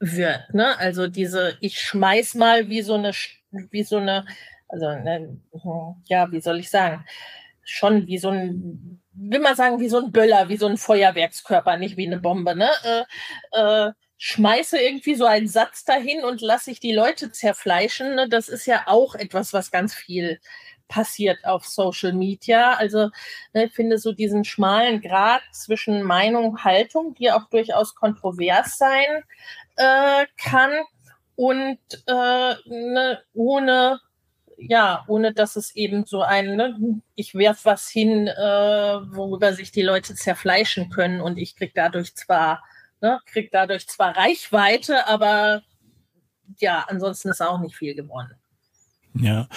wird. 0.00 0.54
Ne? 0.54 0.78
Also 0.78 1.08
diese, 1.08 1.56
ich 1.60 1.80
schmeiß 1.80 2.34
mal 2.34 2.68
wie 2.68 2.82
so 2.82 2.94
eine, 2.94 3.12
wie 3.50 3.82
so 3.82 3.98
eine, 3.98 4.26
also 4.68 4.86
ne, 4.86 5.40
ja, 6.06 6.30
wie 6.30 6.40
soll 6.40 6.58
ich 6.58 6.70
sagen, 6.70 7.04
schon 7.64 8.06
wie 8.06 8.18
so 8.18 8.30
ein 8.30 9.00
will 9.18 9.40
mal 9.40 9.56
sagen, 9.56 9.80
wie 9.80 9.88
so 9.88 9.98
ein 9.98 10.12
Böller, 10.12 10.48
wie 10.48 10.56
so 10.56 10.66
ein 10.66 10.76
Feuerwerkskörper, 10.76 11.76
nicht 11.76 11.96
wie 11.96 12.06
eine 12.06 12.18
Bombe, 12.18 12.54
ne? 12.54 12.70
Äh, 12.84 13.88
äh, 13.88 13.92
schmeiße 14.18 14.78
irgendwie 14.78 15.14
so 15.14 15.26
einen 15.26 15.48
Satz 15.48 15.84
dahin 15.84 16.24
und 16.24 16.40
lasse 16.40 16.70
ich 16.70 16.80
die 16.80 16.92
Leute 16.92 17.30
zerfleischen. 17.30 18.16
Ne? 18.16 18.28
Das 18.28 18.48
ist 18.48 18.66
ja 18.66 18.82
auch 18.86 19.14
etwas, 19.14 19.52
was 19.52 19.70
ganz 19.70 19.94
viel 19.94 20.40
passiert 20.88 21.44
auf 21.44 21.66
Social 21.66 22.12
Media. 22.12 22.74
Also 22.74 23.10
ne, 23.54 23.66
ich 23.66 23.72
finde 23.72 23.98
so 23.98 24.12
diesen 24.12 24.44
schmalen 24.44 25.00
Grad 25.00 25.42
zwischen 25.52 26.02
Meinung, 26.02 26.64
Haltung, 26.64 27.14
die 27.14 27.30
auch 27.30 27.48
durchaus 27.50 27.94
kontrovers 27.94 28.78
sein 28.78 29.24
äh, 29.76 30.26
kann 30.36 30.70
und 31.36 31.78
äh, 32.06 32.54
ne, 32.66 33.22
ohne 33.34 34.00
ja, 34.58 35.04
ohne 35.06 35.32
dass 35.32 35.56
es 35.56 35.74
eben 35.76 36.04
so 36.04 36.22
ein, 36.22 36.56
ne, 36.56 37.00
ich 37.14 37.34
werf 37.34 37.64
was 37.64 37.88
hin, 37.88 38.26
äh, 38.26 38.36
worüber 38.36 39.52
sich 39.52 39.70
die 39.70 39.82
Leute 39.82 40.14
zerfleischen 40.16 40.90
können 40.90 41.20
und 41.20 41.38
ich 41.38 41.56
krieg 41.56 41.72
dadurch 41.74 42.14
zwar, 42.16 42.62
ne, 43.00 43.20
krieg 43.26 43.50
dadurch 43.52 43.86
zwar 43.88 44.16
Reichweite, 44.16 45.06
aber 45.06 45.62
ja, 46.58 46.84
ansonsten 46.88 47.28
ist 47.30 47.40
auch 47.40 47.60
nicht 47.60 47.76
viel 47.76 47.94
gewonnen. 47.94 48.37
Ja, 49.20 49.48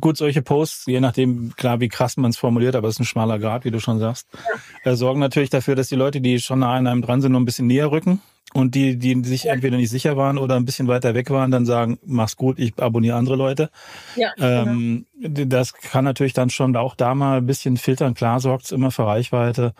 gut, 0.00 0.16
solche 0.16 0.42
Posts, 0.42 0.86
je 0.86 1.00
nachdem, 1.00 1.54
klar, 1.56 1.80
wie 1.80 1.88
krass 1.88 2.16
man 2.16 2.30
es 2.30 2.36
formuliert, 2.36 2.76
aber 2.76 2.88
es 2.88 2.96
ist 2.96 3.00
ein 3.00 3.04
schmaler 3.04 3.38
Grad, 3.38 3.64
wie 3.64 3.70
du 3.70 3.80
schon 3.80 3.98
sagst, 3.98 4.28
ja. 4.84 4.92
äh, 4.92 4.96
sorgen 4.96 5.20
natürlich 5.20 5.50
dafür, 5.50 5.74
dass 5.74 5.88
die 5.88 5.96
Leute, 5.96 6.20
die 6.20 6.38
schon 6.40 6.60
nah 6.60 6.74
an 6.74 6.86
einem 6.86 7.02
dran 7.02 7.20
sind, 7.20 7.32
noch 7.32 7.40
ein 7.40 7.44
bisschen 7.44 7.66
näher 7.66 7.90
rücken. 7.90 8.20
Und 8.54 8.74
die, 8.74 8.96
die 8.96 9.22
sich 9.24 9.46
entweder 9.46 9.76
nicht 9.76 9.90
sicher 9.90 10.16
waren 10.16 10.38
oder 10.38 10.54
ein 10.54 10.64
bisschen 10.64 10.86
weiter 10.86 11.14
weg 11.14 11.30
waren, 11.30 11.50
dann 11.50 11.66
sagen, 11.66 11.98
mach's 12.06 12.36
gut, 12.36 12.58
ich 12.58 12.72
abonniere 12.78 13.16
andere 13.16 13.36
Leute. 13.36 13.70
Ja, 14.14 14.32
ähm, 14.38 15.04
genau. 15.20 15.44
Das 15.46 15.74
kann 15.74 16.04
natürlich 16.04 16.32
dann 16.32 16.48
schon 16.48 16.74
auch 16.76 16.94
da 16.94 17.14
mal 17.14 17.38
ein 17.38 17.46
bisschen 17.46 17.76
filtern. 17.76 18.14
Klar 18.14 18.40
sorgt's 18.40 18.70
immer 18.70 18.90
für 18.92 19.04
Reichweite. 19.04 19.74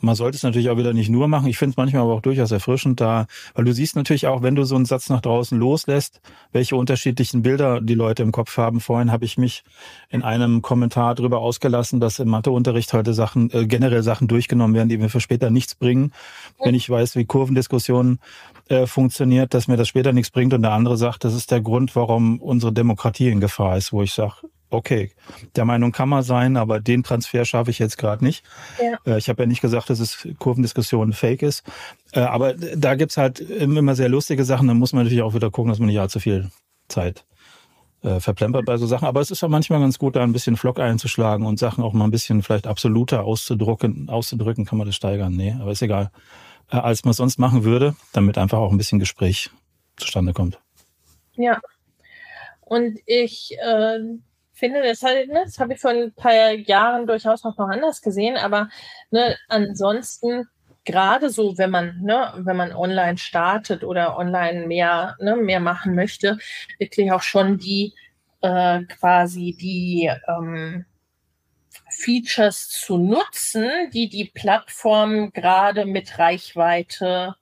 Man 0.00 0.14
sollte 0.14 0.36
es 0.36 0.44
natürlich 0.44 0.70
auch 0.70 0.76
wieder 0.76 0.92
nicht 0.92 1.08
nur 1.08 1.26
machen. 1.26 1.48
Ich 1.48 1.58
finde 1.58 1.72
es 1.72 1.76
manchmal 1.76 2.02
aber 2.02 2.14
auch 2.14 2.20
durchaus 2.20 2.52
erfrischend 2.52 3.00
da, 3.00 3.26
weil 3.54 3.64
du 3.64 3.72
siehst 3.72 3.96
natürlich 3.96 4.28
auch, 4.28 4.42
wenn 4.42 4.54
du 4.54 4.62
so 4.62 4.76
einen 4.76 4.84
Satz 4.84 5.08
nach 5.08 5.20
draußen 5.20 5.58
loslässt, 5.58 6.20
welche 6.52 6.76
unterschiedlichen 6.76 7.42
Bilder 7.42 7.80
die 7.80 7.94
Leute 7.94 8.22
im 8.22 8.30
Kopf 8.30 8.56
haben. 8.58 8.78
Vorhin 8.80 9.10
habe 9.10 9.24
ich 9.24 9.38
mich 9.38 9.64
in 10.08 10.22
einem 10.22 10.62
Kommentar 10.62 11.16
darüber 11.16 11.40
ausgelassen, 11.40 11.98
dass 11.98 12.20
im 12.20 12.28
Matheunterricht 12.28 12.92
heute 12.92 13.12
Sachen, 13.12 13.50
äh, 13.50 13.66
generell 13.66 14.04
Sachen 14.04 14.28
durchgenommen 14.28 14.76
werden, 14.76 14.88
die 14.88 14.98
mir 14.98 15.08
für 15.08 15.20
später 15.20 15.50
nichts 15.50 15.74
bringen. 15.74 16.12
Wenn 16.62 16.76
ich 16.76 16.88
weiß, 16.88 17.16
wie 17.16 17.24
Kurvendiskussionen 17.24 18.20
äh, 18.68 18.86
funktioniert, 18.86 19.52
dass 19.52 19.66
mir 19.66 19.76
das 19.76 19.88
später 19.88 20.12
nichts 20.12 20.30
bringt. 20.30 20.54
Und 20.54 20.62
der 20.62 20.72
andere 20.72 20.96
sagt, 20.96 21.24
das 21.24 21.34
ist 21.34 21.50
der 21.50 21.60
Grund, 21.60 21.96
warum 21.96 22.40
unsere 22.40 22.72
Demokratie 22.72 23.30
in 23.30 23.40
Gefahr 23.40 23.76
ist, 23.76 23.92
wo 23.92 24.02
ich 24.02 24.12
sage, 24.12 24.34
okay, 24.70 25.12
der 25.56 25.64
Meinung 25.64 25.92
kann 25.92 26.08
man 26.08 26.22
sein, 26.22 26.56
aber 26.56 26.80
den 26.80 27.02
Transfer 27.02 27.44
schaffe 27.44 27.70
ich 27.70 27.78
jetzt 27.78 27.98
gerade 27.98 28.24
nicht. 28.24 28.44
Ja. 28.80 28.98
Äh, 29.12 29.18
ich 29.18 29.28
habe 29.28 29.42
ja 29.42 29.46
nicht 29.46 29.60
gesagt, 29.60 29.90
dass 29.90 30.00
es 30.00 30.28
Kurvendiskussion 30.38 31.12
fake 31.12 31.42
ist. 31.42 31.64
Äh, 32.12 32.20
aber 32.20 32.54
da 32.54 32.94
gibt's 32.94 33.16
halt 33.16 33.40
immer 33.40 33.94
sehr 33.94 34.08
lustige 34.08 34.44
Sachen. 34.44 34.68
Da 34.68 34.74
muss 34.74 34.92
man 34.92 35.04
natürlich 35.04 35.22
auch 35.22 35.34
wieder 35.34 35.50
gucken, 35.50 35.70
dass 35.70 35.78
man 35.78 35.88
nicht 35.88 36.00
allzu 36.00 36.20
viel 36.20 36.50
Zeit 36.88 37.24
äh, 38.02 38.20
verplempert 38.20 38.64
bei 38.64 38.76
so 38.76 38.86
Sachen. 38.86 39.06
Aber 39.06 39.20
es 39.20 39.30
ist 39.30 39.42
ja 39.42 39.48
manchmal 39.48 39.80
ganz 39.80 39.98
gut, 39.98 40.16
da 40.16 40.22
ein 40.22 40.32
bisschen 40.32 40.56
Flock 40.56 40.78
einzuschlagen 40.78 41.46
und 41.46 41.58
Sachen 41.58 41.82
auch 41.82 41.92
mal 41.92 42.04
ein 42.04 42.10
bisschen 42.10 42.42
vielleicht 42.42 42.66
absoluter 42.66 43.24
auszudrücken. 43.24 44.08
Auszudrücken 44.08 44.64
kann 44.64 44.78
man 44.78 44.86
das 44.86 44.96
steigern. 44.96 45.34
Nee, 45.34 45.56
aber 45.60 45.72
ist 45.72 45.82
egal. 45.82 46.10
Als 46.68 47.04
man 47.04 47.14
sonst 47.14 47.38
machen 47.38 47.64
würde, 47.64 47.96
damit 48.12 48.36
einfach 48.36 48.58
auch 48.58 48.70
ein 48.70 48.76
bisschen 48.78 48.98
Gespräch 48.98 49.50
zustande 49.96 50.32
kommt. 50.32 50.60
Ja. 51.36 51.58
Und 52.60 52.98
ich 53.06 53.56
äh, 53.58 53.98
finde, 54.58 54.82
das, 54.82 55.02
halt, 55.02 55.28
ne, 55.28 55.42
das 55.44 55.58
habe 55.58 55.74
ich 55.74 55.80
vor 55.80 55.90
ein 55.90 56.12
paar 56.12 56.52
Jahren 56.52 57.06
durchaus 57.06 57.44
noch 57.44 57.58
anders 57.58 58.02
gesehen, 58.02 58.36
aber 58.36 58.68
ne, 59.10 59.36
ansonsten 59.48 60.48
gerade 60.84 61.30
so, 61.30 61.58
wenn 61.58 61.70
man, 61.70 62.00
ne, 62.02 62.32
wenn 62.38 62.56
man 62.56 62.72
online 62.72 63.18
startet 63.18 63.84
oder 63.84 64.16
online 64.16 64.66
mehr, 64.66 65.16
ne, 65.20 65.36
mehr 65.36 65.60
machen 65.60 65.94
möchte, 65.94 66.38
wirklich 66.78 67.12
auch 67.12 67.22
schon 67.22 67.58
die 67.58 67.94
äh, 68.40 68.82
quasi 68.84 69.56
die 69.60 70.10
ähm, 70.28 70.86
Features 71.90 72.68
zu 72.68 72.96
nutzen, 72.98 73.68
die 73.92 74.08
die 74.08 74.26
Plattform 74.26 75.32
gerade 75.32 75.84
mit 75.84 76.18
Reichweite 76.18 77.34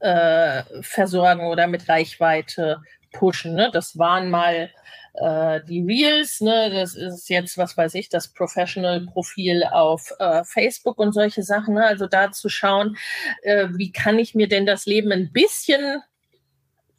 äh, 0.00 0.62
versorgen 0.82 1.46
oder 1.46 1.66
mit 1.66 1.88
Reichweite 1.88 2.82
pushen. 3.12 3.54
Ne? 3.54 3.70
Das 3.72 3.98
waren 3.98 4.30
mal 4.30 4.70
äh, 5.14 5.60
die 5.68 5.82
Reels, 5.82 6.40
ne, 6.40 6.70
das 6.70 6.94
ist 6.94 7.28
jetzt, 7.28 7.58
was 7.58 7.76
weiß 7.76 7.94
ich, 7.94 8.08
das 8.08 8.28
Professional-Profil 8.28 9.64
auf 9.64 10.12
äh, 10.18 10.44
Facebook 10.44 10.98
und 10.98 11.12
solche 11.12 11.42
Sachen. 11.42 11.74
Ne? 11.74 11.84
Also 11.84 12.06
da 12.06 12.32
zu 12.32 12.48
schauen, 12.48 12.96
äh, 13.42 13.68
wie 13.72 13.92
kann 13.92 14.18
ich 14.18 14.34
mir 14.34 14.48
denn 14.48 14.66
das 14.66 14.86
Leben 14.86 15.12
ein 15.12 15.32
bisschen 15.32 16.02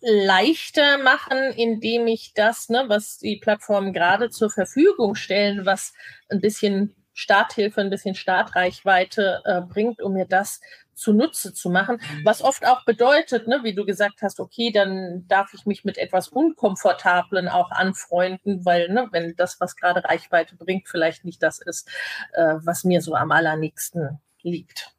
leichter 0.02 0.98
machen, 0.98 1.38
indem 1.56 2.08
ich 2.08 2.34
das, 2.34 2.70
ne, 2.70 2.86
was 2.88 3.20
die 3.20 3.38
Plattformen 3.38 3.94
gerade 3.94 4.30
zur 4.30 4.50
Verfügung 4.50 5.16
stellen, 5.16 5.66
was 5.66 5.94
ein 6.30 6.42
bisschen 6.42 6.96
Starthilfe, 7.14 7.82
ein 7.82 7.90
bisschen 7.90 8.16
Startreichweite 8.16 9.42
äh, 9.46 9.62
bringt, 9.62 10.02
um 10.02 10.14
mir 10.14 10.26
das 10.26 10.60
zunutze 11.02 11.54
zu 11.54 11.70
machen, 11.70 11.98
mhm. 11.98 12.26
was 12.26 12.42
oft 12.42 12.66
auch 12.66 12.86
bedeutet, 12.86 13.48
ne, 13.48 13.60
wie 13.64 13.74
du 13.74 13.86
gesagt 13.86 14.22
hast, 14.22 14.40
okay, 14.40 14.72
dann 14.72 15.26
darf 15.28 15.54
ich 15.54 15.66
mich 15.66 15.84
mit 15.84 15.98
etwas 15.98 16.28
Unkomfortablen 16.30 17.50
auch 17.50 17.72
anfreunden, 17.72 18.66
weil 18.66 18.90
ne, 18.90 19.08
wenn 19.12 19.36
das, 19.36 19.60
was 19.60 19.76
gerade 19.76 20.04
Reichweite 20.04 20.56
bringt, 20.56 20.88
vielleicht 20.88 21.26
nicht 21.26 21.42
das 21.44 21.60
ist, 21.60 21.90
äh, 22.34 22.56
was 22.64 22.84
mir 22.84 23.02
so 23.02 23.16
am 23.16 23.32
allernächsten 23.32 24.20
liegt. 24.44 24.94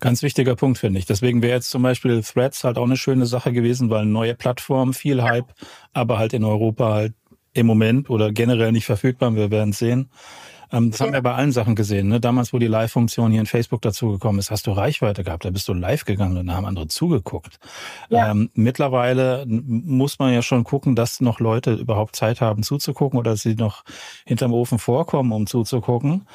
Ganz 0.00 0.22
wichtiger 0.22 0.54
Punkt, 0.54 0.78
finde 0.78 0.98
ich. 0.98 1.06
Deswegen 1.06 1.42
wäre 1.42 1.54
jetzt 1.54 1.70
zum 1.70 1.82
Beispiel 1.82 2.22
Threads 2.22 2.62
halt 2.64 2.76
auch 2.76 2.84
eine 2.84 2.98
schöne 2.98 3.24
Sache 3.24 3.52
gewesen, 3.52 3.88
weil 3.88 4.04
neue 4.04 4.34
Plattform, 4.34 4.92
viel 4.92 5.22
Hype, 5.22 5.54
aber 5.94 6.18
halt 6.18 6.34
in 6.34 6.44
Europa 6.44 6.92
halt 6.92 7.14
im 7.54 7.66
Moment 7.66 8.10
oder 8.10 8.32
generell 8.32 8.72
nicht 8.72 8.86
verfügbar. 8.86 9.34
Wir 9.34 9.50
werden 9.50 9.72
sehen. 9.72 10.10
Ähm, 10.72 10.90
das 10.90 11.00
ja. 11.00 11.06
haben 11.06 11.12
wir 11.12 11.22
bei 11.22 11.34
allen 11.34 11.52
Sachen 11.52 11.74
gesehen. 11.74 12.08
Ne? 12.08 12.20
Damals, 12.20 12.52
wo 12.52 12.58
die 12.58 12.66
Live-Funktion 12.66 13.30
hier 13.30 13.40
in 13.40 13.46
Facebook 13.46 13.82
dazugekommen 13.82 14.38
ist, 14.38 14.50
hast 14.50 14.66
du 14.66 14.72
Reichweite 14.72 15.22
gehabt. 15.22 15.44
Da 15.44 15.50
bist 15.50 15.68
du 15.68 15.74
live 15.74 16.04
gegangen 16.04 16.38
und 16.38 16.46
da 16.46 16.54
haben 16.54 16.66
andere 16.66 16.88
zugeguckt. 16.88 17.58
Ja. 18.08 18.30
Ähm, 18.30 18.50
mittlerweile 18.54 19.44
muss 19.46 20.18
man 20.18 20.32
ja 20.32 20.42
schon 20.42 20.64
gucken, 20.64 20.96
dass 20.96 21.20
noch 21.20 21.40
Leute 21.40 21.74
überhaupt 21.74 22.16
Zeit 22.16 22.40
haben 22.40 22.62
zuzugucken 22.62 23.18
oder 23.18 23.32
dass 23.32 23.42
sie 23.42 23.54
noch 23.54 23.84
hinterm 24.24 24.52
Ofen 24.52 24.78
vorkommen, 24.78 25.32
um 25.32 25.46
zuzugucken. 25.46 26.26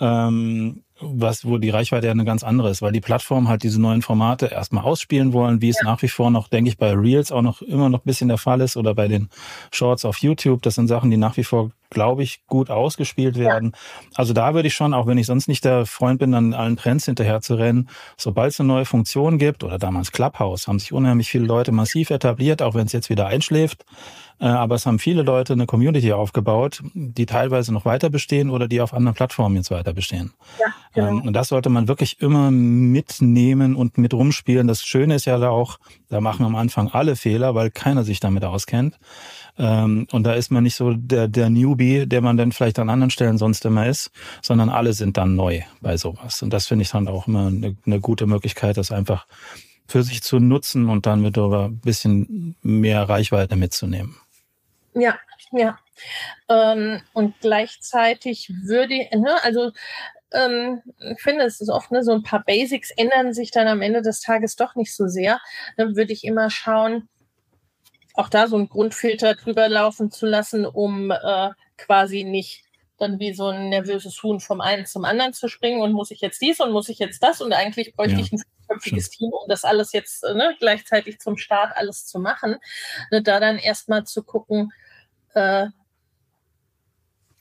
Ähm, 0.00 0.82
was, 1.00 1.44
wo 1.44 1.58
die 1.58 1.70
Reichweite 1.70 2.06
ja 2.06 2.12
eine 2.12 2.24
ganz 2.24 2.44
andere 2.44 2.70
ist, 2.70 2.80
weil 2.80 2.92
die 2.92 3.00
Plattformen 3.00 3.48
halt 3.48 3.62
diese 3.62 3.80
neuen 3.80 4.02
Formate 4.02 4.46
erstmal 4.46 4.84
ausspielen 4.84 5.32
wollen, 5.32 5.60
wie 5.60 5.68
es 5.68 5.78
ja. 5.82 5.84
nach 5.84 6.02
wie 6.02 6.08
vor 6.08 6.30
noch, 6.30 6.48
denke 6.48 6.70
ich, 6.70 6.78
bei 6.78 6.92
Reels 6.92 7.32
auch 7.32 7.42
noch 7.42 7.62
immer 7.62 7.88
noch 7.88 8.00
ein 8.00 8.06
bisschen 8.06 8.28
der 8.28 8.38
Fall 8.38 8.60
ist 8.60 8.76
oder 8.76 8.94
bei 8.94 9.08
den 9.08 9.28
Shorts 9.72 10.04
auf 10.04 10.18
YouTube. 10.18 10.62
Das 10.62 10.76
sind 10.76 10.88
Sachen, 10.88 11.10
die 11.10 11.16
nach 11.16 11.36
wie 11.36 11.44
vor 11.44 11.70
glaube 11.94 12.22
ich, 12.22 12.44
gut 12.46 12.68
ausgespielt 12.68 13.38
werden. 13.38 13.72
Ja. 13.72 14.08
Also 14.16 14.34
da 14.34 14.52
würde 14.52 14.68
ich 14.68 14.74
schon, 14.74 14.92
auch 14.92 15.06
wenn 15.06 15.16
ich 15.16 15.26
sonst 15.26 15.48
nicht 15.48 15.64
der 15.64 15.86
Freund 15.86 16.18
bin, 16.18 16.34
an 16.34 16.52
allen 16.52 16.76
Trends 16.76 17.06
hinterher 17.06 17.40
zu 17.40 17.54
rennen, 17.54 17.88
sobald 18.18 18.52
es 18.52 18.60
eine 18.60 18.66
neue 18.66 18.84
Funktion 18.84 19.38
gibt, 19.38 19.64
oder 19.64 19.78
damals 19.78 20.12
Clubhouse, 20.12 20.68
haben 20.68 20.78
sich 20.78 20.92
unheimlich 20.92 21.30
viele 21.30 21.46
Leute 21.46 21.72
massiv 21.72 22.10
etabliert, 22.10 22.60
auch 22.60 22.74
wenn 22.74 22.86
es 22.86 22.92
jetzt 22.92 23.08
wieder 23.08 23.26
einschläft. 23.26 23.86
Äh, 24.40 24.46
aber 24.46 24.74
es 24.74 24.86
haben 24.86 24.98
viele 24.98 25.22
Leute 25.22 25.52
eine 25.52 25.66
Community 25.66 26.12
aufgebaut, 26.12 26.82
die 26.94 27.26
teilweise 27.26 27.72
noch 27.72 27.84
weiter 27.84 28.10
bestehen 28.10 28.50
oder 28.50 28.68
die 28.68 28.80
auf 28.80 28.92
anderen 28.92 29.14
Plattformen 29.14 29.56
jetzt 29.56 29.70
weiter 29.70 29.92
bestehen. 29.92 30.32
Ja, 30.60 30.66
genau. 30.94 31.08
Ähm, 31.08 31.22
und 31.22 31.32
das 31.34 31.48
sollte 31.48 31.70
man 31.70 31.88
wirklich 31.88 32.20
immer 32.20 32.50
mitnehmen 32.50 33.76
und 33.76 33.98
mit 33.98 34.12
rumspielen. 34.12 34.66
Das 34.66 34.84
Schöne 34.84 35.14
ist 35.14 35.24
ja 35.24 35.38
da 35.38 35.50
auch, 35.50 35.78
da 36.08 36.20
machen 36.20 36.44
am 36.44 36.56
Anfang 36.56 36.88
alle 36.88 37.16
Fehler, 37.16 37.54
weil 37.54 37.70
keiner 37.70 38.04
sich 38.04 38.20
damit 38.20 38.44
auskennt. 38.44 38.98
Ähm, 39.56 40.06
und 40.10 40.24
da 40.24 40.34
ist 40.34 40.50
man 40.50 40.64
nicht 40.64 40.74
so 40.74 40.92
der, 40.94 41.28
der 41.28 41.48
Newbie, 41.48 42.06
der 42.06 42.20
man 42.20 42.36
dann 42.36 42.52
vielleicht 42.52 42.78
an 42.78 42.90
anderen 42.90 43.10
Stellen 43.10 43.38
sonst 43.38 43.64
immer 43.64 43.86
ist, 43.86 44.10
sondern 44.42 44.68
alle 44.68 44.92
sind 44.92 45.16
dann 45.16 45.36
neu 45.36 45.60
bei 45.80 45.96
sowas. 45.96 46.42
Und 46.42 46.52
das 46.52 46.66
finde 46.66 46.82
ich 46.82 46.90
dann 46.90 47.06
auch 47.06 47.28
immer 47.28 47.46
eine, 47.46 47.76
eine 47.86 48.00
gute 48.00 48.26
Möglichkeit, 48.26 48.76
das 48.76 48.90
einfach 48.90 49.26
für 49.86 50.02
sich 50.02 50.22
zu 50.22 50.40
nutzen 50.40 50.88
und 50.88 51.06
dann 51.06 51.20
mit 51.20 51.38
ein 51.38 51.78
bisschen 51.78 52.56
mehr 52.62 53.08
Reichweite 53.08 53.56
mitzunehmen. 53.56 54.16
Ja, 54.94 55.18
ja. 55.52 55.78
Ähm, 56.48 57.02
und 57.12 57.34
gleichzeitig 57.40 58.50
würde, 58.62 59.08
ne, 59.16 59.42
also 59.42 59.72
ähm, 60.32 60.82
ich 61.12 61.20
finde, 61.20 61.44
es 61.44 61.60
ist 61.60 61.68
oft 61.68 61.90
ne, 61.90 62.02
so 62.02 62.12
ein 62.12 62.22
paar 62.22 62.44
Basics 62.44 62.90
ändern 62.96 63.32
sich 63.32 63.50
dann 63.50 63.68
am 63.68 63.82
Ende 63.82 64.02
des 64.02 64.20
Tages 64.20 64.56
doch 64.56 64.74
nicht 64.74 64.94
so 64.94 65.06
sehr. 65.06 65.40
Dann 65.76 65.96
würde 65.96 66.12
ich 66.12 66.24
immer 66.24 66.50
schauen, 66.50 67.08
auch 68.14 68.28
da 68.28 68.46
so 68.46 68.56
einen 68.56 68.68
Grundfilter 68.68 69.34
drüber 69.34 69.68
laufen 69.68 70.10
zu 70.10 70.26
lassen, 70.26 70.66
um 70.66 71.10
äh, 71.10 71.50
quasi 71.76 72.24
nicht 72.24 72.64
dann 72.98 73.18
wie 73.18 73.34
so 73.34 73.48
ein 73.48 73.70
nervöses 73.70 74.22
Huhn 74.22 74.38
vom 74.38 74.60
einen 74.60 74.86
zum 74.86 75.04
anderen 75.04 75.32
zu 75.32 75.48
springen 75.48 75.82
und 75.82 75.92
muss 75.92 76.12
ich 76.12 76.20
jetzt 76.20 76.40
dies 76.40 76.60
und 76.60 76.70
muss 76.70 76.88
ich 76.88 77.00
jetzt 77.00 77.22
das 77.22 77.40
und 77.40 77.52
eigentlich 77.52 77.94
bräuchte 77.94 78.14
ja. 78.14 78.20
ich 78.20 78.32
ein 78.32 78.38
fünfköpfiges 78.38 79.10
Team, 79.10 79.30
um 79.30 79.48
das 79.48 79.64
alles 79.64 79.92
jetzt 79.92 80.22
ne, 80.22 80.54
gleichzeitig 80.60 81.18
zum 81.18 81.36
Start 81.36 81.76
alles 81.76 82.06
zu 82.06 82.20
machen. 82.20 82.56
Ne, 83.10 83.20
da 83.20 83.40
dann 83.40 83.58
erstmal 83.58 84.04
zu 84.04 84.22
gucken, 84.22 84.72
äh, 85.34 85.68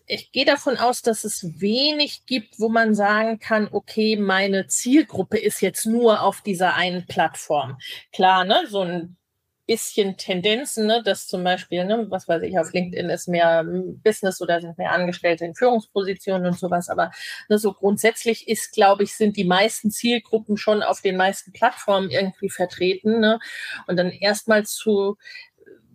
ich 0.05 0.31
gehe 0.31 0.45
davon 0.45 0.77
aus, 0.77 1.01
dass 1.01 1.23
es 1.23 1.61
wenig 1.61 2.25
gibt, 2.25 2.59
wo 2.59 2.69
man 2.69 2.93
sagen 2.93 3.39
kann, 3.39 3.69
okay, 3.71 4.17
meine 4.17 4.67
Zielgruppe 4.67 5.37
ist 5.37 5.61
jetzt 5.61 5.85
nur 5.85 6.21
auf 6.21 6.41
dieser 6.41 6.75
einen 6.75 7.07
Plattform. 7.07 7.77
Klar, 8.11 8.43
ne, 8.43 8.63
so 8.67 8.81
ein 8.81 9.17
bisschen 9.65 10.17
Tendenzen, 10.17 10.87
ne, 10.87 11.01
dass 11.03 11.27
zum 11.27 11.43
Beispiel, 11.43 11.85
ne, 11.85 12.07
was 12.09 12.27
weiß 12.27 12.43
ich, 12.43 12.59
auf 12.59 12.73
LinkedIn 12.73 13.09
ist 13.09 13.29
mehr 13.29 13.63
Business 14.03 14.41
oder 14.41 14.59
sind 14.59 14.77
mehr 14.77 14.91
Angestellte 14.91 15.45
in 15.45 15.55
Führungspositionen 15.55 16.47
und 16.47 16.59
sowas, 16.59 16.89
aber 16.89 17.11
ne, 17.47 17.57
so 17.57 17.73
grundsätzlich 17.73 18.49
ist, 18.49 18.73
glaube 18.73 19.03
ich, 19.03 19.15
sind 19.15 19.37
die 19.37 19.45
meisten 19.45 19.89
Zielgruppen 19.89 20.57
schon 20.57 20.83
auf 20.83 21.01
den 21.01 21.15
meisten 21.15 21.53
Plattformen 21.53 22.09
irgendwie 22.09 22.49
vertreten. 22.49 23.21
Ne, 23.21 23.39
und 23.87 23.95
dann 23.97 24.11
erstmal 24.11 24.65
zu 24.65 25.17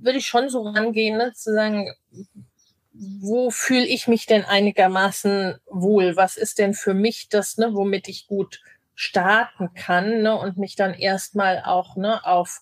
würde 0.00 0.18
ich 0.18 0.26
schon 0.26 0.48
so 0.48 0.62
rangehen, 0.62 1.18
ne, 1.18 1.32
zu 1.32 1.52
sagen, 1.52 1.92
wo 2.92 3.50
fühle 3.50 3.86
ich 3.86 4.08
mich 4.08 4.26
denn 4.26 4.44
einigermaßen 4.44 5.58
wohl? 5.66 6.16
Was 6.16 6.36
ist 6.36 6.58
denn 6.58 6.74
für 6.74 6.94
mich 6.94 7.28
das, 7.28 7.56
ne, 7.56 7.74
womit 7.74 8.08
ich 8.08 8.26
gut 8.26 8.60
starten 8.94 9.72
kann 9.74 10.22
ne, 10.22 10.36
und 10.36 10.56
mich 10.56 10.74
dann 10.74 10.94
erstmal 10.94 11.62
auch 11.64 11.96
ne, 11.96 12.24
auf, 12.24 12.60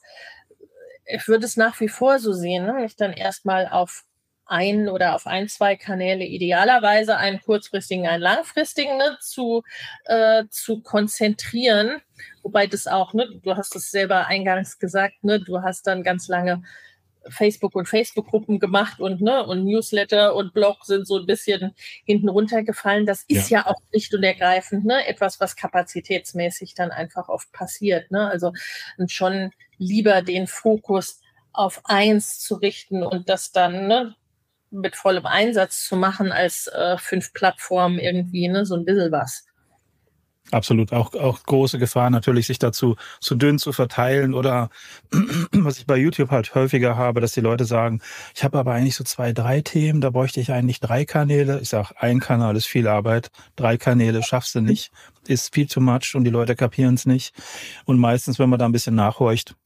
ich 1.06 1.26
würde 1.28 1.46
es 1.46 1.56
nach 1.56 1.80
wie 1.80 1.88
vor 1.88 2.18
so 2.18 2.32
sehen, 2.32 2.66
ne, 2.66 2.74
mich 2.74 2.96
dann 2.96 3.12
erstmal 3.12 3.68
auf 3.68 4.04
ein 4.44 4.88
oder 4.88 5.14
auf 5.14 5.26
ein, 5.26 5.48
zwei 5.48 5.76
Kanäle 5.76 6.24
idealerweise 6.24 7.16
einen 7.16 7.40
kurzfristigen, 7.40 8.06
einen 8.06 8.22
langfristigen 8.22 8.96
ne, 8.96 9.16
zu, 9.20 9.62
äh, 10.04 10.44
zu 10.50 10.82
konzentrieren. 10.82 12.00
Wobei 12.42 12.66
das 12.66 12.86
auch, 12.86 13.12
ne, 13.14 13.28
du 13.42 13.56
hast 13.56 13.74
es 13.74 13.90
selber 13.90 14.26
eingangs 14.26 14.78
gesagt, 14.78 15.24
ne, 15.24 15.40
du 15.40 15.62
hast 15.62 15.86
dann 15.86 16.02
ganz 16.02 16.28
lange 16.28 16.62
Facebook 17.28 17.74
und 17.74 17.88
Facebook-Gruppen 17.88 18.58
gemacht 18.58 19.00
und, 19.00 19.20
ne, 19.20 19.44
und 19.46 19.64
Newsletter 19.64 20.34
und 20.34 20.52
Blog 20.52 20.84
sind 20.84 21.06
so 21.06 21.18
ein 21.18 21.26
bisschen 21.26 21.74
hinten 22.04 22.28
runtergefallen. 22.28 23.06
Das 23.06 23.24
ist 23.28 23.50
ja, 23.50 23.60
ja 23.60 23.66
auch 23.66 23.80
schlicht 23.90 24.14
und 24.14 24.22
ergreifend 24.22 24.84
ne, 24.84 25.06
etwas, 25.06 25.40
was 25.40 25.56
kapazitätsmäßig 25.56 26.74
dann 26.74 26.90
einfach 26.90 27.28
oft 27.28 27.50
passiert. 27.52 28.10
Ne? 28.10 28.28
Also 28.28 28.52
schon 29.08 29.52
lieber 29.78 30.22
den 30.22 30.46
Fokus 30.46 31.20
auf 31.52 31.80
eins 31.84 32.38
zu 32.40 32.56
richten 32.56 33.02
und 33.02 33.28
das 33.28 33.52
dann 33.52 33.86
ne, 33.86 34.14
mit 34.70 34.96
vollem 34.96 35.26
Einsatz 35.26 35.84
zu 35.84 35.96
machen, 35.96 36.32
als 36.32 36.66
äh, 36.68 36.98
fünf 36.98 37.32
Plattformen 37.32 37.98
irgendwie, 37.98 38.48
ne, 38.48 38.66
so 38.66 38.74
ein 38.74 38.84
bisschen 38.84 39.12
was. 39.12 39.46
Absolut, 40.52 40.92
auch, 40.92 41.12
auch 41.14 41.42
große 41.42 41.78
Gefahr 41.78 42.08
natürlich, 42.08 42.46
sich 42.46 42.60
dazu 42.60 42.96
zu 43.20 43.34
dünn 43.34 43.58
zu 43.58 43.72
verteilen 43.72 44.32
oder 44.32 44.70
was 45.52 45.78
ich 45.78 45.86
bei 45.86 45.96
YouTube 45.96 46.30
halt 46.30 46.54
häufiger 46.54 46.96
habe, 46.96 47.20
dass 47.20 47.32
die 47.32 47.40
Leute 47.40 47.64
sagen, 47.64 48.00
ich 48.34 48.44
habe 48.44 48.58
aber 48.58 48.72
eigentlich 48.72 48.94
so 48.94 49.02
zwei, 49.02 49.32
drei 49.32 49.60
Themen, 49.60 50.00
da 50.00 50.10
bräuchte 50.10 50.40
ich 50.40 50.52
eigentlich 50.52 50.78
drei 50.78 51.04
Kanäle. 51.04 51.58
Ich 51.60 51.70
sage, 51.70 51.94
ein 51.98 52.20
Kanal 52.20 52.54
ist 52.54 52.66
viel 52.66 52.86
Arbeit, 52.86 53.30
drei 53.56 53.76
Kanäle 53.76 54.22
schaffst 54.22 54.54
du 54.54 54.60
nicht, 54.60 54.92
ist 55.26 55.52
viel 55.52 55.66
too 55.66 55.80
much 55.80 56.14
und 56.14 56.22
die 56.22 56.30
Leute 56.30 56.54
kapieren 56.54 56.94
es 56.94 57.06
nicht. 57.06 57.34
Und 57.84 57.98
meistens, 57.98 58.38
wenn 58.38 58.48
man 58.48 58.60
da 58.60 58.66
ein 58.66 58.72
bisschen 58.72 58.94
nachhorcht, 58.94 59.56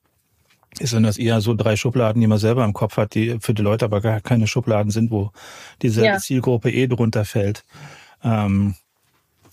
ist 0.78 0.94
dann 0.94 1.02
das 1.02 1.18
eher 1.18 1.40
so 1.42 1.52
drei 1.52 1.76
Schubladen, 1.76 2.20
die 2.20 2.26
man 2.26 2.38
selber 2.38 2.64
im 2.64 2.72
Kopf 2.72 2.96
hat, 2.96 3.14
die 3.14 3.38
für 3.40 3.52
die 3.52 3.62
Leute 3.62 3.84
aber 3.84 4.00
gar 4.00 4.20
keine 4.20 4.46
Schubladen 4.46 4.90
sind, 4.90 5.10
wo 5.10 5.30
dieselbe 5.82 6.08
ja. 6.08 6.18
Zielgruppe 6.18 6.70
eh 6.70 6.86
drunter 6.86 7.24
fällt. 7.24 7.64
Ähm, 8.22 8.76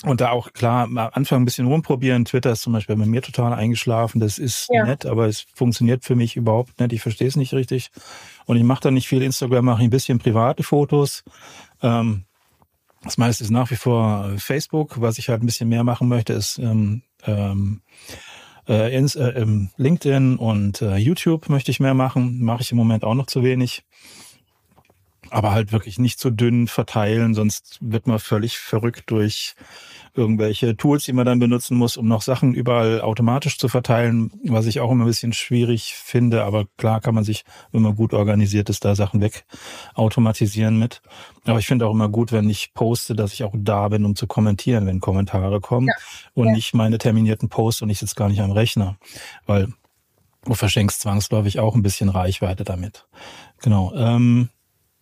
und 0.04 0.22
da 0.22 0.30
auch 0.30 0.54
klar, 0.54 0.84
am 0.84 0.98
Anfang 0.98 1.42
ein 1.42 1.46
bisschen 1.46 1.66
rumprobieren. 1.66 2.26
Twitter 2.26 2.52
ist 2.52 2.62
zum 2.62 2.74
Beispiel 2.74 2.96
bei 2.96 3.06
mir 3.06 3.22
total 3.22 3.54
eingeschlafen. 3.54 4.20
Das 4.20 4.38
ist 4.38 4.68
ja. 4.72 4.86
nett, 4.86 5.06
aber 5.06 5.26
es 5.28 5.46
funktioniert 5.54 6.04
für 6.04 6.16
mich 6.16 6.36
überhaupt 6.36 6.80
nicht. 6.80 6.94
Ich 6.94 7.02
verstehe 7.02 7.28
es 7.28 7.36
nicht 7.36 7.54
richtig. 7.54 7.90
Und 8.46 8.58
ich 8.58 8.64
mache 8.64 8.82
da 8.82 8.92
nicht 8.92 9.08
viel. 9.08 9.24
Instagram 9.24 9.66
mache 9.66 9.82
ich 9.82 9.88
ein 9.88 9.92
bisschen 9.92 10.20
private 10.20 10.62
Fotos. 10.62 11.24
Ähm, 11.82 12.26
das 13.04 13.18
meiste 13.18 13.44
ist 13.44 13.50
nach 13.50 13.72
wie 13.72 13.76
vor 13.76 14.34
Facebook. 14.38 15.02
Was 15.02 15.18
ich 15.18 15.30
halt 15.30 15.42
ein 15.42 15.46
bisschen 15.48 15.70
mehr 15.70 15.84
machen 15.84 16.08
möchte, 16.08 16.34
ist 16.34 16.60
ähm, 16.60 17.02
ähm, 17.26 17.82
äh, 18.68 18.96
ins, 18.96 19.16
äh, 19.16 19.30
ähm, 19.30 19.70
LinkedIn 19.78 20.38
und 20.38 20.82
äh, 20.82 20.98
YouTube 20.98 21.50
möchte 21.50 21.72
ich 21.72 21.80
mehr 21.80 21.94
machen. 21.94 22.44
Mache 22.44 22.62
ich 22.62 22.72
im 22.72 22.78
Moment 22.78 23.04
auch 23.04 23.16
noch 23.16 23.28
zu 23.28 23.44
wenig 23.44 23.84
aber 25.32 25.52
halt 25.52 25.72
wirklich 25.72 26.00
nicht 26.00 26.20
zu 26.20 26.30
dünn 26.30 26.68
verteilen, 26.68 27.34
sonst 27.34 27.78
wird 27.82 28.08
man 28.08 28.20
völlig 28.20 28.58
verrückt 28.58 29.04
durch 29.12 29.56
irgendwelche 30.18 30.76
Tools, 30.76 31.06
die 31.06 31.14
man 31.14 31.26
dann 31.26 31.40
benutzen 31.40 31.78
muss, 31.78 31.96
um 31.96 32.08
noch 32.08 32.22
Sachen 32.22 32.54
überall 32.54 33.02
automatisch 33.02 33.58
zu 33.58 33.68
verteilen, 33.68 34.32
was 34.44 34.66
ich 34.66 34.80
auch 34.80 34.92
immer 34.92 35.04
ein 35.06 35.08
bisschen 35.08 35.32
schwierig 35.32 35.94
finde. 35.94 36.44
Aber 36.44 36.66
klar 36.78 37.00
kann 37.00 37.16
man 37.16 37.24
sich, 37.24 37.46
wenn 37.72 37.84
man 37.84 37.96
gut 37.96 38.14
organisiert 38.14 38.70
ist, 38.70 38.84
da 38.84 38.96
Sachen 38.96 39.22
weg 39.22 39.46
automatisieren 39.94 40.80
mit. 40.80 41.02
Aber 41.46 41.60
ich 41.60 41.68
finde 41.68 41.86
auch 41.86 41.94
immer 41.94 42.10
gut, 42.10 42.32
wenn 42.32 42.50
ich 42.50 42.74
poste, 42.74 43.16
dass 43.16 43.34
ich 43.34 43.44
auch 43.44 43.54
da 43.56 43.88
bin, 43.90 44.04
um 44.06 44.16
zu 44.16 44.28
kommentieren, 44.28 44.88
wenn 44.88 45.00
Kommentare 45.00 45.62
kommen 45.62 45.88
ja. 45.88 45.94
und 46.34 46.48
ja. 46.48 46.54
nicht 46.54 46.74
meine 46.74 46.98
terminierten 46.98 47.50
Posts 47.50 47.84
und 47.84 47.90
ich 47.90 48.00
sitze 48.00 48.16
gar 48.16 48.30
nicht 48.30 48.42
am 48.42 48.52
Rechner, 48.52 48.98
weil 49.46 49.68
du 50.46 50.54
verschenkst 50.56 51.02
zwangsläufig 51.02 51.60
auch 51.60 51.76
ein 51.76 51.84
bisschen 51.84 52.10
Reichweite 52.10 52.64
damit. 52.64 53.06
Genau. 53.62 53.94
Ähm, 53.96 54.50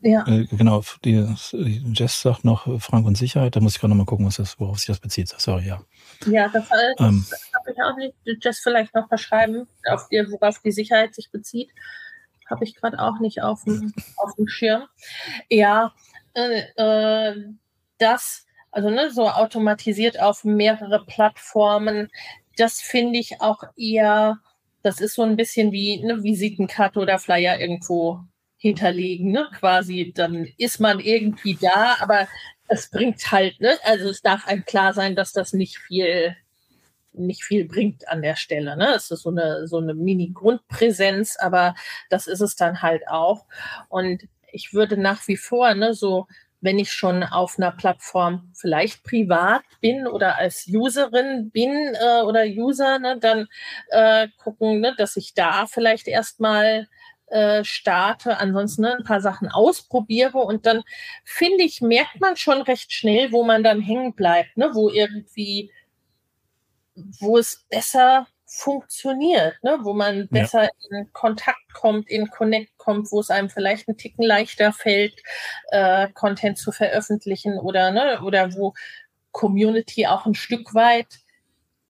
ja. 0.06 0.24
Äh, 0.28 0.46
genau, 0.52 0.84
die, 1.04 1.36
Jess 1.94 2.22
sagt 2.22 2.46
noch 2.46 2.80
Frank 2.80 3.08
und 3.08 3.18
Sicherheit, 3.18 3.56
da 3.56 3.60
muss 3.60 3.74
ich 3.74 3.80
gerade 3.80 3.90
nochmal 3.90 4.06
gucken, 4.06 4.28
was 4.28 4.36
das, 4.36 4.60
worauf 4.60 4.78
sich 4.78 4.86
das 4.86 5.00
bezieht. 5.00 5.30
Sorry, 5.30 5.68
ja. 5.68 5.82
Ja, 6.28 6.48
das, 6.50 6.66
äh, 6.66 6.94
das 6.98 7.08
ähm, 7.08 7.26
habe 7.56 7.72
ich 7.72 7.82
auch 7.82 7.98
nicht. 7.98 8.44
Jess 8.44 8.60
vielleicht 8.60 8.94
noch 8.94 9.08
verschreiben, 9.08 9.68
auf 9.90 10.08
die, 10.10 10.24
worauf 10.30 10.60
die 10.60 10.72
Sicherheit 10.72 11.16
sich 11.16 11.32
bezieht. 11.32 11.72
Habe 12.48 12.66
ich 12.66 12.76
gerade 12.76 13.00
auch 13.00 13.20
nicht 13.20 13.42
auf 13.42 13.64
dem, 13.64 13.94
auf 14.18 14.36
dem 14.36 14.48
Schirm. 14.48 14.84
Ja, 15.50 15.92
äh, 16.36 16.62
äh, 16.76 17.44
das, 17.98 18.46
also 18.72 18.92
ne, 18.92 19.10
so 19.10 19.28
automatisiert 19.28 20.22
auf 20.22 20.44
mehrere 20.44 21.04
Plattformen, 21.06 22.12
das 22.58 22.80
finde 22.80 23.18
ich 23.18 23.42
auch 23.42 23.64
eher, 23.76 24.38
das 24.84 25.02
ist 25.02 25.16
so 25.16 25.24
ein 25.24 25.36
bisschen 25.36 25.72
wie 25.72 26.00
eine 26.04 26.22
Visitenkarte 26.22 27.00
oder 27.00 27.18
Flyer 27.18 27.60
irgendwo 27.60 28.20
hinterlegen, 28.58 29.32
ne? 29.32 29.48
quasi, 29.58 30.12
dann 30.16 30.48
ist 30.58 30.80
man 30.80 31.00
irgendwie 31.00 31.58
da, 31.60 31.98
aber 32.00 32.28
es 32.68 32.90
bringt 32.90 33.32
halt, 33.32 33.60
ne? 33.60 33.78
also 33.84 34.10
es 34.10 34.22
darf 34.22 34.48
einem 34.48 34.66
klar 34.66 34.94
sein, 34.94 35.16
dass 35.16 35.34
das 35.34 35.54
nicht 35.54 35.78
viel, 35.78 36.36
nicht 37.14 37.44
viel 37.44 37.66
bringt 37.66 38.08
an 38.08 38.22
der 38.22 38.36
Stelle. 38.36 38.76
Ne? 38.76 38.94
Es 38.96 39.12
ist 39.12 39.22
so 39.22 39.30
eine, 39.30 39.68
so 39.68 39.78
eine 39.78 39.94
Mini-Grundpräsenz, 39.94 41.38
aber 41.38 41.76
das 42.10 42.28
ist 42.28 42.42
es 42.42 42.56
dann 42.56 42.82
halt 42.82 43.08
auch. 43.08 43.46
Und 43.90 44.24
ich 44.52 44.74
würde 44.74 44.98
nach 44.98 45.28
wie 45.28 45.38
vor, 45.38 45.74
ne, 45.74 45.94
so 45.94 46.28
wenn 46.62 46.80
ich 46.80 46.92
schon 46.92 47.24
auf 47.24 47.60
einer 47.60 47.72
Plattform 47.72 48.52
vielleicht 48.56 49.04
privat 49.04 49.62
bin 49.82 50.08
oder 50.08 50.38
als 50.38 50.66
Userin 50.68 51.52
bin 51.52 51.72
äh, 51.94 52.22
oder 52.24 52.44
User, 52.46 52.98
ne, 52.98 53.18
dann 53.20 53.48
äh, 53.90 54.28
gucken, 54.38 54.80
ne, 54.80 54.96
dass 54.98 55.16
ich 55.16 55.34
da 55.36 55.68
vielleicht 55.68 56.08
erstmal 56.08 56.88
äh, 57.28 57.64
starte, 57.64 58.38
ansonsten 58.38 58.84
ne, 58.84 58.96
ein 58.98 59.04
paar 59.04 59.22
Sachen 59.22 59.50
ausprobiere 59.50 60.38
und 60.38 60.66
dann 60.66 60.84
finde 61.24 61.64
ich, 61.64 61.82
merkt 61.82 62.22
man 62.22 62.38
schon 62.38 62.62
recht 62.62 62.94
schnell, 62.94 63.32
wo 63.32 63.44
man 63.44 63.64
dann 63.64 63.82
hängen 63.82 64.14
bleibt, 64.14 64.56
ne? 64.58 64.72
wo 64.74 64.90
irgendwie, 64.90 65.72
wo 67.20 67.38
es 67.38 67.66
besser 67.70 68.28
funktioniert, 68.46 69.56
ne? 69.64 69.80
wo 69.82 69.94
man 69.94 70.28
besser 70.28 70.66
ja. 70.66 70.70
in 70.92 71.12
Kontakt 71.14 71.74
kommt, 71.74 72.10
in 72.10 72.30
Connect 72.30 72.78
kommt, 72.78 73.12
wo 73.12 73.20
es 73.20 73.32
einem 73.32 73.50
vielleicht 73.50 73.88
ein 73.88 73.98
Ticken 73.98 74.24
leichter 74.24 74.72
fällt, 74.72 75.22
äh, 75.72 76.08
Content 76.14 76.58
zu 76.58 76.72
veröffentlichen 76.72 77.58
oder, 77.58 77.92
ne, 77.92 78.22
oder 78.22 78.54
wo 78.54 78.74
Community 79.32 80.08
auch 80.08 80.26
ein 80.26 80.36
Stück 80.36 80.74
weit 80.74 81.25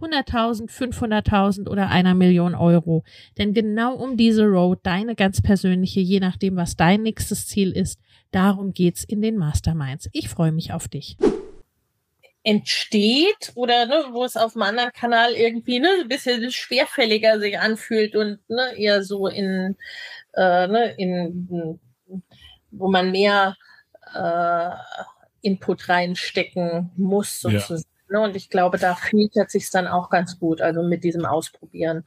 100.000, 0.00 0.70
500.000 0.70 1.68
oder 1.68 1.88
einer 1.88 2.14
Million 2.14 2.54
Euro. 2.54 3.04
Denn 3.38 3.54
genau 3.54 3.94
um 3.94 4.16
diese 4.16 4.44
Road, 4.44 4.80
deine 4.82 5.14
ganz 5.14 5.40
persönliche, 5.40 6.00
je 6.00 6.20
nachdem, 6.20 6.56
was 6.56 6.76
dein 6.76 7.02
nächstes 7.02 7.46
Ziel 7.46 7.70
ist, 7.70 8.00
darum 8.30 8.72
geht's 8.72 9.04
in 9.04 9.22
den 9.22 9.36
Masterminds. 9.36 10.08
Ich 10.12 10.28
freue 10.28 10.52
mich 10.52 10.72
auf 10.72 10.88
dich 10.88 11.16
entsteht 12.44 13.52
oder 13.54 13.86
ne, 13.86 14.04
wo 14.12 14.22
es 14.22 14.36
auf 14.36 14.54
einem 14.54 14.62
anderen 14.62 14.92
Kanal 14.92 15.32
irgendwie 15.32 15.80
ne, 15.80 15.88
ein 16.02 16.08
bisschen 16.08 16.50
schwerfälliger 16.50 17.40
sich 17.40 17.58
anfühlt 17.58 18.14
und 18.14 18.38
ne, 18.48 18.74
eher 18.76 19.02
so 19.02 19.26
in, 19.26 19.76
äh, 20.34 20.68
ne, 20.68 20.94
in 20.98 21.80
wo 22.70 22.90
man 22.90 23.10
mehr 23.10 23.56
äh, 24.14 24.70
Input 25.40 25.88
reinstecken 25.88 26.90
muss 26.96 27.40
sozusagen. 27.40 27.82
Ja. 27.82 27.93
Ne? 28.10 28.20
Und 28.20 28.36
ich 28.36 28.50
glaube, 28.50 28.78
da 28.78 28.94
filtert 28.94 29.50
sich 29.50 29.70
dann 29.70 29.86
auch 29.86 30.10
ganz 30.10 30.38
gut, 30.38 30.60
also 30.60 30.82
mit 30.82 31.04
diesem 31.04 31.24
Ausprobieren. 31.24 32.04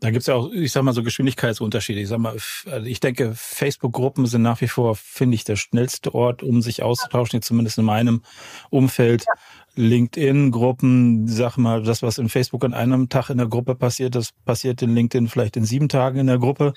Da 0.00 0.10
gibt 0.10 0.20
es 0.20 0.26
ja 0.26 0.34
auch, 0.34 0.50
ich 0.52 0.70
sag 0.70 0.82
mal, 0.82 0.92
so 0.92 1.02
Geschwindigkeitsunterschiede. 1.02 2.00
Ich 2.00 2.08
sag 2.08 2.18
mal, 2.18 2.36
also 2.66 2.86
ich 2.86 3.00
denke, 3.00 3.32
Facebook-Gruppen 3.34 4.26
sind 4.26 4.42
nach 4.42 4.60
wie 4.60 4.68
vor, 4.68 4.96
finde 4.96 5.34
ich, 5.34 5.44
der 5.44 5.56
schnellste 5.56 6.14
Ort, 6.14 6.42
um 6.42 6.60
sich 6.60 6.82
auszutauschen, 6.82 7.40
zumindest 7.40 7.78
in 7.78 7.84
meinem 7.86 8.22
Umfeld. 8.70 9.24
Ja. 9.26 9.32
LinkedIn-Gruppen, 9.76 11.26
sag 11.26 11.56
mal, 11.56 11.82
das, 11.82 12.02
was 12.02 12.18
in 12.18 12.28
Facebook 12.28 12.64
an 12.64 12.74
einem 12.74 13.08
Tag 13.08 13.30
in 13.30 13.38
der 13.38 13.48
Gruppe 13.48 13.74
passiert, 13.74 14.14
das 14.14 14.30
passiert 14.44 14.82
in 14.82 14.94
LinkedIn 14.94 15.28
vielleicht 15.28 15.56
in 15.56 15.64
sieben 15.64 15.88
Tagen 15.88 16.18
in 16.18 16.26
der 16.26 16.38
Gruppe. 16.38 16.74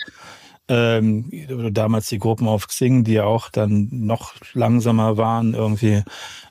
Ähm, 0.70 1.32
damals 1.72 2.09
die 2.09 2.20
Gruppen 2.20 2.47
auf 2.47 2.68
Xing, 2.68 3.05
die 3.05 3.13
ja 3.13 3.24
auch 3.24 3.49
dann 3.49 3.88
noch 3.91 4.34
langsamer 4.53 5.15
waren 5.15 5.53
irgendwie. 5.53 6.03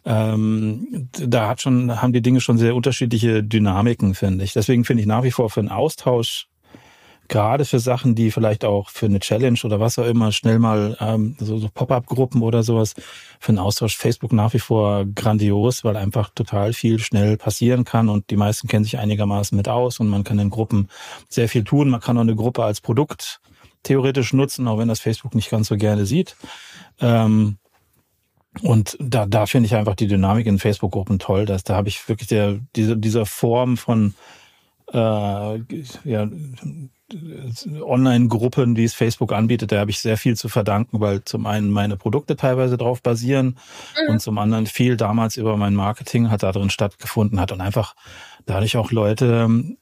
Ähm, 0.07 1.09
da 1.12 1.49
hat 1.49 1.61
schon, 1.61 2.01
haben 2.01 2.14
die 2.14 2.23
Dinge 2.23 2.41
schon 2.41 2.57
sehr 2.57 2.75
unterschiedliche 2.75 3.45
Dynamiken, 3.45 4.14
finde 4.14 4.45
ich. 4.45 4.55
Deswegen 4.55 4.85
finde 4.85 5.03
ich 5.03 5.07
nach 5.07 5.23
wie 5.23 5.33
vor 5.33 5.51
für 5.51 5.61
einen 5.61 5.69
Austausch 5.69 6.49
gerade 7.29 7.64
für 7.64 7.79
Sachen, 7.79 8.14
die 8.14 8.31
vielleicht 8.31 8.64
auch 8.64 8.91
für 8.91 9.07
eine 9.07 9.21
Challenge 9.21 9.59
oder 9.64 9.81
was 9.81 9.99
auch 9.99 10.07
immer 10.07 10.33
schnell 10.33 10.59
mal 10.59 10.97
ähm, 11.01 11.37
so, 11.39 11.59
so 11.59 11.69
Pop-up-Gruppen 11.73 12.43
oder 12.43 12.62
sowas 12.62 12.95
für 13.41 13.51
einen 13.51 13.59
Austausch 13.59 13.97
Facebook 13.97 14.33
nach 14.33 14.55
wie 14.55 14.59
vor 14.59 15.05
grandios, 15.05 15.85
weil 15.85 15.97
einfach 15.97 16.31
total 16.35 16.73
viel 16.73 16.99
schnell 16.99 17.37
passieren 17.37 17.85
kann 17.85 18.09
und 18.09 18.31
die 18.31 18.37
meisten 18.37 18.69
kennen 18.69 18.85
sich 18.85 18.99
einigermaßen 18.99 19.57
mit 19.57 19.69
aus 19.69 20.01
und 20.01 20.09
man 20.09 20.25
kann 20.25 20.39
in 20.39 20.51
Gruppen 20.51 20.89
sehr 21.29 21.49
viel 21.49 21.64
tun. 21.64 21.91
Man 21.91 22.01
kann 22.01 22.17
auch 22.17 22.23
eine 22.23 22.37
Gruppe 22.37 22.64
als 22.64 22.81
Produkt 22.81 23.41
theoretisch 23.87 24.32
nutzen, 24.32 24.68
auch 24.68 24.78
wenn 24.78 24.89
das 24.89 25.01
Facebook 25.01 25.34
nicht 25.34 25.51
ganz 25.51 25.68
so 25.68 25.76
gerne 25.76 26.07
sieht. 26.07 26.37
Ähm, 27.01 27.59
und 28.62 28.97
da, 29.01 29.26
da 29.26 29.47
finde 29.47 29.66
ich 29.66 29.74
einfach 29.74 29.95
die 29.95 30.07
Dynamik 30.07 30.47
in 30.47 30.59
Facebook-Gruppen 30.59 31.18
toll. 31.18 31.45
Dass, 31.45 31.64
da 31.64 31.76
habe 31.76 31.89
ich 31.89 32.09
wirklich 32.09 32.28
der, 32.28 32.59
diese, 32.74 32.97
dieser 32.97 33.26
Form 33.26 33.76
von 33.76 34.14
äh, 34.93 34.97
ja, 34.97 36.28
Online-Gruppen, 37.82 38.74
die 38.74 38.84
es 38.84 38.95
Facebook 38.95 39.32
anbietet, 39.32 39.70
da 39.70 39.78
habe 39.78 39.91
ich 39.91 40.01
sehr 40.01 40.16
viel 40.16 40.37
zu 40.37 40.49
verdanken, 40.49 41.01
weil 41.01 41.22
zum 41.24 41.47
einen 41.47 41.70
meine 41.70 41.97
Produkte 41.97 42.34
teilweise 42.34 42.76
drauf 42.76 43.03
basieren 43.03 43.59
mhm. 44.07 44.14
und 44.14 44.20
zum 44.20 44.39
anderen 44.39 44.66
viel 44.66 44.97
damals 44.97 45.37
über 45.37 45.57
mein 45.57 45.74
Marketing 45.74 46.30
hat 46.30 46.43
da 46.43 46.51
drin 46.51 46.70
stattgefunden 46.70 47.39
hat 47.39 47.53
und 47.53 47.61
einfach 47.61 47.95
dadurch 48.47 48.76
auch 48.76 48.91
Leute 48.91 49.45
ähm, 49.45 49.78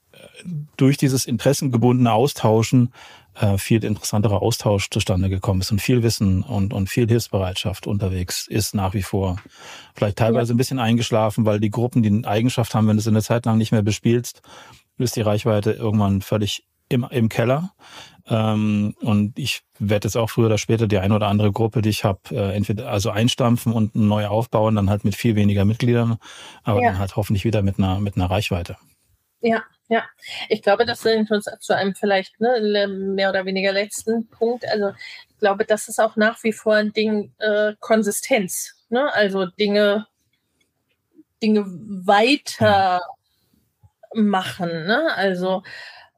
durch 0.76 0.96
dieses 0.96 1.24
interessengebundene 1.24 2.12
Austauschen 2.12 2.92
äh, 3.40 3.58
viel 3.58 3.84
interessanterer 3.84 4.42
Austausch 4.42 4.90
zustande 4.90 5.28
gekommen 5.28 5.60
ist 5.60 5.72
und 5.72 5.80
viel 5.80 6.02
Wissen 6.02 6.42
und, 6.42 6.72
und 6.72 6.88
viel 6.88 7.08
Hilfsbereitschaft 7.08 7.86
unterwegs 7.86 8.46
ist 8.46 8.74
nach 8.74 8.94
wie 8.94 9.02
vor. 9.02 9.36
Vielleicht 9.94 10.18
teilweise 10.18 10.54
ein 10.54 10.56
bisschen 10.56 10.78
eingeschlafen, 10.78 11.44
weil 11.44 11.60
die 11.60 11.70
Gruppen 11.70 12.02
die 12.02 12.26
Eigenschaft 12.26 12.74
haben, 12.74 12.88
wenn 12.88 12.96
du 12.96 13.00
es 13.00 13.08
eine 13.08 13.22
Zeit 13.22 13.46
lang 13.46 13.58
nicht 13.58 13.72
mehr 13.72 13.82
bespielst, 13.82 14.42
ist 14.98 15.16
die 15.16 15.22
Reichweite 15.22 15.72
irgendwann 15.72 16.22
völlig 16.22 16.64
im, 16.88 17.06
im 17.10 17.28
Keller. 17.28 17.72
Ähm, 18.26 18.94
und 19.00 19.38
ich 19.38 19.62
werde 19.78 20.06
jetzt 20.06 20.16
auch 20.16 20.30
früher 20.30 20.46
oder 20.46 20.58
später 20.58 20.86
die 20.86 20.98
eine 20.98 21.14
oder 21.14 21.28
andere 21.28 21.52
Gruppe, 21.52 21.82
die 21.82 21.90
ich 21.90 22.04
habe, 22.04 22.20
äh, 22.30 22.54
entweder 22.54 22.88
also 22.88 23.10
einstampfen 23.10 23.72
und 23.72 23.94
neu 23.94 24.26
aufbauen, 24.26 24.76
dann 24.76 24.88
halt 24.88 25.04
mit 25.04 25.14
viel 25.14 25.36
weniger 25.36 25.64
Mitgliedern, 25.64 26.16
aber 26.62 26.82
ja. 26.82 26.90
dann 26.90 26.98
halt 26.98 27.16
hoffentlich 27.16 27.44
wieder 27.44 27.62
mit 27.62 27.78
einer, 27.78 28.00
mit 28.00 28.16
einer 28.16 28.30
Reichweite. 28.30 28.76
Ja, 29.44 29.62
ja. 29.88 30.04
Ich 30.48 30.62
glaube, 30.62 30.86
das 30.86 31.02
sind 31.02 31.30
uns 31.30 31.44
zu 31.60 31.76
einem 31.76 31.94
vielleicht 31.94 32.40
ne, 32.40 32.88
mehr 32.88 33.28
oder 33.28 33.44
weniger 33.44 33.72
letzten 33.72 34.26
Punkt. 34.30 34.66
Also 34.66 34.92
ich 35.28 35.38
glaube, 35.38 35.66
das 35.66 35.86
ist 35.88 36.00
auch 36.00 36.16
nach 36.16 36.42
wie 36.44 36.52
vor 36.54 36.76
ein 36.76 36.94
Ding 36.94 37.34
äh, 37.38 37.74
Konsistenz. 37.78 38.74
Ne? 38.88 39.12
Also 39.12 39.44
Dinge, 39.44 40.06
Dinge 41.42 41.66
weiter 41.66 43.02
machen. 44.14 44.86
Ne? 44.86 45.14
Also 45.14 45.62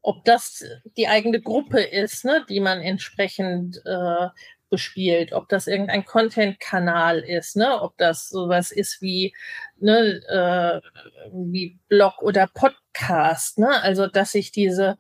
ob 0.03 0.25
das 0.25 0.65
die 0.97 1.09
eigene 1.09 1.41
Gruppe 1.41 1.81
ist, 1.81 2.25
ne, 2.25 2.47
die 2.49 2.61
man 2.61 2.81
entsprechend 2.81 3.79
äh, 3.85 4.29
bespielt, 4.69 5.33
ob 5.33 5.49
das 5.49 5.67
irgendein 5.67 6.05
Content-Kanal 6.05 7.21
ist, 7.21 7.57
ne, 7.57 7.81
ob 7.81 7.97
das 7.99 8.29
sowas 8.29 8.71
ist 8.71 9.01
wie, 9.03 9.35
ne, 9.79 10.21
äh, 10.29 10.81
wie 11.33 11.79
Blog 11.89 12.23
oder 12.23 12.47
Podcast, 12.47 13.59
ne, 13.59 13.83
also 13.83 14.07
dass 14.07 14.35
ich 14.35 14.53
diese 14.53 14.99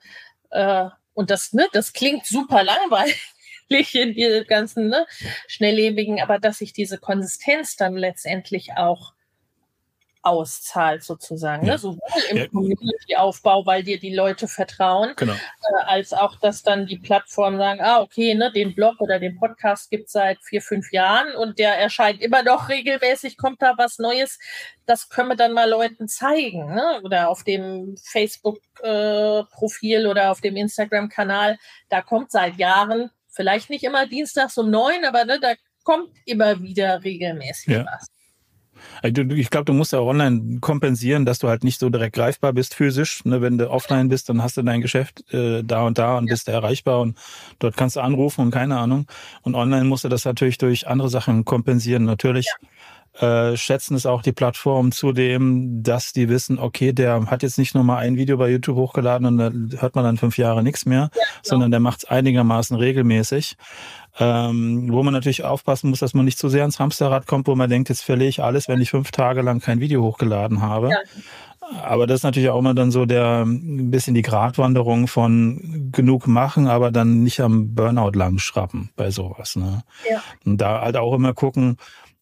äh, 0.51 0.89
und 1.14 1.31
das, 1.31 1.53
ne, 1.53 1.67
das 1.73 1.93
klingt 1.93 2.27
super 2.27 2.62
langweilig 2.62 3.95
in 3.95 4.14
diese 4.14 4.45
ganzen 4.45 4.89
ne, 4.89 5.07
schnelllebigen, 5.49 6.21
aber 6.21 6.39
dass 6.39 6.61
ich 6.61 6.73
diese 6.73 6.99
Konsistenz 6.99 7.77
dann 7.77 7.97
letztendlich 7.97 8.77
auch 8.77 9.16
auszahlt 10.27 11.05
sozusagen, 11.05 11.62
ne? 11.62 11.68
ja. 11.68 11.74
ne? 11.74 11.79
sowohl 11.79 12.01
im 12.31 12.37
ja. 12.37 12.49
Community-Aufbau, 12.49 13.64
weil 13.64 13.83
dir 13.83 13.99
die 13.99 14.14
Leute 14.14 14.49
vertrauen, 14.49 15.12
genau. 15.16 15.33
äh, 15.33 15.85
als 15.87 16.12
auch, 16.12 16.37
dass 16.37 16.62
dann 16.62 16.87
die 16.87 16.99
Plattformen 16.99 17.59
sagen, 17.59 17.81
ah, 17.81 18.01
okay, 18.01 18.35
ne, 18.35 18.53
den 18.53 18.74
Blog 18.74 19.01
oder 19.01 19.20
den 19.20 19.39
Podcast 19.39 19.91
gibt 19.91 20.07
es 20.07 20.12
seit 20.12 20.39
vier, 20.43 20.61
fünf 20.61 20.93
Jahren 20.93 21.35
und 21.37 21.59
der 21.59 21.79
erscheint 21.79 22.20
immer 22.20 22.43
noch 22.43 22.68
regelmäßig, 22.68 23.37
kommt 23.37 23.62
da 23.62 23.74
was 23.77 23.99
Neues, 23.99 24.39
das 24.85 25.09
können 25.09 25.29
wir 25.29 25.37
dann 25.37 25.53
mal 25.53 25.70
Leuten 25.70 26.09
zeigen, 26.09 26.74
ne? 26.74 27.01
oder 27.03 27.29
auf 27.29 27.45
dem 27.45 27.97
Facebook-Profil 28.03 30.05
äh, 30.05 30.07
oder 30.07 30.33
auf 30.33 30.41
dem 30.41 30.57
Instagram-Kanal, 30.57 31.59
da 31.89 32.03
kommt 32.03 32.33
seit 32.33 32.57
Jahren, 32.57 33.11
vielleicht 33.29 33.70
nicht 33.70 33.85
immer 33.85 34.07
dienstags 34.07 34.59
um 34.59 34.70
neun, 34.70 35.05
aber 35.05 35.24
ne, 35.24 35.39
da 35.41 35.55
kommt 35.85 36.11
immer 36.24 36.61
wieder 36.61 37.05
regelmäßig 37.05 37.74
ja. 37.74 37.87
was. 37.87 38.09
Also 39.03 39.22
ich 39.22 39.51
glaube, 39.51 39.64
du 39.64 39.72
musst 39.72 39.93
ja 39.93 40.01
online 40.01 40.59
kompensieren, 40.61 41.24
dass 41.24 41.39
du 41.39 41.49
halt 41.49 41.64
nicht 41.64 41.81
so 41.81 41.91
direkt 41.91 42.14
greifbar 42.14 42.53
bist 42.53 42.74
physisch. 42.74 43.24
Ne? 43.24 43.41
Wenn 43.41 43.59
du 43.59 43.70
offline 43.70 44.09
bist, 44.09 44.29
dann 44.29 44.43
hast 44.43 44.57
du 44.57 44.62
dein 44.62 44.81
Geschäft 44.81 45.24
äh, 45.33 45.62
da 45.62 45.83
und 45.83 45.99
da 45.99 46.18
und 46.18 46.27
bist 46.27 46.49
erreichbar 46.49 47.01
und 47.01 47.16
dort 47.59 47.77
kannst 47.77 47.97
du 47.97 48.01
anrufen 48.01 48.43
und 48.43 48.51
keine 48.51 48.79
Ahnung. 48.79 49.07
Und 49.43 49.55
online 49.55 49.85
musst 49.85 50.05
du 50.05 50.09
das 50.09 50.24
natürlich 50.24 50.59
durch 50.59 50.89
andere 50.89 51.09
Sachen 51.09 51.45
kompensieren. 51.45 52.05
Natürlich. 52.05 52.47
Ja 52.47 52.68
äh, 53.21 53.57
schätzen 53.57 53.95
es 53.95 54.07
auch 54.07 54.23
die 54.23 54.33
Plattformen 54.33 54.93
zudem, 54.93 55.83
dass 55.83 56.12
die 56.12 56.29
wissen, 56.29 56.59
okay, 56.59 56.93
der 56.93 57.27
hat 57.27 57.43
jetzt 57.43 57.59
nicht 57.59 57.75
nur 57.75 57.85
mal 57.85 57.99
ein 57.99 58.17
Video 58.17 58.37
bei 58.37 58.51
YouTube 58.51 58.77
hochgeladen 58.77 59.27
und 59.27 59.39
da 59.39 59.81
hört 59.81 59.95
man 59.95 60.05
dann 60.05 60.17
fünf 60.19 60.37
Jahre 60.39 60.62
nichts 60.62 60.87
mehr, 60.87 60.99
ja, 61.01 61.09
genau. 61.09 61.25
sondern 61.43 61.71
der 61.71 61.81
macht 61.81 62.05
es 62.05 62.05
einigermaßen 62.05 62.77
regelmäßig. 62.77 63.57
Ähm, 64.19 64.89
wo 64.91 65.03
man 65.03 65.12
natürlich 65.12 65.45
aufpassen 65.45 65.91
muss, 65.91 65.99
dass 65.99 66.14
man 66.14 66.25
nicht 66.25 66.39
zu 66.39 66.49
sehr 66.49 66.64
ins 66.64 66.81
Hamsterrad 66.81 67.27
kommt, 67.27 67.47
wo 67.49 67.55
man 67.55 67.69
denkt, 67.69 67.91
jetzt 67.91 68.03
verliere 68.03 68.31
ich 68.31 68.43
alles, 68.43 68.67
wenn 68.67 68.81
ich 68.81 68.91
fünf 68.91 69.11
Tage 69.11 69.43
lang 69.43 69.61
kein 69.61 69.79
Video 69.79 70.03
hochgeladen 70.03 70.62
habe. 70.62 70.89
Ja. 70.89 70.97
Aber 71.83 72.07
das 72.07 72.21
ist 72.21 72.23
natürlich 72.23 72.49
auch 72.49 72.59
immer 72.59 72.75
dann 72.75 72.91
so 72.91 73.07
der 73.07 73.43
ein 73.45 73.91
bisschen 73.91 74.14
die 74.14 74.23
Gratwanderung 74.23 75.09
von 75.09 75.91
genug 75.93 76.27
machen, 76.27 76.67
aber 76.67 76.91
dann 76.91 77.23
nicht 77.23 77.41
am 77.41 77.75
Burnout 77.75 78.12
lang 78.17 78.39
schrappen 78.39 78.91
bei 78.97 79.11
sowas. 79.11 79.57
Ne? 79.57 79.83
Ja. 80.09 80.23
Und 80.45 80.59
da 80.61 80.81
halt 80.81 80.97
auch 80.97 81.14
immer 81.14 81.35
gucken, 81.35 81.77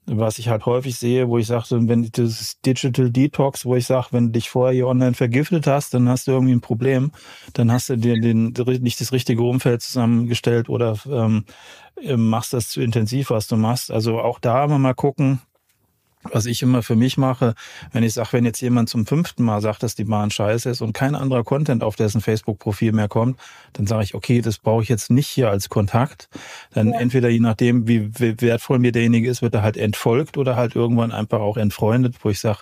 was 0.06 0.38
ich 0.38 0.48
halt 0.48 0.66
häufig 0.66 0.96
sehe, 0.96 1.28
wo 1.28 1.38
ich 1.38 1.46
sage, 1.46 1.64
wenn 1.70 2.10
das 2.12 2.60
Digital 2.60 3.10
Detox, 3.10 3.64
wo 3.64 3.74
ich 3.76 3.86
sage, 3.86 4.08
wenn 4.10 4.26
du 4.26 4.32
dich 4.32 4.50
vorher 4.50 4.74
hier 4.74 4.86
online 4.86 5.14
vergiftet 5.14 5.66
hast, 5.66 5.94
dann 5.94 6.08
hast 6.08 6.26
du 6.26 6.32
irgendwie 6.32 6.54
ein 6.54 6.60
Problem, 6.60 7.12
dann 7.54 7.72
hast 7.72 7.88
du 7.88 7.96
dir 7.96 8.20
den, 8.20 8.54
nicht 8.80 9.00
das 9.00 9.12
richtige 9.12 9.42
Umfeld 9.42 9.82
zusammengestellt 9.82 10.68
oder 10.68 10.98
ähm, 11.10 11.44
machst 12.16 12.52
das 12.52 12.68
zu 12.68 12.82
intensiv, 12.82 13.30
was 13.30 13.46
du 13.46 13.56
machst. 13.56 13.90
Also 13.90 14.20
auch 14.20 14.38
da 14.38 14.64
immer 14.64 14.78
mal 14.78 14.94
gucken, 14.94 15.40
was 16.30 16.46
ich 16.46 16.62
immer 16.62 16.82
für 16.82 16.96
mich 16.96 17.16
mache, 17.16 17.54
wenn 17.92 18.02
ich 18.02 18.14
sage, 18.14 18.28
wenn 18.32 18.44
jetzt 18.44 18.60
jemand 18.60 18.88
zum 18.88 19.06
fünften 19.06 19.44
Mal 19.44 19.60
sagt, 19.60 19.82
dass 19.82 19.94
die 19.94 20.04
Bahn 20.04 20.30
scheiße 20.30 20.70
ist 20.70 20.80
und 20.80 20.92
kein 20.92 21.14
anderer 21.14 21.44
Content 21.44 21.82
auf 21.82 21.96
dessen 21.96 22.20
Facebook-Profil 22.20 22.92
mehr 22.92 23.08
kommt, 23.08 23.38
dann 23.74 23.86
sage 23.86 24.04
ich, 24.04 24.14
okay, 24.14 24.40
das 24.40 24.58
brauche 24.58 24.82
ich 24.82 24.88
jetzt 24.88 25.10
nicht 25.10 25.28
hier 25.28 25.50
als 25.50 25.68
Kontakt. 25.68 26.28
Dann 26.72 26.92
ja. 26.92 27.00
entweder 27.00 27.28
je 27.28 27.40
nachdem, 27.40 27.86
wie, 27.88 28.10
wertvoll 28.40 28.78
mir 28.78 28.92
derjenige 28.92 29.28
ist, 29.28 29.42
wird 29.42 29.54
er 29.54 29.62
halt 29.62 29.76
entfolgt 29.76 30.38
oder 30.38 30.56
halt 30.56 30.74
irgendwann 30.74 31.12
einfach 31.12 31.40
auch 31.40 31.56
entfreundet, 31.56 32.16
wo 32.22 32.30
ich 32.30 32.40
sage, 32.40 32.60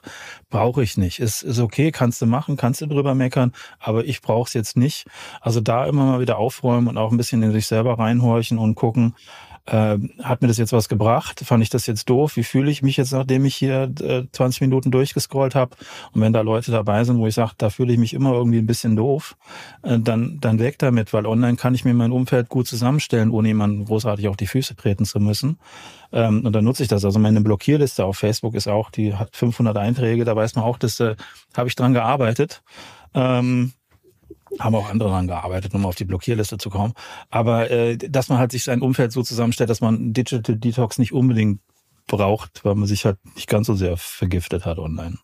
brauche 0.50 0.82
ich 0.82 0.96
nicht. 0.96 1.20
Ist, 1.20 1.42
ist 1.42 1.58
okay, 1.58 1.92
kannst 1.92 2.20
du 2.22 2.26
machen, 2.26 2.56
kannst 2.56 2.80
du 2.80 2.86
drüber 2.86 3.14
meckern, 3.14 3.52
aber 3.78 4.04
ich 4.04 4.22
brauche 4.22 4.48
es 4.48 4.54
jetzt 4.54 4.76
nicht. 4.76 5.06
Also 5.40 5.60
da 5.60 5.86
immer 5.86 6.04
mal 6.04 6.20
wieder 6.20 6.38
aufräumen 6.38 6.88
und 6.88 6.98
auch 6.98 7.10
ein 7.10 7.16
bisschen 7.16 7.42
in 7.42 7.52
sich 7.52 7.66
selber 7.66 7.98
reinhorchen 7.98 8.58
und 8.58 8.74
gucken, 8.74 9.14
äh, 9.66 9.98
hat 10.22 10.42
mir 10.42 10.48
das 10.48 10.58
jetzt 10.58 10.72
was 10.72 10.88
gebracht? 10.88 11.40
Fand 11.44 11.62
ich 11.62 11.70
das 11.70 11.86
jetzt 11.86 12.08
doof? 12.10 12.36
Wie 12.36 12.42
fühle 12.42 12.70
ich 12.70 12.82
mich 12.82 12.96
jetzt, 12.96 13.12
nachdem 13.12 13.44
ich 13.44 13.54
hier 13.54 13.92
äh, 14.00 14.24
20 14.30 14.62
Minuten 14.62 14.90
durchgescrollt 14.90 15.54
habe? 15.54 15.76
Und 16.12 16.20
wenn 16.20 16.32
da 16.32 16.40
Leute 16.40 16.72
dabei 16.72 17.04
sind, 17.04 17.18
wo 17.18 17.26
ich 17.26 17.34
sage, 17.34 17.52
da 17.58 17.70
fühle 17.70 17.92
ich 17.92 17.98
mich 17.98 18.14
immer 18.14 18.32
irgendwie 18.32 18.58
ein 18.58 18.66
bisschen 18.66 18.96
doof, 18.96 19.36
äh, 19.82 19.98
dann, 19.98 20.38
dann 20.40 20.58
weg 20.58 20.78
damit, 20.78 21.12
weil 21.12 21.26
online 21.26 21.56
kann 21.56 21.74
ich 21.74 21.84
mir 21.84 21.94
mein 21.94 22.12
Umfeld 22.12 22.48
gut 22.48 22.66
zusammenstellen, 22.66 23.30
ohne 23.30 23.48
jemanden 23.48 23.84
großartig 23.84 24.28
auf 24.28 24.36
die 24.36 24.46
Füße 24.46 24.74
treten 24.74 25.04
zu 25.04 25.20
müssen. 25.20 25.58
Ähm, 26.12 26.44
und 26.44 26.52
dann 26.52 26.64
nutze 26.64 26.82
ich 26.82 26.88
das. 26.88 27.04
Also 27.04 27.18
meine 27.18 27.40
Blockierliste 27.40 28.04
auf 28.04 28.18
Facebook 28.18 28.54
ist 28.54 28.68
auch, 28.68 28.90
die 28.90 29.14
hat 29.14 29.36
500 29.36 29.76
Einträge, 29.76 30.24
da 30.24 30.34
weiß 30.34 30.56
man 30.56 30.64
auch, 30.64 30.78
dass 30.78 30.98
äh, 31.00 31.16
habe 31.56 31.68
ich 31.68 31.76
dran 31.76 31.92
gearbeitet. 31.94 32.62
Ähm, 33.14 33.72
haben 34.58 34.74
auch 34.74 34.88
andere 34.88 35.08
daran 35.08 35.26
gearbeitet, 35.26 35.74
um 35.74 35.86
auf 35.86 35.94
die 35.94 36.04
Blockierliste 36.04 36.58
zu 36.58 36.70
kommen. 36.70 36.94
Aber 37.30 37.70
äh, 37.70 37.96
dass 37.96 38.28
man 38.28 38.38
halt 38.38 38.52
sich 38.52 38.64
sein 38.64 38.82
Umfeld 38.82 39.12
so 39.12 39.22
zusammenstellt, 39.22 39.70
dass 39.70 39.80
man 39.80 40.12
Digital 40.12 40.56
Detox 40.56 40.98
nicht 40.98 41.12
unbedingt 41.12 41.60
braucht, 42.06 42.64
weil 42.64 42.74
man 42.74 42.86
sich 42.86 43.04
halt 43.04 43.18
nicht 43.34 43.48
ganz 43.48 43.66
so 43.66 43.74
sehr 43.74 43.96
vergiftet 43.96 44.66
hat 44.66 44.78
online. 44.78 45.18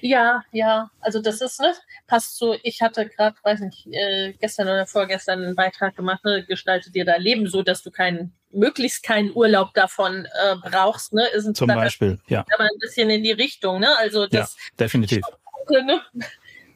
Ja, 0.00 0.42
ja, 0.50 0.90
also 1.00 1.20
das 1.20 1.40
ist, 1.40 1.60
ne, 1.60 1.74
passt 2.06 2.38
so, 2.38 2.56
ich 2.62 2.80
hatte 2.80 3.06
gerade, 3.06 3.36
weiß 3.42 3.60
nicht, 3.60 3.86
äh, 3.86 4.32
gestern 4.40 4.68
oder 4.68 4.86
vorgestern 4.86 5.44
einen 5.44 5.54
Beitrag 5.54 5.94
gemacht, 5.94 6.24
ne, 6.24 6.44
gestalte 6.44 6.90
dir 6.90 7.04
dein 7.04 7.20
Leben 7.20 7.46
so, 7.48 7.62
dass 7.62 7.82
du 7.82 7.90
keinen, 7.90 8.32
möglichst 8.50 9.02
keinen 9.02 9.30
Urlaub 9.34 9.74
davon 9.74 10.24
äh, 10.24 10.56
brauchst, 10.56 11.12
ne, 11.12 11.26
ist 11.28 11.54
Zum 11.54 11.68
Beispiel, 11.68 12.18
ja. 12.28 12.46
Aber 12.54 12.64
ein 12.64 12.78
bisschen 12.80 13.10
in 13.10 13.22
die 13.22 13.32
Richtung, 13.32 13.80
ne, 13.80 13.88
also 13.98 14.26
das. 14.26 14.56
Ja, 14.56 14.76
definitiv. 14.78 15.22
Ne, 15.70 16.00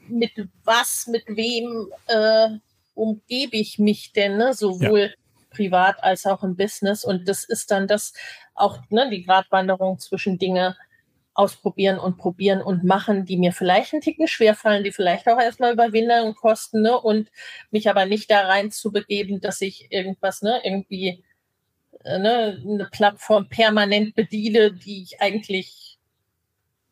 mit 0.08 0.32
was, 0.64 1.06
mit 1.06 1.24
wem 1.28 1.88
äh, 2.06 2.48
umgebe 2.94 3.56
ich 3.56 3.78
mich 3.78 4.12
denn, 4.12 4.36
ne? 4.36 4.54
sowohl 4.54 5.00
ja. 5.00 5.08
privat 5.50 6.02
als 6.02 6.26
auch 6.26 6.42
im 6.42 6.56
Business. 6.56 7.04
Und 7.04 7.28
das 7.28 7.44
ist 7.44 7.70
dann 7.70 7.86
das 7.86 8.12
auch 8.54 8.78
ne, 8.90 9.08
die 9.10 9.24
Gratwanderung 9.24 9.98
zwischen 9.98 10.38
Dinge 10.38 10.76
ausprobieren 11.38 12.00
und 12.00 12.18
probieren 12.18 12.60
und 12.60 12.82
machen, 12.82 13.24
die 13.24 13.36
mir 13.36 13.52
vielleicht 13.52 13.94
ein 13.94 14.00
Ticken 14.00 14.26
schwerfallen, 14.26 14.82
die 14.82 14.90
vielleicht 14.90 15.28
auch 15.28 15.38
erstmal 15.38 15.72
Überwindung 15.72 16.34
kosten, 16.34 16.82
ne? 16.82 16.98
Und 17.00 17.30
mich 17.70 17.88
aber 17.88 18.06
nicht 18.06 18.28
da 18.28 18.40
rein 18.40 18.72
zu 18.72 18.90
begeben, 18.90 19.40
dass 19.40 19.60
ich 19.60 19.86
irgendwas, 19.92 20.42
ne, 20.42 20.60
irgendwie 20.64 21.22
äh, 22.04 22.18
ne, 22.18 22.60
eine 22.66 22.88
Plattform 22.90 23.48
permanent 23.48 24.16
bediene, 24.16 24.72
die 24.72 25.04
ich 25.04 25.20
eigentlich 25.20 25.98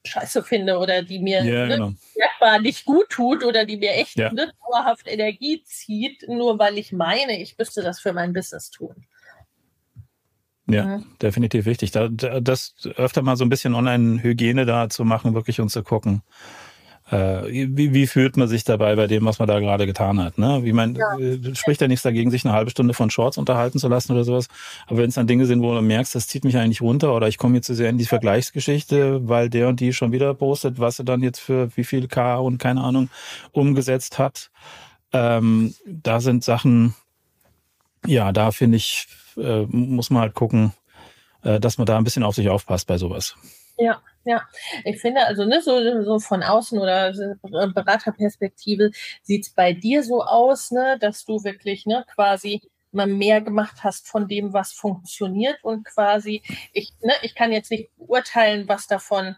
scheiße 0.04 0.44
finde 0.44 0.78
oder 0.78 1.02
die 1.02 1.18
mir 1.18 1.44
ja, 1.44 1.66
ne, 1.66 1.74
genau. 1.74 1.92
Nicht 2.60 2.84
gut 2.84 3.08
tut 3.10 3.44
oder 3.44 3.64
die 3.64 3.76
mir 3.76 3.92
echt 3.92 4.18
ja. 4.18 4.32
ne, 4.32 4.52
dauerhaft 4.60 5.06
Energie 5.06 5.62
zieht, 5.64 6.28
nur 6.28 6.58
weil 6.58 6.78
ich 6.78 6.92
meine, 6.92 7.40
ich 7.40 7.56
müsste 7.58 7.82
das 7.82 8.00
für 8.00 8.12
mein 8.12 8.32
Business 8.32 8.70
tun. 8.70 9.06
Ja, 10.68 10.98
mhm. 10.98 11.06
definitiv 11.22 11.64
wichtig. 11.64 11.92
Da, 11.92 12.08
das 12.08 12.74
öfter 12.96 13.22
mal 13.22 13.36
so 13.36 13.44
ein 13.44 13.48
bisschen 13.48 13.74
Online-Hygiene 13.74 14.66
da 14.66 14.88
zu 14.88 15.04
machen, 15.04 15.34
wirklich 15.34 15.60
und 15.60 15.68
zu 15.68 15.82
gucken, 15.82 16.22
wie, 17.08 17.94
wie 17.94 18.06
fühlt 18.08 18.36
man 18.36 18.48
sich 18.48 18.64
dabei 18.64 18.96
bei 18.96 19.06
dem, 19.06 19.24
was 19.24 19.38
man 19.38 19.46
da 19.46 19.60
gerade 19.60 19.86
getan 19.86 20.20
hat? 20.20 20.38
Ne? 20.38 20.64
Wie 20.64 20.72
man 20.72 20.96
ja. 20.96 21.16
Äh, 21.18 21.54
spricht 21.54 21.80
ja 21.80 21.86
nichts 21.86 22.02
dagegen, 22.02 22.32
sich 22.32 22.44
eine 22.44 22.52
halbe 22.52 22.70
Stunde 22.70 22.94
von 22.94 23.10
Shorts 23.10 23.38
unterhalten 23.38 23.78
zu 23.78 23.86
lassen 23.86 24.12
oder 24.12 24.24
sowas. 24.24 24.48
Aber 24.88 24.98
wenn 24.98 25.08
es 25.08 25.14
dann 25.14 25.28
Dinge 25.28 25.46
sind, 25.46 25.62
wo 25.62 25.72
du 25.72 25.82
merkst, 25.82 26.16
das 26.16 26.26
zieht 26.26 26.44
mich 26.44 26.56
eigentlich 26.56 26.80
runter 26.80 27.14
oder 27.14 27.28
ich 27.28 27.38
komme 27.38 27.56
jetzt 27.56 27.66
zu 27.66 27.74
sehr 27.74 27.90
in 27.90 27.98
die 27.98 28.06
Vergleichsgeschichte, 28.06 29.28
weil 29.28 29.48
der 29.48 29.68
und 29.68 29.78
die 29.78 29.92
schon 29.92 30.10
wieder 30.10 30.34
postet, 30.34 30.80
was 30.80 30.98
er 30.98 31.04
dann 31.04 31.22
jetzt 31.22 31.38
für 31.38 31.74
wie 31.76 31.84
viel 31.84 32.08
K 32.08 32.38
und 32.38 32.58
keine 32.58 32.82
Ahnung 32.82 33.08
umgesetzt 33.52 34.18
hat. 34.18 34.50
Ähm, 35.12 35.74
da 35.86 36.20
sind 36.20 36.42
Sachen, 36.42 36.94
ja, 38.04 38.32
da 38.32 38.50
finde 38.50 38.78
ich, 38.78 39.06
äh, 39.36 39.64
muss 39.66 40.10
man 40.10 40.22
halt 40.22 40.34
gucken, 40.34 40.72
äh, 41.42 41.60
dass 41.60 41.78
man 41.78 41.86
da 41.86 41.96
ein 41.96 42.04
bisschen 42.04 42.24
auf 42.24 42.34
sich 42.34 42.48
aufpasst 42.48 42.88
bei 42.88 42.98
sowas. 42.98 43.36
Ja, 43.78 44.00
ja. 44.26 44.42
Ich 44.84 45.00
finde 45.00 45.24
also 45.24 45.44
ne, 45.44 45.62
so, 45.62 46.02
so 46.02 46.18
von 46.18 46.42
außen 46.42 46.78
oder 46.78 47.12
Beraterperspektive 47.42 48.90
sieht 49.22 49.46
es 49.46 49.50
bei 49.54 49.72
dir 49.72 50.02
so 50.02 50.22
aus, 50.22 50.70
ne, 50.72 50.98
dass 51.00 51.24
du 51.24 51.42
wirklich 51.44 51.86
ne, 51.86 52.04
quasi 52.14 52.60
mal 52.92 53.06
mehr 53.06 53.40
gemacht 53.40 53.84
hast 53.84 54.08
von 54.08 54.28
dem, 54.28 54.52
was 54.52 54.72
funktioniert 54.72 55.62
und 55.62 55.84
quasi, 55.84 56.42
ich, 56.72 56.92
ne, 57.02 57.12
ich 57.22 57.34
kann 57.34 57.52
jetzt 57.52 57.70
nicht 57.70 57.90
beurteilen, 57.96 58.68
was 58.68 58.86
davon 58.88 59.36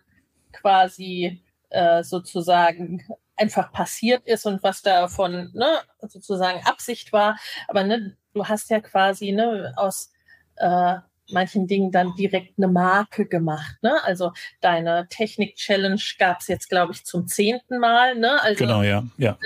quasi 0.52 1.42
äh, 1.70 2.02
sozusagen 2.02 3.06
einfach 3.36 3.72
passiert 3.72 4.26
ist 4.26 4.46
und 4.46 4.62
was 4.62 4.82
davon 4.82 5.50
ne, 5.54 5.80
sozusagen 6.08 6.64
Absicht 6.64 7.12
war, 7.12 7.38
aber 7.68 7.84
ne, 7.84 8.16
du 8.32 8.46
hast 8.46 8.70
ja 8.70 8.80
quasi 8.80 9.32
ne, 9.32 9.74
aus 9.76 10.12
äh, 10.56 10.96
manchen 11.30 11.66
Dingen 11.66 11.90
dann 11.90 12.14
direkt 12.16 12.58
eine 12.58 12.68
Marke 12.68 13.26
gemacht. 13.26 13.76
Ne? 13.82 14.02
Also 14.04 14.32
deine 14.60 15.06
Technik-Challenge 15.08 16.00
gab 16.18 16.40
es 16.40 16.48
jetzt, 16.48 16.68
glaube 16.68 16.92
ich, 16.92 17.04
zum 17.04 17.26
zehnten 17.26 17.78
Mal. 17.78 18.14
Ne? 18.14 18.42
Also, 18.42 18.64
genau, 18.64 18.82
ja. 18.82 19.04
ja. 19.16 19.38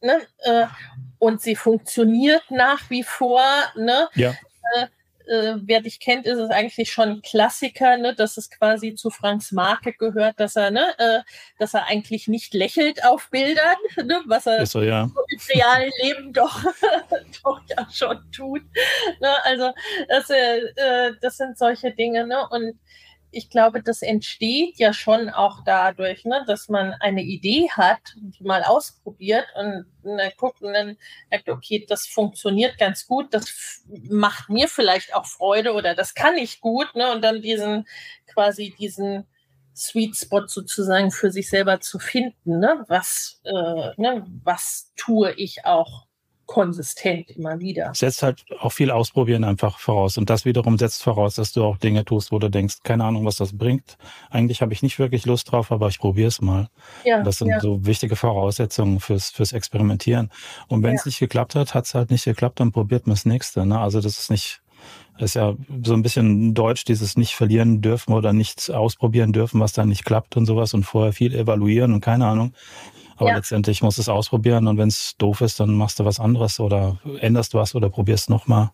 Ne? 0.00 0.20
Äh, 0.38 0.66
und 1.18 1.40
sie 1.40 1.56
funktioniert 1.56 2.42
nach 2.50 2.90
wie 2.90 3.02
vor. 3.02 3.42
Ne? 3.76 4.08
Ja. 4.14 4.34
Äh, 5.26 5.54
wer 5.62 5.80
dich 5.80 6.00
kennt, 6.00 6.26
ist 6.26 6.38
es 6.38 6.50
eigentlich 6.50 6.92
schon 6.92 7.08
ein 7.08 7.22
Klassiker, 7.22 7.96
ne, 7.96 8.14
dass 8.14 8.36
es 8.36 8.50
quasi 8.50 8.94
zu 8.94 9.10
Franks 9.10 9.52
Marke 9.52 9.94
gehört, 9.94 10.38
dass 10.38 10.54
er, 10.56 10.70
ne, 10.70 10.84
äh, 10.98 11.20
dass 11.58 11.72
er 11.72 11.86
eigentlich 11.86 12.28
nicht 12.28 12.52
lächelt 12.52 13.04
auf 13.04 13.30
Bildern, 13.30 13.76
ne, 14.04 14.22
was 14.26 14.46
er 14.46 14.66
so, 14.66 14.82
ja. 14.82 15.04
im 15.04 15.40
realen 15.54 15.92
Leben 16.02 16.32
doch, 16.32 16.62
doch 17.42 17.60
ja 17.68 17.86
schon 17.90 18.18
tut. 18.32 18.62
Ne, 19.20 19.44
also 19.44 19.72
das, 20.08 20.28
äh, 20.28 21.12
das 21.20 21.38
sind 21.38 21.56
solche 21.56 21.92
Dinge, 21.92 22.26
ne? 22.26 22.46
Und 22.50 22.78
ich 23.34 23.50
glaube, 23.50 23.82
das 23.82 24.02
entsteht 24.02 24.78
ja 24.78 24.92
schon 24.92 25.30
auch 25.30 25.62
dadurch, 25.64 26.24
ne, 26.24 26.44
dass 26.46 26.68
man 26.68 26.92
eine 27.00 27.22
Idee 27.22 27.68
hat, 27.70 28.00
die 28.16 28.44
mal 28.44 28.62
ausprobiert 28.62 29.46
und 29.56 29.86
dann 30.04 30.30
guckt 30.38 30.62
und 30.62 30.72
dann 30.72 30.96
merkt, 31.30 31.48
okay, 31.48 31.84
das 31.88 32.06
funktioniert 32.06 32.78
ganz 32.78 33.06
gut, 33.06 33.34
das 33.34 33.84
macht 34.08 34.48
mir 34.50 34.68
vielleicht 34.68 35.14
auch 35.14 35.26
Freude 35.26 35.72
oder 35.74 35.94
das 35.94 36.14
kann 36.14 36.36
ich 36.36 36.60
gut, 36.60 36.94
ne, 36.94 37.12
und 37.12 37.22
dann 37.22 37.42
diesen 37.42 37.86
quasi 38.26 38.74
diesen 38.78 39.26
Sweet 39.76 40.16
Spot 40.16 40.46
sozusagen 40.46 41.10
für 41.10 41.30
sich 41.30 41.48
selber 41.50 41.80
zu 41.80 41.98
finden, 41.98 42.60
ne, 42.60 42.84
was, 42.88 43.40
äh, 43.44 43.52
ne, 43.96 44.26
was 44.44 44.92
tue 44.96 45.32
ich 45.32 45.64
auch 45.64 46.06
konsistent 46.46 47.30
immer 47.30 47.58
wieder. 47.60 47.92
Setzt 47.94 48.22
halt 48.22 48.44
auch 48.60 48.72
viel 48.72 48.90
Ausprobieren 48.90 49.44
einfach 49.44 49.78
voraus. 49.78 50.18
Und 50.18 50.30
das 50.30 50.44
wiederum 50.44 50.78
setzt 50.78 51.02
voraus, 51.02 51.34
dass 51.36 51.52
du 51.52 51.64
auch 51.64 51.76
Dinge 51.76 52.04
tust, 52.04 52.32
wo 52.32 52.38
du 52.38 52.50
denkst, 52.50 52.78
keine 52.82 53.04
Ahnung, 53.04 53.24
was 53.24 53.36
das 53.36 53.56
bringt. 53.56 53.96
Eigentlich 54.30 54.62
habe 54.62 54.72
ich 54.72 54.82
nicht 54.82 54.98
wirklich 54.98 55.26
Lust 55.26 55.50
drauf, 55.50 55.72
aber 55.72 55.88
ich 55.88 55.98
probiere 55.98 56.28
es 56.28 56.40
mal. 56.40 56.68
Ja, 57.04 57.22
das 57.22 57.38
sind 57.38 57.48
ja. 57.48 57.60
so 57.60 57.84
wichtige 57.86 58.16
Voraussetzungen 58.16 59.00
fürs, 59.00 59.30
fürs 59.30 59.52
Experimentieren. 59.52 60.30
Und 60.68 60.82
wenn 60.82 60.94
es 60.94 61.04
ja. 61.04 61.08
nicht 61.08 61.18
geklappt 61.18 61.54
hat, 61.54 61.74
hat 61.74 61.86
es 61.86 61.94
halt 61.94 62.10
nicht 62.10 62.24
geklappt, 62.24 62.60
dann 62.60 62.72
probiert 62.72 63.06
man 63.06 63.14
das 63.14 63.24
nächste. 63.24 63.64
Ne? 63.66 63.78
Also 63.78 64.00
das 64.00 64.18
ist 64.18 64.30
nicht, 64.30 64.60
Das 65.18 65.30
ist 65.30 65.34
ja 65.34 65.54
so 65.84 65.94
ein 65.94 66.02
bisschen 66.02 66.54
deutsch, 66.54 66.84
dieses 66.84 67.16
nicht 67.16 67.34
verlieren 67.34 67.80
dürfen 67.80 68.12
oder 68.12 68.32
nichts 68.32 68.68
ausprobieren 68.68 69.32
dürfen, 69.32 69.60
was 69.60 69.72
dann 69.72 69.88
nicht 69.88 70.04
klappt 70.04 70.36
und 70.36 70.46
sowas 70.46 70.74
und 70.74 70.84
vorher 70.84 71.12
viel 71.12 71.34
evaluieren 71.34 71.94
und 71.94 72.00
keine 72.00 72.26
Ahnung. 72.26 72.52
Aber 73.16 73.30
ja. 73.30 73.36
letztendlich 73.36 73.82
musst 73.82 73.98
du 73.98 74.02
es 74.02 74.08
ausprobieren 74.08 74.66
und 74.66 74.78
wenn 74.78 74.88
es 74.88 75.16
doof 75.16 75.40
ist, 75.40 75.60
dann 75.60 75.74
machst 75.74 76.00
du 76.00 76.04
was 76.04 76.20
anderes 76.20 76.60
oder 76.60 76.98
änderst 77.20 77.54
was 77.54 77.74
oder 77.74 77.90
probierst 77.90 78.30
nochmal. 78.30 78.70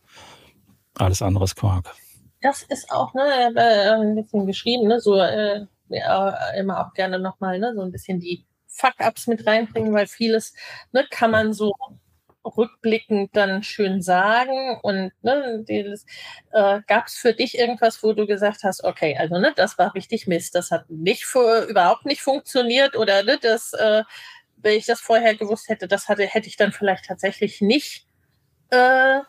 Alles 0.97 1.23
anderes 1.23 1.55
Quark. 1.55 1.95
Das 2.41 2.63
ist 2.63 2.91
auch 2.91 3.13
ne, 3.15 3.53
äh, 3.55 3.91
ein 3.91 4.15
bisschen 4.15 4.47
geschrieben, 4.47 4.89
ne, 4.89 5.01
so 5.01 5.19
äh, 5.19 5.67
ja, 5.89 6.31
immer 6.59 6.87
auch 6.87 6.95
gerne 6.95 7.19
nochmal 7.19 7.59
ne, 7.59 7.73
so 7.75 7.83
ein 7.83 7.93
bisschen 7.93 8.19
die 8.19 8.47
Fuck-Ups 8.67 9.27
mit 9.27 9.47
reinbringen, 9.47 9.93
weil 9.93 10.07
vieles 10.07 10.55
ne, 10.93 11.05
kann 11.11 11.31
man 11.31 11.53
so 11.53 11.75
rückblickend 12.45 13.37
dann 13.37 13.63
schön 13.63 14.03
sagen 14.03 14.79
und 14.83 15.13
ne, 15.23 15.65
dieses, 15.69 16.07
äh, 16.53 16.81
gab 16.87 17.07
es 17.07 17.15
für 17.15 17.35
dich 17.35 17.59
irgendwas, 17.59 18.03
wo 18.03 18.13
du 18.13 18.27
gesagt 18.27 18.65
hast, 18.65 18.85
okay, 18.85 19.17
also 19.19 19.39
ne, 19.39 19.53
das 19.57 19.79
war 19.79 19.95
richtig 19.95 20.27
Mist, 20.27 20.55
das 20.55 20.71
hat 20.71 20.89
nicht 20.89 21.25
für, 21.27 21.67
überhaupt 21.69 22.07
nicht 22.07 22.23
funktioniert 22.23 22.97
oder 22.97 23.23
ne, 23.23 23.39
das, 23.41 23.73
äh, 23.75 24.05
wenn 24.57 24.77
ich 24.79 24.87
das 24.87 25.01
vorher 25.01 25.35
gewusst 25.37 25.69
hätte, 25.69 25.89
das 25.89 26.09
hatte, 26.09 26.25
hätte 26.25 26.49
ich 26.49 26.57
dann 26.57 26.73
vielleicht 26.73 27.07
tatsächlich 27.07 27.61
nicht 27.61 28.07
äh, 28.71 29.21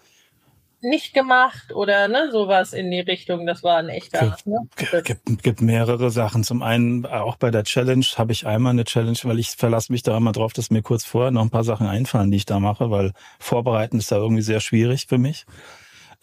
nicht 0.83 1.13
gemacht 1.13 1.73
oder 1.73 2.07
ne, 2.07 2.29
sowas 2.31 2.73
in 2.73 2.91
die 2.91 2.99
Richtung. 2.99 3.45
Das 3.45 3.63
war 3.63 3.77
ein 3.77 3.89
echter. 3.89 4.19
Gibt, 4.19 4.47
ne? 4.47 5.01
gibt, 5.03 5.43
gibt 5.43 5.61
mehrere 5.61 6.11
Sachen. 6.11 6.43
Zum 6.43 6.61
einen, 6.61 7.05
auch 7.05 7.35
bei 7.35 7.51
der 7.51 7.63
Challenge 7.63 8.05
habe 8.17 8.31
ich 8.31 8.45
einmal 8.45 8.71
eine 8.71 8.83
Challenge, 8.83 9.17
weil 9.23 9.39
ich 9.39 9.49
verlasse 9.51 9.91
mich 9.91 10.03
da 10.03 10.17
immer 10.17 10.31
drauf, 10.31 10.53
dass 10.53 10.71
mir 10.71 10.81
kurz 10.81 11.05
vorher 11.05 11.31
noch 11.31 11.41
ein 11.41 11.49
paar 11.49 11.63
Sachen 11.63 11.87
einfallen, 11.87 12.31
die 12.31 12.37
ich 12.37 12.45
da 12.45 12.59
mache, 12.59 12.91
weil 12.91 13.13
vorbereiten 13.39 13.97
ist 13.97 14.11
da 14.11 14.17
irgendwie 14.17 14.41
sehr 14.41 14.59
schwierig 14.59 15.07
für 15.07 15.17
mich. 15.17 15.45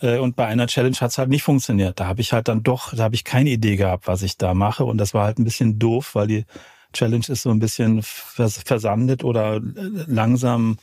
Äh, 0.01 0.19
und 0.19 0.37
bei 0.37 0.47
einer 0.47 0.67
Challenge 0.67 0.97
hat 1.01 1.11
es 1.11 1.19
halt 1.19 1.29
nicht 1.29 1.43
funktioniert. 1.43 2.01
Da 2.01 2.07
habe 2.07 2.21
ich 2.21 2.33
halt 2.33 2.49
dann 2.49 2.63
doch, 2.63 2.95
da 2.95 3.05
habe 3.05 3.15
ich 3.15 3.25
keine 3.25 3.51
Idee 3.51 3.77
gehabt, 3.77 4.07
was 4.07 4.23
ich 4.23 4.37
da 4.37 4.55
mache. 4.55 4.85
Und 4.85 4.99
das 4.99 5.15
war 5.15 5.25
halt 5.25 5.39
ein 5.39 5.45
bisschen 5.45 5.79
doof, 5.79 6.15
weil 6.15 6.27
die 6.27 6.45
Challenge 6.93 7.25
ist 7.29 7.43
so 7.43 7.51
ein 7.51 7.59
bisschen 7.59 8.03
versandet 8.03 9.23
oder 9.23 9.61
langsam 10.07 10.79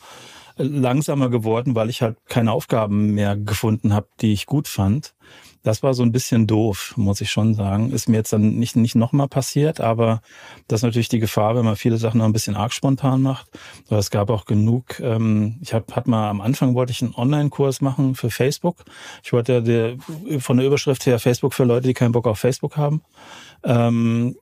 langsamer 0.56 1.28
geworden, 1.28 1.74
weil 1.74 1.90
ich 1.90 2.02
halt 2.02 2.16
keine 2.28 2.52
Aufgaben 2.52 3.14
mehr 3.14 3.36
gefunden 3.36 3.92
habe, 3.92 4.08
die 4.20 4.32
ich 4.32 4.46
gut 4.46 4.68
fand. 4.68 5.14
Das 5.62 5.82
war 5.82 5.94
so 5.94 6.04
ein 6.04 6.12
bisschen 6.12 6.46
doof, 6.46 6.94
muss 6.96 7.20
ich 7.20 7.30
schon 7.30 7.54
sagen. 7.54 7.90
Ist 7.90 8.08
mir 8.08 8.18
jetzt 8.18 8.32
dann 8.32 8.54
nicht, 8.54 8.76
nicht 8.76 8.94
nochmal 8.94 9.26
passiert, 9.26 9.80
aber 9.80 10.20
das 10.68 10.78
ist 10.78 10.84
natürlich 10.84 11.08
die 11.08 11.18
Gefahr, 11.18 11.56
wenn 11.56 11.64
man 11.64 11.74
viele 11.74 11.96
Sachen 11.96 12.18
noch 12.18 12.24
ein 12.24 12.32
bisschen 12.32 12.54
arg 12.54 12.72
spontan 12.72 13.20
macht. 13.20 13.48
Aber 13.88 13.98
es 13.98 14.10
gab 14.10 14.30
auch 14.30 14.44
genug, 14.44 15.00
ähm, 15.00 15.58
ich 15.60 15.74
habe 15.74 15.92
hat 15.92 16.06
mal 16.06 16.30
am 16.30 16.40
Anfang 16.40 16.76
wollte 16.76 16.92
ich 16.92 17.02
einen 17.02 17.16
Online-Kurs 17.16 17.80
machen 17.80 18.14
für 18.14 18.30
Facebook. 18.30 18.84
Ich 19.24 19.32
wollte 19.32 19.54
ja 19.54 19.60
der, 19.60 19.96
von 20.38 20.56
der 20.56 20.66
Überschrift 20.66 21.04
her 21.04 21.18
Facebook 21.18 21.52
für 21.52 21.64
Leute, 21.64 21.88
die 21.88 21.94
keinen 21.94 22.12
Bock 22.12 22.28
auf 22.28 22.38
Facebook 22.38 22.76
haben. 22.76 23.02
Ähm, 23.64 24.36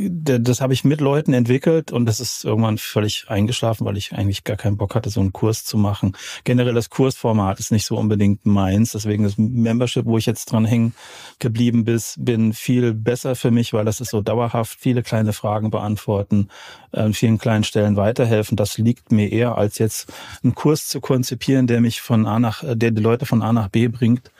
das 0.00 0.60
habe 0.60 0.72
ich 0.72 0.84
mit 0.84 1.00
Leuten 1.00 1.32
entwickelt 1.32 1.92
und 1.92 2.06
das 2.06 2.20
ist 2.20 2.44
irgendwann 2.44 2.78
völlig 2.78 3.26
eingeschlafen, 3.28 3.84
weil 3.84 3.96
ich 3.96 4.12
eigentlich 4.12 4.44
gar 4.44 4.56
keinen 4.56 4.76
Bock 4.76 4.94
hatte, 4.94 5.10
so 5.10 5.20
einen 5.20 5.32
Kurs 5.32 5.64
zu 5.64 5.76
machen. 5.76 6.16
Generell 6.44 6.74
das 6.74 6.90
Kursformat 6.90 7.58
ist 7.58 7.72
nicht 7.72 7.84
so 7.84 7.96
unbedingt 7.96 8.46
meins, 8.46 8.92
deswegen 8.92 9.24
das 9.24 9.38
Membership, 9.38 10.04
wo 10.06 10.18
ich 10.18 10.26
jetzt 10.26 10.46
dran 10.46 10.64
hängen 10.64 10.94
geblieben 11.38 11.84
bin, 12.16 12.52
viel 12.52 12.94
besser 12.94 13.34
für 13.34 13.50
mich, 13.50 13.72
weil 13.72 13.84
das 13.84 14.00
ist 14.00 14.10
so 14.10 14.20
dauerhaft, 14.20 14.78
viele 14.78 15.02
kleine 15.02 15.32
Fragen 15.32 15.70
beantworten, 15.70 16.48
an 16.92 17.14
vielen 17.14 17.38
kleinen 17.38 17.64
Stellen 17.64 17.96
weiterhelfen. 17.96 18.56
Das 18.56 18.78
liegt 18.78 19.12
mir 19.12 19.30
eher, 19.30 19.56
als 19.58 19.78
jetzt 19.78 20.12
einen 20.42 20.54
Kurs 20.54 20.86
zu 20.86 21.00
konzipieren, 21.00 21.66
der 21.66 21.80
mich 21.80 22.00
von 22.00 22.26
A 22.26 22.38
nach, 22.38 22.62
der 22.64 22.90
die 22.90 23.02
Leute 23.02 23.26
von 23.26 23.42
A 23.42 23.52
nach 23.52 23.68
B 23.68 23.88
bringt. 23.88 24.30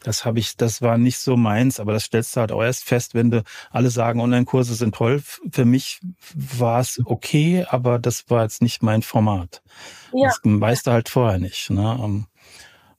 Das 0.00 0.24
habe 0.24 0.38
ich, 0.38 0.56
das 0.56 0.80
war 0.80 0.96
nicht 0.96 1.18
so 1.18 1.36
meins, 1.36 1.80
aber 1.80 1.92
das 1.92 2.04
stellst 2.04 2.36
du 2.36 2.40
halt 2.40 2.52
auch 2.52 2.62
erst 2.62 2.84
fest, 2.84 3.14
wenn 3.14 3.30
du 3.30 3.42
alle 3.70 3.90
sagen, 3.90 4.20
Online-Kurse 4.20 4.74
sind 4.74 4.92
toll. 4.98 5.22
Für 5.22 5.64
mich 5.64 6.00
war 6.34 6.80
es 6.80 7.00
okay, 7.04 7.64
aber 7.68 7.98
das 7.98 8.28
war 8.30 8.42
jetzt 8.42 8.62
nicht 8.62 8.82
mein 8.82 9.02
Format. 9.02 9.62
Ja. 10.12 10.28
Das 10.28 10.40
weißt 10.42 10.86
du 10.86 10.90
halt 10.90 11.08
vorher 11.08 11.38
nicht. 11.38 11.70
Ne? 11.70 11.98
Ähm, 12.02 12.26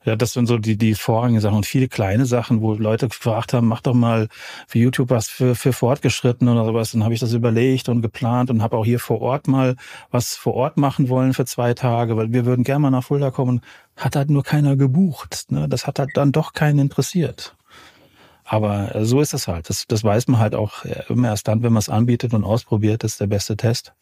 ja, 0.04 0.16
das 0.16 0.32
sind 0.32 0.46
so 0.46 0.56
die, 0.56 0.78
die 0.78 0.94
vorrangigen 0.94 1.42
Sachen 1.42 1.56
und 1.56 1.66
viele 1.66 1.86
kleine 1.86 2.24
Sachen, 2.24 2.62
wo 2.62 2.72
Leute 2.72 3.08
gefragt 3.08 3.52
haben, 3.52 3.68
mach 3.68 3.82
doch 3.82 3.92
mal 3.92 4.28
für 4.66 4.78
YouTube 4.78 5.10
was 5.10 5.28
für, 5.28 5.54
für 5.54 5.74
Fortgeschritten 5.74 6.48
oder 6.48 6.64
sowas. 6.64 6.92
Dann 6.92 7.04
habe 7.04 7.12
ich 7.12 7.20
das 7.20 7.34
überlegt 7.34 7.90
und 7.90 8.00
geplant 8.00 8.48
und 8.48 8.62
habe 8.62 8.78
auch 8.78 8.84
hier 8.86 8.98
vor 8.98 9.20
Ort 9.20 9.46
mal 9.46 9.76
was 10.10 10.36
vor 10.36 10.54
Ort 10.54 10.78
machen 10.78 11.10
wollen 11.10 11.34
für 11.34 11.44
zwei 11.44 11.74
Tage, 11.74 12.16
weil 12.16 12.32
wir 12.32 12.46
würden 12.46 12.64
gerne 12.64 12.80
mal 12.80 12.90
nach 12.90 13.04
Fulda 13.04 13.30
kommen. 13.30 13.60
Hat 13.94 14.16
halt 14.16 14.30
nur 14.30 14.42
keiner 14.42 14.74
gebucht. 14.76 15.48
Ne? 15.50 15.68
Das 15.68 15.86
hat 15.86 15.98
halt 15.98 16.10
dann 16.14 16.32
doch 16.32 16.54
keinen 16.54 16.78
interessiert. 16.78 17.54
Aber 18.52 18.92
äh, 18.96 19.04
so 19.04 19.20
ist 19.20 19.32
es 19.32 19.46
halt. 19.46 19.70
Das, 19.70 19.86
das 19.86 20.02
weiß 20.02 20.26
man 20.26 20.40
halt 20.40 20.56
auch 20.56 20.84
immer 21.08 21.28
erst 21.28 21.46
dann, 21.46 21.62
wenn 21.62 21.72
man 21.72 21.78
es 21.78 21.88
anbietet 21.88 22.34
und 22.34 22.42
ausprobiert, 22.42 23.04
das 23.04 23.12
ist 23.12 23.20
der 23.20 23.28
beste 23.28 23.56
Test. 23.56 23.92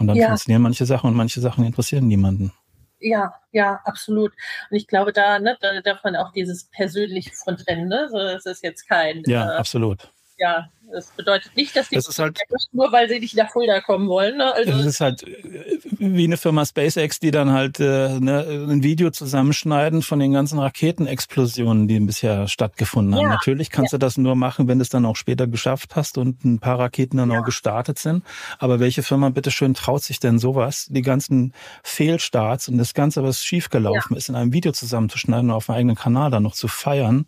Und 0.00 0.08
dann 0.08 0.16
ja. 0.16 0.26
funktionieren 0.26 0.62
manche 0.62 0.86
Sachen 0.86 1.08
und 1.08 1.16
manche 1.16 1.40
Sachen 1.40 1.64
interessieren 1.64 2.08
niemanden. 2.08 2.52
Ja, 2.98 3.32
ja, 3.52 3.80
absolut. 3.84 4.32
Und 4.70 4.76
ich 4.76 4.88
glaube, 4.88 5.12
da, 5.12 5.38
ne, 5.38 5.56
da 5.60 5.80
darf 5.82 6.02
man 6.02 6.16
auch 6.16 6.32
dieses 6.32 6.64
Persönliche 6.64 7.30
von 7.32 7.56
trennen. 7.56 7.86
Ne? 7.86 8.08
So, 8.10 8.18
es 8.18 8.44
ist 8.44 8.64
jetzt 8.64 8.88
kein. 8.88 9.22
Ja, 9.26 9.52
äh, 9.52 9.56
absolut. 9.58 10.10
Ja, 10.40 10.70
das 10.90 11.10
bedeutet 11.10 11.54
nicht, 11.54 11.76
dass 11.76 11.88
die 11.88 11.96
das 11.96 12.08
ist 12.08 12.18
halt, 12.18 12.38
nur 12.72 12.90
weil 12.92 13.08
sie 13.08 13.20
nicht 13.20 13.36
nach 13.36 13.50
Fulda 13.50 13.80
kommen 13.80 14.08
wollen. 14.08 14.38
Ne? 14.38 14.54
Also 14.54 14.72
das 14.72 14.86
ist 14.86 15.00
halt 15.00 15.22
äh, 15.22 15.78
wie 15.98 16.24
eine 16.24 16.38
Firma 16.38 16.64
SpaceX, 16.64 17.20
die 17.20 17.30
dann 17.30 17.52
halt 17.52 17.78
äh, 17.78 18.18
ne, 18.18 18.66
ein 18.68 18.82
Video 18.82 19.10
zusammenschneiden 19.10 20.00
von 20.00 20.18
den 20.18 20.32
ganzen 20.32 20.58
Raketenexplosionen, 20.58 21.88
die 21.88 22.00
bisher 22.00 22.48
stattgefunden 22.48 23.14
haben. 23.14 23.24
Ja. 23.24 23.28
Natürlich 23.28 23.70
kannst 23.70 23.92
ja. 23.92 23.98
du 23.98 24.06
das 24.06 24.16
nur 24.16 24.34
machen, 24.34 24.66
wenn 24.66 24.78
du 24.78 24.82
es 24.82 24.88
dann 24.88 25.04
auch 25.04 25.16
später 25.16 25.46
geschafft 25.46 25.94
hast 25.94 26.18
und 26.18 26.44
ein 26.44 26.58
paar 26.58 26.78
Raketen 26.78 27.18
dann 27.18 27.30
ja. 27.30 27.40
auch 27.40 27.44
gestartet 27.44 27.98
sind. 27.98 28.24
Aber 28.58 28.80
welche 28.80 29.02
Firma 29.02 29.28
bitteschön 29.28 29.74
traut 29.74 30.02
sich 30.02 30.20
denn 30.20 30.38
sowas, 30.38 30.86
die 30.88 31.02
ganzen 31.02 31.52
Fehlstarts 31.82 32.68
und 32.68 32.78
das 32.78 32.94
Ganze, 32.94 33.22
was 33.22 33.44
schiefgelaufen 33.44 34.16
ist, 34.16 34.30
in 34.30 34.36
einem 34.36 34.54
Video 34.54 34.72
zusammenzuschneiden 34.72 35.50
und 35.50 35.56
auf 35.56 35.68
einem 35.68 35.78
eigenen 35.78 35.96
Kanal 35.96 36.30
dann 36.30 36.42
noch 36.42 36.54
zu 36.54 36.66
feiern, 36.66 37.26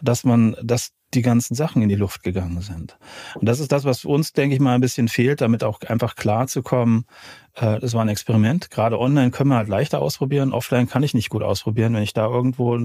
dass 0.00 0.24
man 0.24 0.56
das 0.62 0.92
die 1.14 1.22
ganzen 1.22 1.54
Sachen 1.54 1.82
in 1.82 1.88
die 1.88 1.94
Luft 1.94 2.22
gegangen 2.22 2.60
sind. 2.60 2.96
Und 3.34 3.48
das 3.48 3.60
ist 3.60 3.72
das, 3.72 3.84
was 3.84 4.04
uns, 4.04 4.32
denke 4.32 4.54
ich 4.54 4.60
mal, 4.60 4.74
ein 4.74 4.80
bisschen 4.80 5.08
fehlt, 5.08 5.40
damit 5.40 5.64
auch 5.64 5.80
einfach 5.82 6.16
klar 6.16 6.46
zu 6.46 6.62
kommen, 6.62 7.06
äh, 7.54 7.78
das 7.78 7.94
war 7.94 8.02
ein 8.02 8.08
Experiment. 8.08 8.70
Gerade 8.70 8.98
online 8.98 9.30
können 9.30 9.50
wir 9.50 9.56
halt 9.56 9.68
leichter 9.68 10.02
ausprobieren. 10.02 10.52
Offline 10.52 10.88
kann 10.88 11.02
ich 11.02 11.14
nicht 11.14 11.30
gut 11.30 11.42
ausprobieren. 11.42 11.94
Wenn 11.94 12.02
ich 12.02 12.14
da 12.14 12.26
irgendwo 12.26 12.78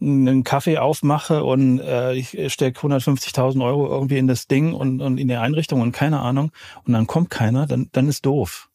einen 0.00 0.44
Kaffee 0.44 0.78
aufmache 0.78 1.44
und 1.44 1.78
äh, 1.80 2.14
ich 2.14 2.36
stecke 2.52 2.80
150.000 2.80 3.64
Euro 3.64 3.88
irgendwie 3.88 4.18
in 4.18 4.26
das 4.26 4.46
Ding 4.46 4.72
und, 4.72 5.00
und 5.02 5.18
in 5.18 5.28
die 5.28 5.36
Einrichtung 5.36 5.82
und 5.82 5.92
keine 5.92 6.20
Ahnung 6.20 6.52
und 6.84 6.94
dann 6.94 7.06
kommt 7.06 7.30
keiner, 7.30 7.66
dann, 7.66 7.90
dann 7.92 8.08
ist 8.08 8.24
doof. 8.24 8.69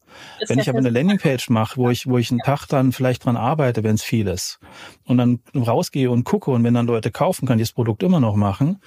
Wenn 0.47 0.59
ich 0.59 0.69
aber 0.69 0.79
eine 0.79 0.89
Landingpage 0.89 1.49
mache, 1.49 1.77
wo 1.77 1.89
ich, 1.89 2.07
wo 2.07 2.17
ich 2.17 2.31
einen 2.31 2.39
Tag 2.39 2.67
dann 2.67 2.91
vielleicht 2.91 3.25
dran 3.25 3.37
arbeite, 3.37 3.83
wenn 3.83 3.95
es 3.95 4.03
viel 4.03 4.27
ist, 4.27 4.59
und 5.05 5.17
dann 5.17 5.39
rausgehe 5.55 6.09
und 6.09 6.23
gucke 6.23 6.51
und 6.51 6.63
wenn 6.63 6.73
dann 6.73 6.87
Leute 6.87 7.11
kaufen, 7.11 7.47
kann 7.47 7.59
ich 7.59 7.67
das 7.67 7.73
Produkt 7.73 8.03
immer 8.03 8.19
noch 8.19 8.35
machen. 8.35 8.81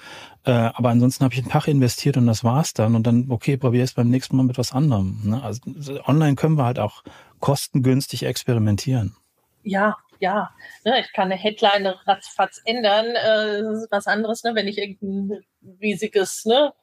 Äh, 0.45 0.51
aber 0.51 0.89
ansonsten 0.89 1.23
habe 1.23 1.33
ich 1.33 1.41
einen 1.41 1.51
Tag 1.51 1.67
investiert 1.67 2.17
und 2.17 2.27
das 2.27 2.43
war's 2.43 2.73
dann. 2.73 2.95
Und 2.95 3.05
dann, 3.05 3.27
okay, 3.29 3.57
probiere 3.57 3.83
es 3.83 3.93
beim 3.93 4.09
nächsten 4.09 4.35
Mal 4.35 4.43
mit 4.43 4.57
was 4.57 4.71
anderem. 4.71 5.21
Ne? 5.23 5.43
Also 5.43 5.61
online 6.05 6.35
können 6.35 6.55
wir 6.55 6.65
halt 6.65 6.79
auch 6.79 7.03
kostengünstig 7.39 8.23
experimentieren. 8.23 9.15
Ja, 9.63 9.97
ja, 10.19 10.51
ne, 10.83 10.99
ich 10.99 11.13
kann 11.13 11.31
eine 11.31 11.35
Headline 11.35 11.87
ratzfatz 12.05 12.61
ändern. 12.65 13.07
Äh, 13.07 13.61
das 13.61 13.83
ist 13.83 13.91
was 13.91 14.07
anderes, 14.07 14.43
ne, 14.43 14.53
wenn 14.53 14.67
ich 14.67 14.77
irgendein 14.77 15.43
riesiges 15.81 16.45
ne, 16.45 16.73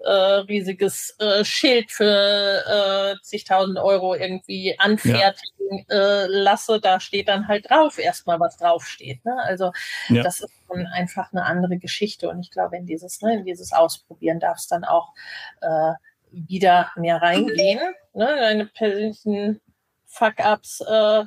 äh, 0.00 0.10
riesiges 0.10 1.16
äh, 1.18 1.44
Schild 1.44 1.90
für 1.90 2.04
äh, 2.04 3.22
zigtausend 3.22 3.78
Euro 3.78 4.14
irgendwie 4.14 4.78
anfertigen 4.78 5.84
ja. 5.88 6.22
äh, 6.22 6.26
lasse, 6.28 6.80
da 6.80 7.00
steht 7.00 7.28
dann 7.28 7.48
halt 7.48 7.68
drauf 7.68 7.98
erstmal, 7.98 8.38
was 8.40 8.56
draufsteht. 8.56 9.24
Ne? 9.24 9.36
Also 9.42 9.72
ja. 10.08 10.22
das 10.22 10.40
ist 10.40 10.52
schon 10.66 10.86
einfach 10.86 11.32
eine 11.32 11.44
andere 11.44 11.78
Geschichte. 11.78 12.28
Und 12.28 12.40
ich 12.40 12.50
glaube, 12.50 12.76
in 12.76 12.86
dieses, 12.86 13.22
ne, 13.22 13.34
in 13.34 13.44
dieses 13.44 13.72
Ausprobieren 13.72 14.40
darf 14.40 14.58
es 14.58 14.68
dann 14.68 14.84
auch 14.84 15.12
äh, 15.60 15.92
wieder 16.30 16.92
mehr 16.96 17.20
reingehen. 17.20 17.80
Ne? 18.14 18.26
Deine 18.26 18.66
persönlichen 18.66 19.60
Fuck-ups 20.06 20.80
äh, 20.80 21.24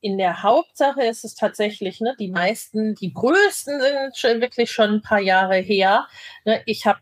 in 0.00 0.18
der 0.18 0.42
Hauptsache 0.42 1.02
ist 1.02 1.24
es 1.24 1.34
tatsächlich, 1.34 2.00
ne, 2.00 2.14
die 2.18 2.30
meisten, 2.30 2.94
die 2.94 3.14
größten 3.14 3.80
sind 3.80 4.16
schon 4.16 4.40
wirklich 4.42 4.70
schon 4.70 4.96
ein 4.96 5.02
paar 5.02 5.20
Jahre 5.20 5.56
her. 5.56 6.06
Ne, 6.44 6.60
ich 6.66 6.86
habe 6.86 7.00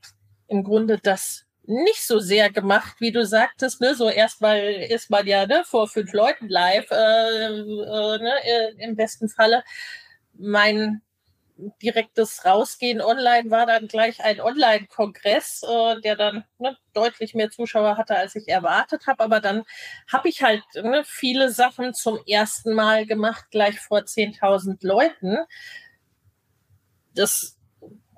im 0.52 0.64
Grunde 0.64 0.98
das 1.02 1.46
nicht 1.64 2.06
so 2.06 2.18
sehr 2.18 2.50
gemacht, 2.50 2.96
wie 3.00 3.12
du 3.12 3.24
sagtest, 3.24 3.80
ne? 3.80 3.94
So 3.94 4.08
erstmal 4.10 4.60
ist 4.60 5.10
man 5.10 5.26
ja 5.26 5.46
ne, 5.46 5.62
vor 5.64 5.88
fünf 5.88 6.12
Leuten 6.12 6.48
live, 6.48 6.90
äh, 6.90 7.46
äh, 7.46 8.18
ne, 8.18 8.32
äh, 8.44 8.84
im 8.84 8.96
besten 8.96 9.28
Falle. 9.28 9.64
Mein 10.34 11.02
direktes 11.82 12.44
Rausgehen 12.44 13.00
online 13.00 13.50
war 13.50 13.66
dann 13.66 13.86
gleich 13.86 14.22
ein 14.24 14.40
Online-Kongress, 14.40 15.62
äh, 15.62 16.00
der 16.00 16.16
dann 16.16 16.44
ne, 16.58 16.76
deutlich 16.94 17.34
mehr 17.34 17.50
Zuschauer 17.50 17.96
hatte, 17.96 18.16
als 18.16 18.34
ich 18.34 18.48
erwartet 18.48 19.06
habe. 19.06 19.22
Aber 19.22 19.40
dann 19.40 19.62
habe 20.12 20.28
ich 20.28 20.42
halt 20.42 20.64
ne, 20.74 21.02
viele 21.06 21.50
Sachen 21.50 21.94
zum 21.94 22.18
ersten 22.26 22.74
Mal 22.74 23.06
gemacht, 23.06 23.46
gleich 23.50 23.78
vor 23.78 24.00
10.000 24.00 24.78
Leuten 24.86 25.38
das 27.14 27.58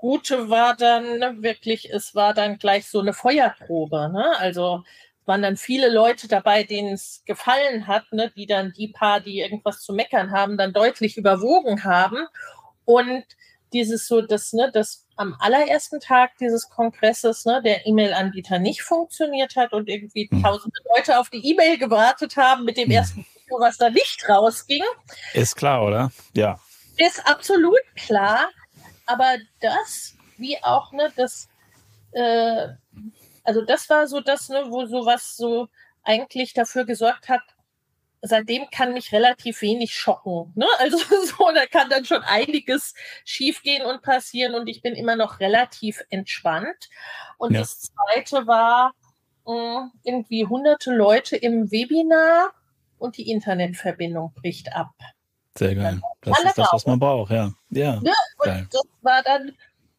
Gute 0.04 0.50
war 0.50 0.76
dann 0.76 1.42
wirklich, 1.42 1.90
es 1.90 2.14
war 2.14 2.34
dann 2.34 2.58
gleich 2.58 2.88
so 2.88 3.00
eine 3.00 3.14
Feuerprobe. 3.14 4.10
Ne? 4.12 4.36
Also 4.36 4.84
waren 5.24 5.40
dann 5.40 5.56
viele 5.56 5.88
Leute 5.88 6.28
dabei, 6.28 6.62
denen 6.62 6.92
es 6.92 7.22
gefallen 7.24 7.86
hat, 7.86 8.12
ne, 8.12 8.30
die 8.36 8.44
dann 8.44 8.74
die 8.76 8.88
paar, 8.88 9.20
die 9.20 9.40
irgendwas 9.40 9.80
zu 9.80 9.94
meckern 9.94 10.30
haben, 10.30 10.58
dann 10.58 10.74
deutlich 10.74 11.16
überwogen 11.16 11.84
haben. 11.84 12.18
Und 12.84 13.24
dieses 13.72 14.06
so, 14.06 14.20
dass, 14.20 14.52
ne, 14.52 14.70
dass 14.70 15.06
am 15.16 15.36
allerersten 15.38 16.00
Tag 16.00 16.32
dieses 16.38 16.68
Kongresses 16.68 17.46
ne, 17.46 17.62
der 17.64 17.86
E-Mail-Anbieter 17.86 18.58
nicht 18.58 18.82
funktioniert 18.82 19.56
hat 19.56 19.72
und 19.72 19.88
irgendwie 19.88 20.28
hm. 20.30 20.42
tausende 20.42 20.80
Leute 20.94 21.18
auf 21.18 21.30
die 21.30 21.50
E-Mail 21.50 21.78
gewartet 21.78 22.36
haben 22.36 22.66
mit 22.66 22.76
dem 22.76 22.90
hm. 22.90 22.96
ersten 22.96 23.20
Video, 23.20 23.58
was 23.58 23.78
da 23.78 23.88
nicht 23.88 24.28
rausging. 24.28 24.84
Ist 25.32 25.56
klar, 25.56 25.82
oder? 25.82 26.12
Ja. 26.34 26.60
Ist 26.98 27.26
absolut 27.26 27.80
klar. 27.96 28.50
Aber 29.06 29.36
das, 29.60 30.16
wie 30.36 30.62
auch, 30.62 30.92
ne, 30.92 31.12
das, 31.16 31.48
äh, 32.12 32.68
also 33.42 33.62
das 33.64 33.88
war 33.90 34.06
so 34.06 34.20
das, 34.20 34.48
ne, 34.48 34.66
wo 34.68 34.86
sowas 34.86 35.36
so 35.36 35.68
eigentlich 36.02 36.52
dafür 36.54 36.84
gesorgt 36.84 37.28
hat, 37.28 37.42
seitdem 38.26 38.68
kann 38.70 38.94
mich 38.94 39.12
relativ 39.12 39.60
wenig 39.62 39.94
schocken. 39.94 40.52
Ne? 40.54 40.66
Also 40.78 40.98
so, 40.98 41.50
da 41.54 41.66
kann 41.66 41.90
dann 41.90 42.04
schon 42.04 42.22
einiges 42.22 42.94
schiefgehen 43.24 43.84
und 43.84 44.02
passieren 44.02 44.54
und 44.54 44.66
ich 44.66 44.82
bin 44.82 44.94
immer 44.94 45.16
noch 45.16 45.40
relativ 45.40 46.02
entspannt. 46.10 46.88
Und 47.38 47.52
ja. 47.52 47.60
das 47.60 47.80
zweite 47.80 48.46
war 48.46 48.94
mh, 49.46 49.90
irgendwie 50.02 50.46
hunderte 50.46 50.92
Leute 50.92 51.36
im 51.36 51.70
Webinar 51.70 52.52
und 52.98 53.16
die 53.18 53.30
Internetverbindung 53.30 54.32
bricht 54.34 54.74
ab. 54.74 54.92
Sehr 55.56 55.74
geil. 55.74 56.00
Das 56.22 56.38
ist 56.42 56.58
das, 56.58 56.68
was 56.72 56.86
man 56.86 56.98
braucht, 56.98 57.30
ja. 57.30 57.52
Ja. 57.70 58.00
Ne? 58.00 58.12
Und 58.38 58.68
das 58.72 58.82
war 59.02 59.22
dann 59.22 59.52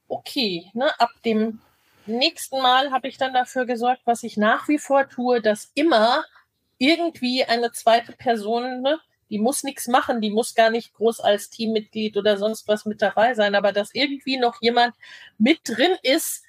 okay. 0.08 0.70
Ne? 0.74 0.90
Ab 1.00 1.12
dem 1.24 1.62
nächsten 2.06 2.62
Mal 2.62 2.92
habe 2.92 3.08
ich 3.08 3.18
dann 3.18 3.34
dafür 3.34 3.66
gesorgt, 3.66 4.02
was 4.06 4.24
ich 4.24 4.38
nach 4.38 4.68
wie 4.68 4.78
vor 4.78 5.08
tue, 5.08 5.42
dass 5.42 5.72
immer 5.74 6.26
irgendwie 6.78 7.46
eine 7.46 7.72
zweite 7.72 8.12
Person, 8.12 8.82
ne, 8.82 9.00
die 9.30 9.40
muss 9.40 9.64
nichts 9.64 9.88
machen, 9.88 10.22
die 10.22 10.30
muss 10.30 10.56
gar 10.56 10.70
nicht 10.70 10.94
groß 10.94 11.22
als 11.22 11.50
Teammitglied 11.50 12.18
oder 12.18 12.38
sonst 12.38 12.68
was 12.68 12.86
mit 12.86 13.02
dabei 13.02 13.34
sein, 13.34 13.56
aber 13.56 13.72
dass 13.72 13.94
irgendwie 13.94 14.38
noch 14.38 14.62
jemand 14.62 14.94
mit 15.38 15.60
drin 15.64 15.96
ist, 16.04 16.44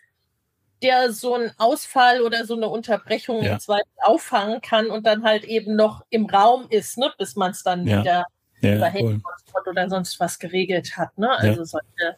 der 0.82 1.11
so 1.12 1.34
einen 1.34 1.52
Ausfall 1.57 2.20
oder 2.20 2.44
so 2.44 2.54
eine 2.54 2.68
Unterbrechung 2.68 3.42
ja. 3.42 3.54
im 3.54 3.61
Zweifel 3.61 3.86
auffangen 4.02 4.61
kann 4.61 4.90
und 4.90 5.07
dann 5.07 5.24
halt 5.24 5.44
eben 5.44 5.74
noch 5.74 6.04
im 6.11 6.26
Raum 6.26 6.66
ist, 6.68 6.98
ne, 6.98 7.12
bis 7.16 7.36
man 7.36 7.52
es 7.52 7.62
dann 7.62 7.86
ja. 7.86 8.00
wieder 8.00 8.26
ja, 8.67 8.77
über 8.77 8.93
cool. 9.01 9.21
oder 9.71 9.89
sonst 9.89 10.21
was 10.21 10.39
geregelt 10.39 10.97
hat. 10.97 11.17
Ne? 11.19 11.31
Also 11.31 11.61
ja. 11.61 11.64
solche, 11.64 12.17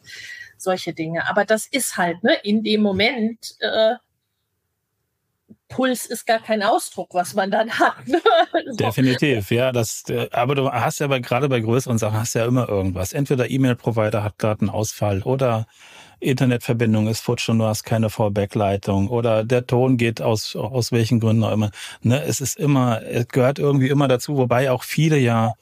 solche 0.57 0.93
Dinge. 0.93 1.27
Aber 1.29 1.45
das 1.45 1.67
ist 1.67 1.97
halt, 1.97 2.23
ne, 2.23 2.35
in 2.43 2.63
dem 2.63 2.81
Moment, 2.81 3.55
äh, 3.59 3.95
Puls 5.69 6.07
ist 6.07 6.25
gar 6.25 6.39
kein 6.39 6.63
Ausdruck, 6.63 7.13
was 7.13 7.35
man 7.35 7.51
dann 7.51 7.69
hat. 7.69 8.07
Ne? 8.07 8.19
so. 8.71 8.75
Definitiv, 8.75 9.51
ja. 9.51 9.71
Das, 9.71 10.03
äh, 10.09 10.27
aber 10.31 10.55
du 10.55 10.69
hast 10.69 10.99
ja 10.99 11.07
bei, 11.07 11.19
gerade 11.19 11.47
bei 11.47 11.59
größeren 11.59 11.97
Sachen 11.97 12.19
hast 12.19 12.33
ja 12.33 12.45
immer 12.45 12.67
irgendwas. 12.67 13.13
Entweder 13.13 13.49
E-Mail-Provider 13.49 14.23
hat 14.23 14.39
gerade 14.39 14.61
einen 14.61 14.69
Ausfall 14.69 15.21
oder 15.21 15.67
Internetverbindung 16.19 17.07
ist 17.07 17.21
futsch 17.21 17.47
und 17.49 17.59
du 17.59 17.65
hast 17.65 17.83
keine 17.83 18.09
Fallback-Leitung 18.09 19.07
oder 19.07 19.43
der 19.43 19.65
Ton 19.65 19.95
geht 19.95 20.21
aus, 20.21 20.55
aus 20.55 20.91
welchen 20.91 21.19
Gründen 21.19 21.43
auch 21.43 21.53
immer. 21.53 21.71
Ne, 22.01 22.21
es 22.23 22.41
ist 22.41 22.57
immer, 22.57 23.01
es 23.03 23.27
gehört 23.29 23.57
irgendwie 23.59 23.87
immer 23.87 24.07
dazu, 24.07 24.35
wobei 24.37 24.71
auch 24.71 24.83
viele 24.83 25.17
ja 25.17 25.53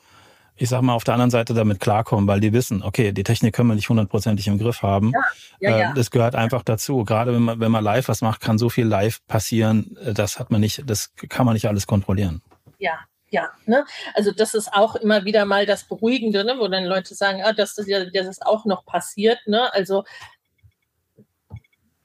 ich 0.58 0.70
sag 0.70 0.82
mal, 0.82 0.94
auf 0.94 1.04
der 1.04 1.14
anderen 1.14 1.30
Seite 1.30 1.54
damit 1.54 1.80
klarkommen, 1.80 2.28
weil 2.28 2.40
die 2.40 2.52
wissen, 2.52 2.82
okay, 2.84 3.12
die 3.12 3.24
Technik 3.24 3.54
können 3.54 3.70
wir 3.70 3.76
nicht 3.76 3.90
hundertprozentig 3.90 4.48
im 4.48 4.58
Griff 4.58 4.82
haben. 4.82 5.12
Ja, 5.14 5.22
ja, 5.60 5.78
ja. 5.78 5.92
Äh, 5.92 5.94
das 5.94 6.12
gehört 6.12 6.36
einfach 6.36 6.64
dazu. 6.64 7.04
Gerade 7.04 7.34
wenn 7.34 7.44
man, 7.44 7.60
wenn 7.60 7.72
man 7.72 7.84
live 7.84 8.08
was 8.08 8.22
macht, 8.22 8.42
kann 8.42 8.58
so 8.58 8.70
viel 8.70 8.86
live 8.86 9.26
passieren. 9.28 9.96
Äh, 10.04 10.14
das 10.14 10.40
hat 10.40 10.52
man 10.52 10.60
nicht, 10.62 10.84
das 10.90 11.14
kann 11.30 11.46
man 11.46 11.54
nicht 11.54 11.68
alles 11.68 11.86
kontrollieren. 11.86 12.42
Ja, 12.80 13.00
ja, 13.30 13.50
ne? 13.66 13.86
Also 14.14 14.32
das 14.32 14.54
ist 14.54 14.74
auch 14.74 14.96
immer 14.96 15.26
wieder 15.26 15.46
mal 15.46 15.66
das 15.66 15.84
Beruhigende, 15.84 16.44
ne? 16.44 16.56
wo 16.60 16.68
dann 16.68 16.86
Leute 16.86 17.14
sagen, 17.14 17.44
ah, 17.44 17.54
das, 17.54 17.78
ist 17.78 17.88
ja, 17.88 18.06
das 18.06 18.28
ist 18.28 18.46
auch 18.46 18.66
noch 18.66 18.86
passiert. 18.86 19.40
Ne? 19.46 19.72
Also 19.74 20.06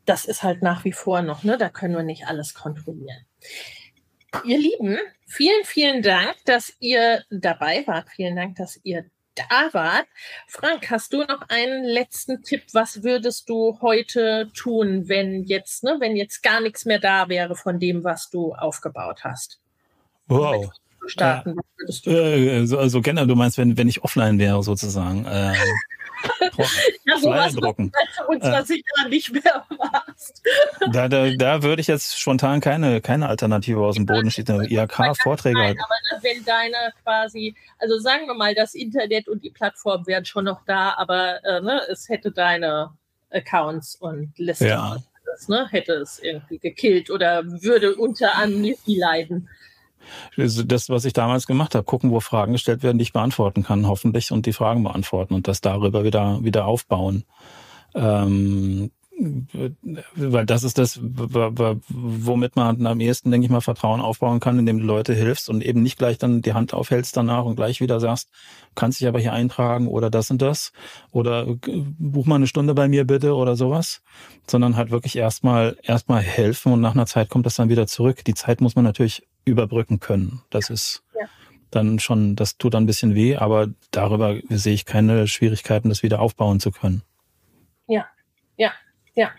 das 0.05 0.25
ist 0.25 0.43
halt 0.43 0.63
nach 0.63 0.85
wie 0.85 0.93
vor 0.93 1.23
noch, 1.23 1.45
ne? 1.45 1.57
Da 1.57 1.69
können 1.69 1.95
wir 1.95 2.03
nicht 2.03 2.27
alles 2.27 2.55
kontrollieren. 2.55 3.25
Ihr 4.45 4.59
Lieben, 4.59 4.99
vielen, 5.33 5.65
vielen 5.65 6.03
Dank, 6.03 6.37
dass 6.45 6.73
ihr 6.79 7.25
dabei 7.31 7.87
wart. 7.87 8.09
Vielen 8.11 8.37
Dank, 8.37 8.57
dass 8.57 8.79
ihr 8.85 9.05
da 9.35 9.73
wart. 9.73 10.07
Frank, 10.47 10.91
hast 10.91 11.13
du 11.13 11.25
noch 11.25 11.43
einen 11.49 11.85
letzten 11.85 12.43
Tipp? 12.43 12.65
Was 12.73 13.03
würdest 13.03 13.49
du 13.49 13.79
heute 13.81 14.51
tun, 14.55 15.09
wenn 15.09 15.45
jetzt, 15.45 15.85
ne, 15.85 15.97
wenn 16.01 16.17
jetzt 16.17 16.43
gar 16.43 16.61
nichts 16.61 16.85
mehr 16.85 16.99
da 16.99 17.29
wäre 17.29 17.57
von 17.57 17.79
dem, 17.79 18.05
was 18.05 18.29
du 18.31 18.55
aufgebaut 18.55 19.25
hast? 19.25 19.59
Wow. 20.27 20.71
Starten, 21.07 21.57
äh, 22.07 22.65
so, 22.65 22.87
so 22.89 23.01
generell, 23.01 23.27
du 23.27 23.35
meinst, 23.35 23.59
wenn, 23.59 23.77
wenn 23.77 23.89
ich 23.89 24.05
offline 24.05 24.39
wäre, 24.39 24.63
sozusagen. 24.63 25.27
Äh, 26.41 26.65
ja, 27.05 27.19
so 27.19 27.31
was 27.31 27.55
drucken. 27.55 27.91
seit 27.93 28.27
25 28.27 28.77
äh, 28.77 28.83
Jahren 28.97 29.11
nicht 29.11 29.33
mehr 29.33 29.65
warst. 29.71 30.43
Da, 30.93 31.09
da, 31.09 31.31
da 31.31 31.63
würde 31.65 31.81
ich 31.81 31.89
jetzt 31.89 32.17
spontan 32.19 32.61
keine, 32.61 33.01
keine 33.01 33.29
Alternative 33.29 33.81
aus 33.81 33.97
dem 33.97 34.07
Boden 34.07 34.31
schießen. 34.31 34.63
IHK-Vorträge 34.71 35.59
halt. 35.59 35.79
Aber 35.81 36.23
wenn 36.23 36.45
deine 36.45 36.93
quasi, 37.03 37.57
also 37.79 37.99
sagen 37.99 38.27
wir 38.27 38.35
mal, 38.35 38.55
das 38.55 38.75
Internet 38.75 39.29
und 39.29 39.43
die 39.43 39.51
Plattform 39.51 40.07
wären 40.07 40.25
schon 40.25 40.45
noch 40.45 40.61
da, 40.65 40.95
aber 40.97 41.43
äh, 41.45 41.61
ne, 41.61 41.81
es 41.91 42.09
hätte 42.09 42.31
deine 42.31 42.91
Accounts 43.31 43.97
und 43.97 44.33
Listen. 44.37 44.69
Ja. 44.69 44.99
Ne, 45.49 45.67
hätte 45.71 45.95
es 45.95 46.19
irgendwie 46.19 46.59
gekillt 46.59 47.11
oder 47.11 47.45
würde 47.45 47.97
unter 47.97 48.37
Amnesie 48.37 48.99
leiden 48.99 49.49
das, 50.37 50.89
was 50.89 51.05
ich 51.05 51.13
damals 51.13 51.47
gemacht 51.47 51.75
habe, 51.75 51.85
gucken, 51.85 52.11
wo 52.11 52.21
Fragen 52.21 52.53
gestellt 52.53 52.83
werden, 52.83 52.99
die 52.99 53.03
ich 53.03 53.13
beantworten 53.13 53.63
kann, 53.63 53.87
hoffentlich, 53.87 54.33
und 54.33 54.47
die 54.47 54.53
Fragen 54.53 54.83
beantworten 54.83 55.35
und 55.35 55.49
das 55.49 55.61
darüber 55.61 56.05
wieder, 56.05 56.43
wieder 56.43 56.67
aufbauen. 56.67 57.25
Ähm, 57.95 58.91
weil 60.15 60.47
das 60.47 60.65
ist 60.65 60.79
das, 60.79 60.99
womit 61.03 62.57
man 62.57 62.87
am 62.87 63.01
ehesten, 63.01 63.31
denke 63.31 63.45
ich 63.45 63.51
mal, 63.51 63.61
Vertrauen 63.61 64.01
aufbauen 64.01 64.41
kann, 64.41 64.59
indem 64.59 64.79
du 64.79 64.85
Leute 64.85 65.15
hilfst 65.15 65.49
und 65.49 65.63
eben 65.63 65.83
nicht 65.83 65.99
gleich 65.99 66.19
dann 66.19 66.43
die 66.43 66.55
Hand 66.55 66.75
aufhältst 66.75 67.17
danach 67.17 67.45
und 67.45 67.57
gleich 67.57 67.81
wieder 67.81 68.01
sagst, 68.01 68.31
kannst 68.75 69.01
dich 69.01 69.09
aber 69.09 69.21
hier 69.21 69.33
eintragen 69.33 69.87
oder 69.87 70.11
das 70.11 70.31
und 70.31 70.41
das 70.41 70.73
oder 71.11 71.47
buch 71.99 72.27
mal 72.27 72.37
eine 72.37 72.47
Stunde 72.47 72.75
bei 72.75 72.89
mir 72.89 73.07
bitte 73.07 73.35
oder 73.35 73.55
sowas, 73.55 74.03
sondern 74.47 74.77
halt 74.77 74.91
wirklich 74.91 75.17
erstmal 75.17 75.77
erstmal 75.83 76.23
helfen 76.23 76.73
und 76.73 76.81
nach 76.81 76.95
einer 76.95 77.07
Zeit 77.07 77.29
kommt 77.29 77.47
das 77.47 77.57
dann 77.57 77.69
wieder 77.69 77.87
zurück. 77.87 78.25
Die 78.25 78.35
Zeit 78.35 78.61
muss 78.61 78.77
man 78.77 78.85
natürlich 78.85 79.23
überbrücken 79.45 80.01
können. 80.01 80.43
Das 80.51 80.71
ist 80.71 81.03
ja. 81.19 81.27
dann 81.71 81.99
schon, 81.99 82.37
das 82.37 82.59
tut 82.59 82.75
dann 82.75 82.85
ein 82.85 82.87
bisschen 82.87 83.15
weh, 83.15 83.37
aber 83.37 83.69
darüber 83.91 84.39
sehe 84.49 84.75
ich 84.75 84.85
keine 84.85 85.27
Schwierigkeiten, 85.27 85.89
das 85.89 86.03
wieder 86.03 86.21
aufbauen 86.21 86.61
zu 86.61 86.71
können. 86.71 87.03
Ja, 87.87 88.07
ja, 88.57 88.73
ja. 89.15 89.31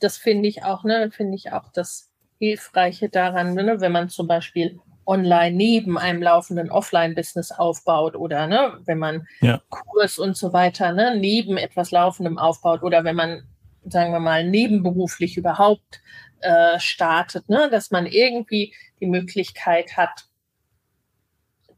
Das 0.00 0.16
finde 0.16 0.48
ich 0.48 0.64
auch, 0.64 0.84
ne, 0.84 1.10
finde 1.10 1.36
ich 1.36 1.52
auch 1.52 1.70
das 1.72 2.10
Hilfreiche 2.38 3.08
daran, 3.08 3.54
ne, 3.54 3.80
wenn 3.80 3.92
man 3.92 4.08
zum 4.08 4.26
Beispiel 4.26 4.80
online 5.06 5.56
neben 5.56 5.98
einem 5.98 6.22
laufenden 6.22 6.70
Offline-Business 6.70 7.52
aufbaut 7.52 8.14
oder 8.16 8.46
ne, 8.46 8.78
wenn 8.84 8.98
man 8.98 9.26
ja. 9.40 9.60
Kurs 9.68 10.18
und 10.18 10.36
so 10.36 10.52
weiter 10.52 10.92
ne, 10.92 11.16
neben 11.18 11.56
etwas 11.56 11.90
Laufendem 11.90 12.38
aufbaut 12.38 12.82
oder 12.82 13.04
wenn 13.04 13.16
man, 13.16 13.42
sagen 13.84 14.12
wir 14.12 14.20
mal, 14.20 14.48
nebenberuflich 14.48 15.36
überhaupt 15.36 16.00
äh, 16.40 16.78
startet, 16.78 17.48
ne, 17.48 17.68
dass 17.70 17.90
man 17.90 18.06
irgendwie 18.06 18.74
die 19.00 19.06
Möglichkeit 19.06 19.96
hat, 19.96 20.26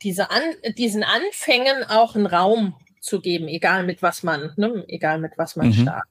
diese 0.02 0.30
An 0.30 0.42
diesen 0.76 1.04
Anfängen 1.04 1.84
auch 1.84 2.14
einen 2.14 2.26
Raum 2.26 2.74
zu 3.00 3.20
geben, 3.20 3.48
egal 3.48 3.84
mit 3.84 4.02
was 4.02 4.22
man, 4.22 4.52
ne, 4.56 4.84
egal 4.88 5.18
mit 5.18 5.32
was 5.36 5.56
man 5.56 5.68
mhm. 5.68 5.74
startet. 5.74 6.10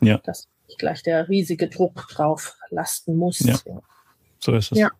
Ja. 0.00 0.18
Dass 0.18 0.48
nicht 0.66 0.78
gleich 0.78 1.02
der 1.02 1.28
riesige 1.28 1.68
Druck 1.68 2.08
drauf 2.08 2.56
lasten 2.70 3.16
muss. 3.16 3.40
Ja. 3.40 3.58
So 4.38 4.54
ist 4.54 4.72
es. 4.72 4.78
Ja. 4.78 4.90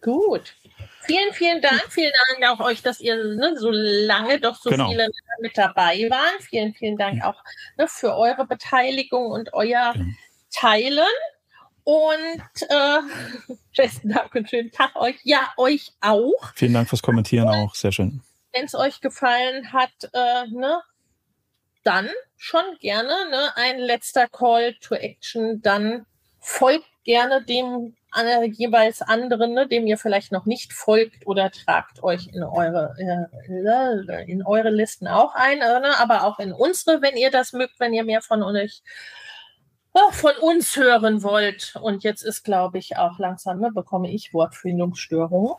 Gut. 0.00 0.54
Vielen, 1.02 1.32
vielen 1.32 1.60
Dank. 1.60 1.84
Vielen 1.88 2.12
Dank 2.38 2.60
auch 2.60 2.64
euch, 2.64 2.82
dass 2.82 3.00
ihr 3.00 3.16
ne, 3.16 3.56
so 3.58 3.70
lange 3.70 4.40
doch 4.40 4.56
so 4.56 4.70
genau. 4.70 4.90
viele 4.90 5.08
mit 5.40 5.56
dabei 5.56 6.06
waren. 6.10 6.40
Vielen, 6.40 6.74
vielen 6.74 6.96
Dank 6.96 7.24
auch 7.24 7.42
ne, 7.76 7.88
für 7.88 8.14
eure 8.14 8.46
Beteiligung 8.46 9.30
und 9.30 9.54
euer 9.54 9.92
genau. 9.94 10.06
Teilen. 10.50 11.04
Und 11.88 12.42
äh, 12.68 13.54
besten 13.74 14.10
Dank 14.10 14.34
und 14.34 14.50
schönen 14.50 14.70
Tag 14.70 14.94
euch. 14.96 15.16
Ja, 15.22 15.54
euch 15.56 15.92
auch. 16.02 16.52
Vielen 16.54 16.74
Dank 16.74 16.86
fürs 16.86 17.00
Kommentieren 17.00 17.48
auch. 17.48 17.74
Sehr 17.74 17.92
schön. 17.92 18.20
Wenn 18.52 18.66
es 18.66 18.74
euch 18.74 19.00
gefallen 19.00 19.72
hat, 19.72 20.10
äh, 20.12 20.46
ne, 20.48 20.82
dann 21.84 22.10
schon 22.36 22.60
gerne 22.80 23.14
ne, 23.30 23.56
ein 23.56 23.78
letzter 23.78 24.28
Call 24.28 24.74
to 24.82 24.96
Action. 24.96 25.62
Dann 25.62 26.04
folgt 26.40 26.90
gerne 27.04 27.42
dem 27.42 27.96
äh, 28.14 28.44
jeweils 28.44 29.00
anderen, 29.00 29.54
ne, 29.54 29.66
dem 29.66 29.86
ihr 29.86 29.96
vielleicht 29.96 30.30
noch 30.30 30.44
nicht 30.44 30.74
folgt 30.74 31.26
oder 31.26 31.50
tragt 31.50 32.02
euch 32.02 32.28
in 32.34 32.42
eure, 32.42 32.94
äh, 32.98 34.30
in 34.30 34.44
eure 34.44 34.68
Listen 34.68 35.08
auch 35.08 35.34
ein, 35.34 35.62
äh, 35.62 35.80
ne, 35.80 35.98
aber 35.98 36.24
auch 36.24 36.38
in 36.38 36.52
unsere, 36.52 37.00
wenn 37.00 37.16
ihr 37.16 37.30
das 37.30 37.54
mögt, 37.54 37.80
wenn 37.80 37.94
ihr 37.94 38.04
mehr 38.04 38.20
von 38.20 38.42
euch 38.42 38.82
von 40.12 40.32
uns 40.40 40.76
hören 40.76 41.22
wollt. 41.22 41.74
Und 41.80 42.04
jetzt 42.04 42.22
ist, 42.22 42.44
glaube 42.44 42.78
ich, 42.78 42.96
auch 42.96 43.18
langsam, 43.18 43.60
ne, 43.60 43.70
bekomme 43.72 44.10
ich 44.10 44.32
Wortfindungsstörungen. 44.32 45.54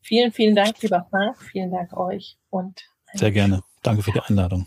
Vielen, 0.00 0.32
vielen 0.32 0.54
Dank, 0.54 0.80
lieber 0.82 1.06
Frank. 1.10 1.40
Vielen 1.40 1.70
Dank 1.70 1.96
euch 1.96 2.36
und 2.50 2.82
sehr 3.14 3.30
gerne. 3.30 3.62
Danke 3.82 4.02
für 4.02 4.12
die 4.12 4.20
Einladung. 4.20 4.66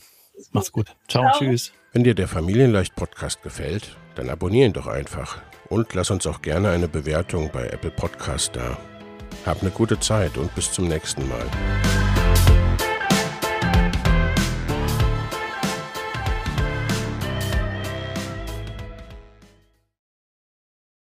Macht's 0.51 0.71
gut. 0.71 0.95
Ciao, 1.07 1.23
Ciao. 1.23 1.39
tschüss. 1.39 1.71
Wenn 1.93 2.03
dir 2.03 2.13
der 2.13 2.27
Familienleicht 2.27 2.95
Podcast 2.95 3.41
gefällt, 3.41 3.95
dann 4.15 4.29
abonnieren 4.29 4.73
doch 4.73 4.87
einfach 4.87 5.41
und 5.69 5.93
lass 5.93 6.11
uns 6.11 6.27
auch 6.27 6.41
gerne 6.41 6.69
eine 6.69 6.87
Bewertung 6.87 7.49
bei 7.51 7.67
Apple 7.67 7.91
Podcast 7.91 8.55
da. 8.55 8.77
Hab 9.45 9.61
eine 9.61 9.71
gute 9.71 9.99
Zeit 9.99 10.37
und 10.37 10.53
bis 10.55 10.71
zum 10.71 10.87
nächsten 10.87 11.27
Mal. 11.27 12.05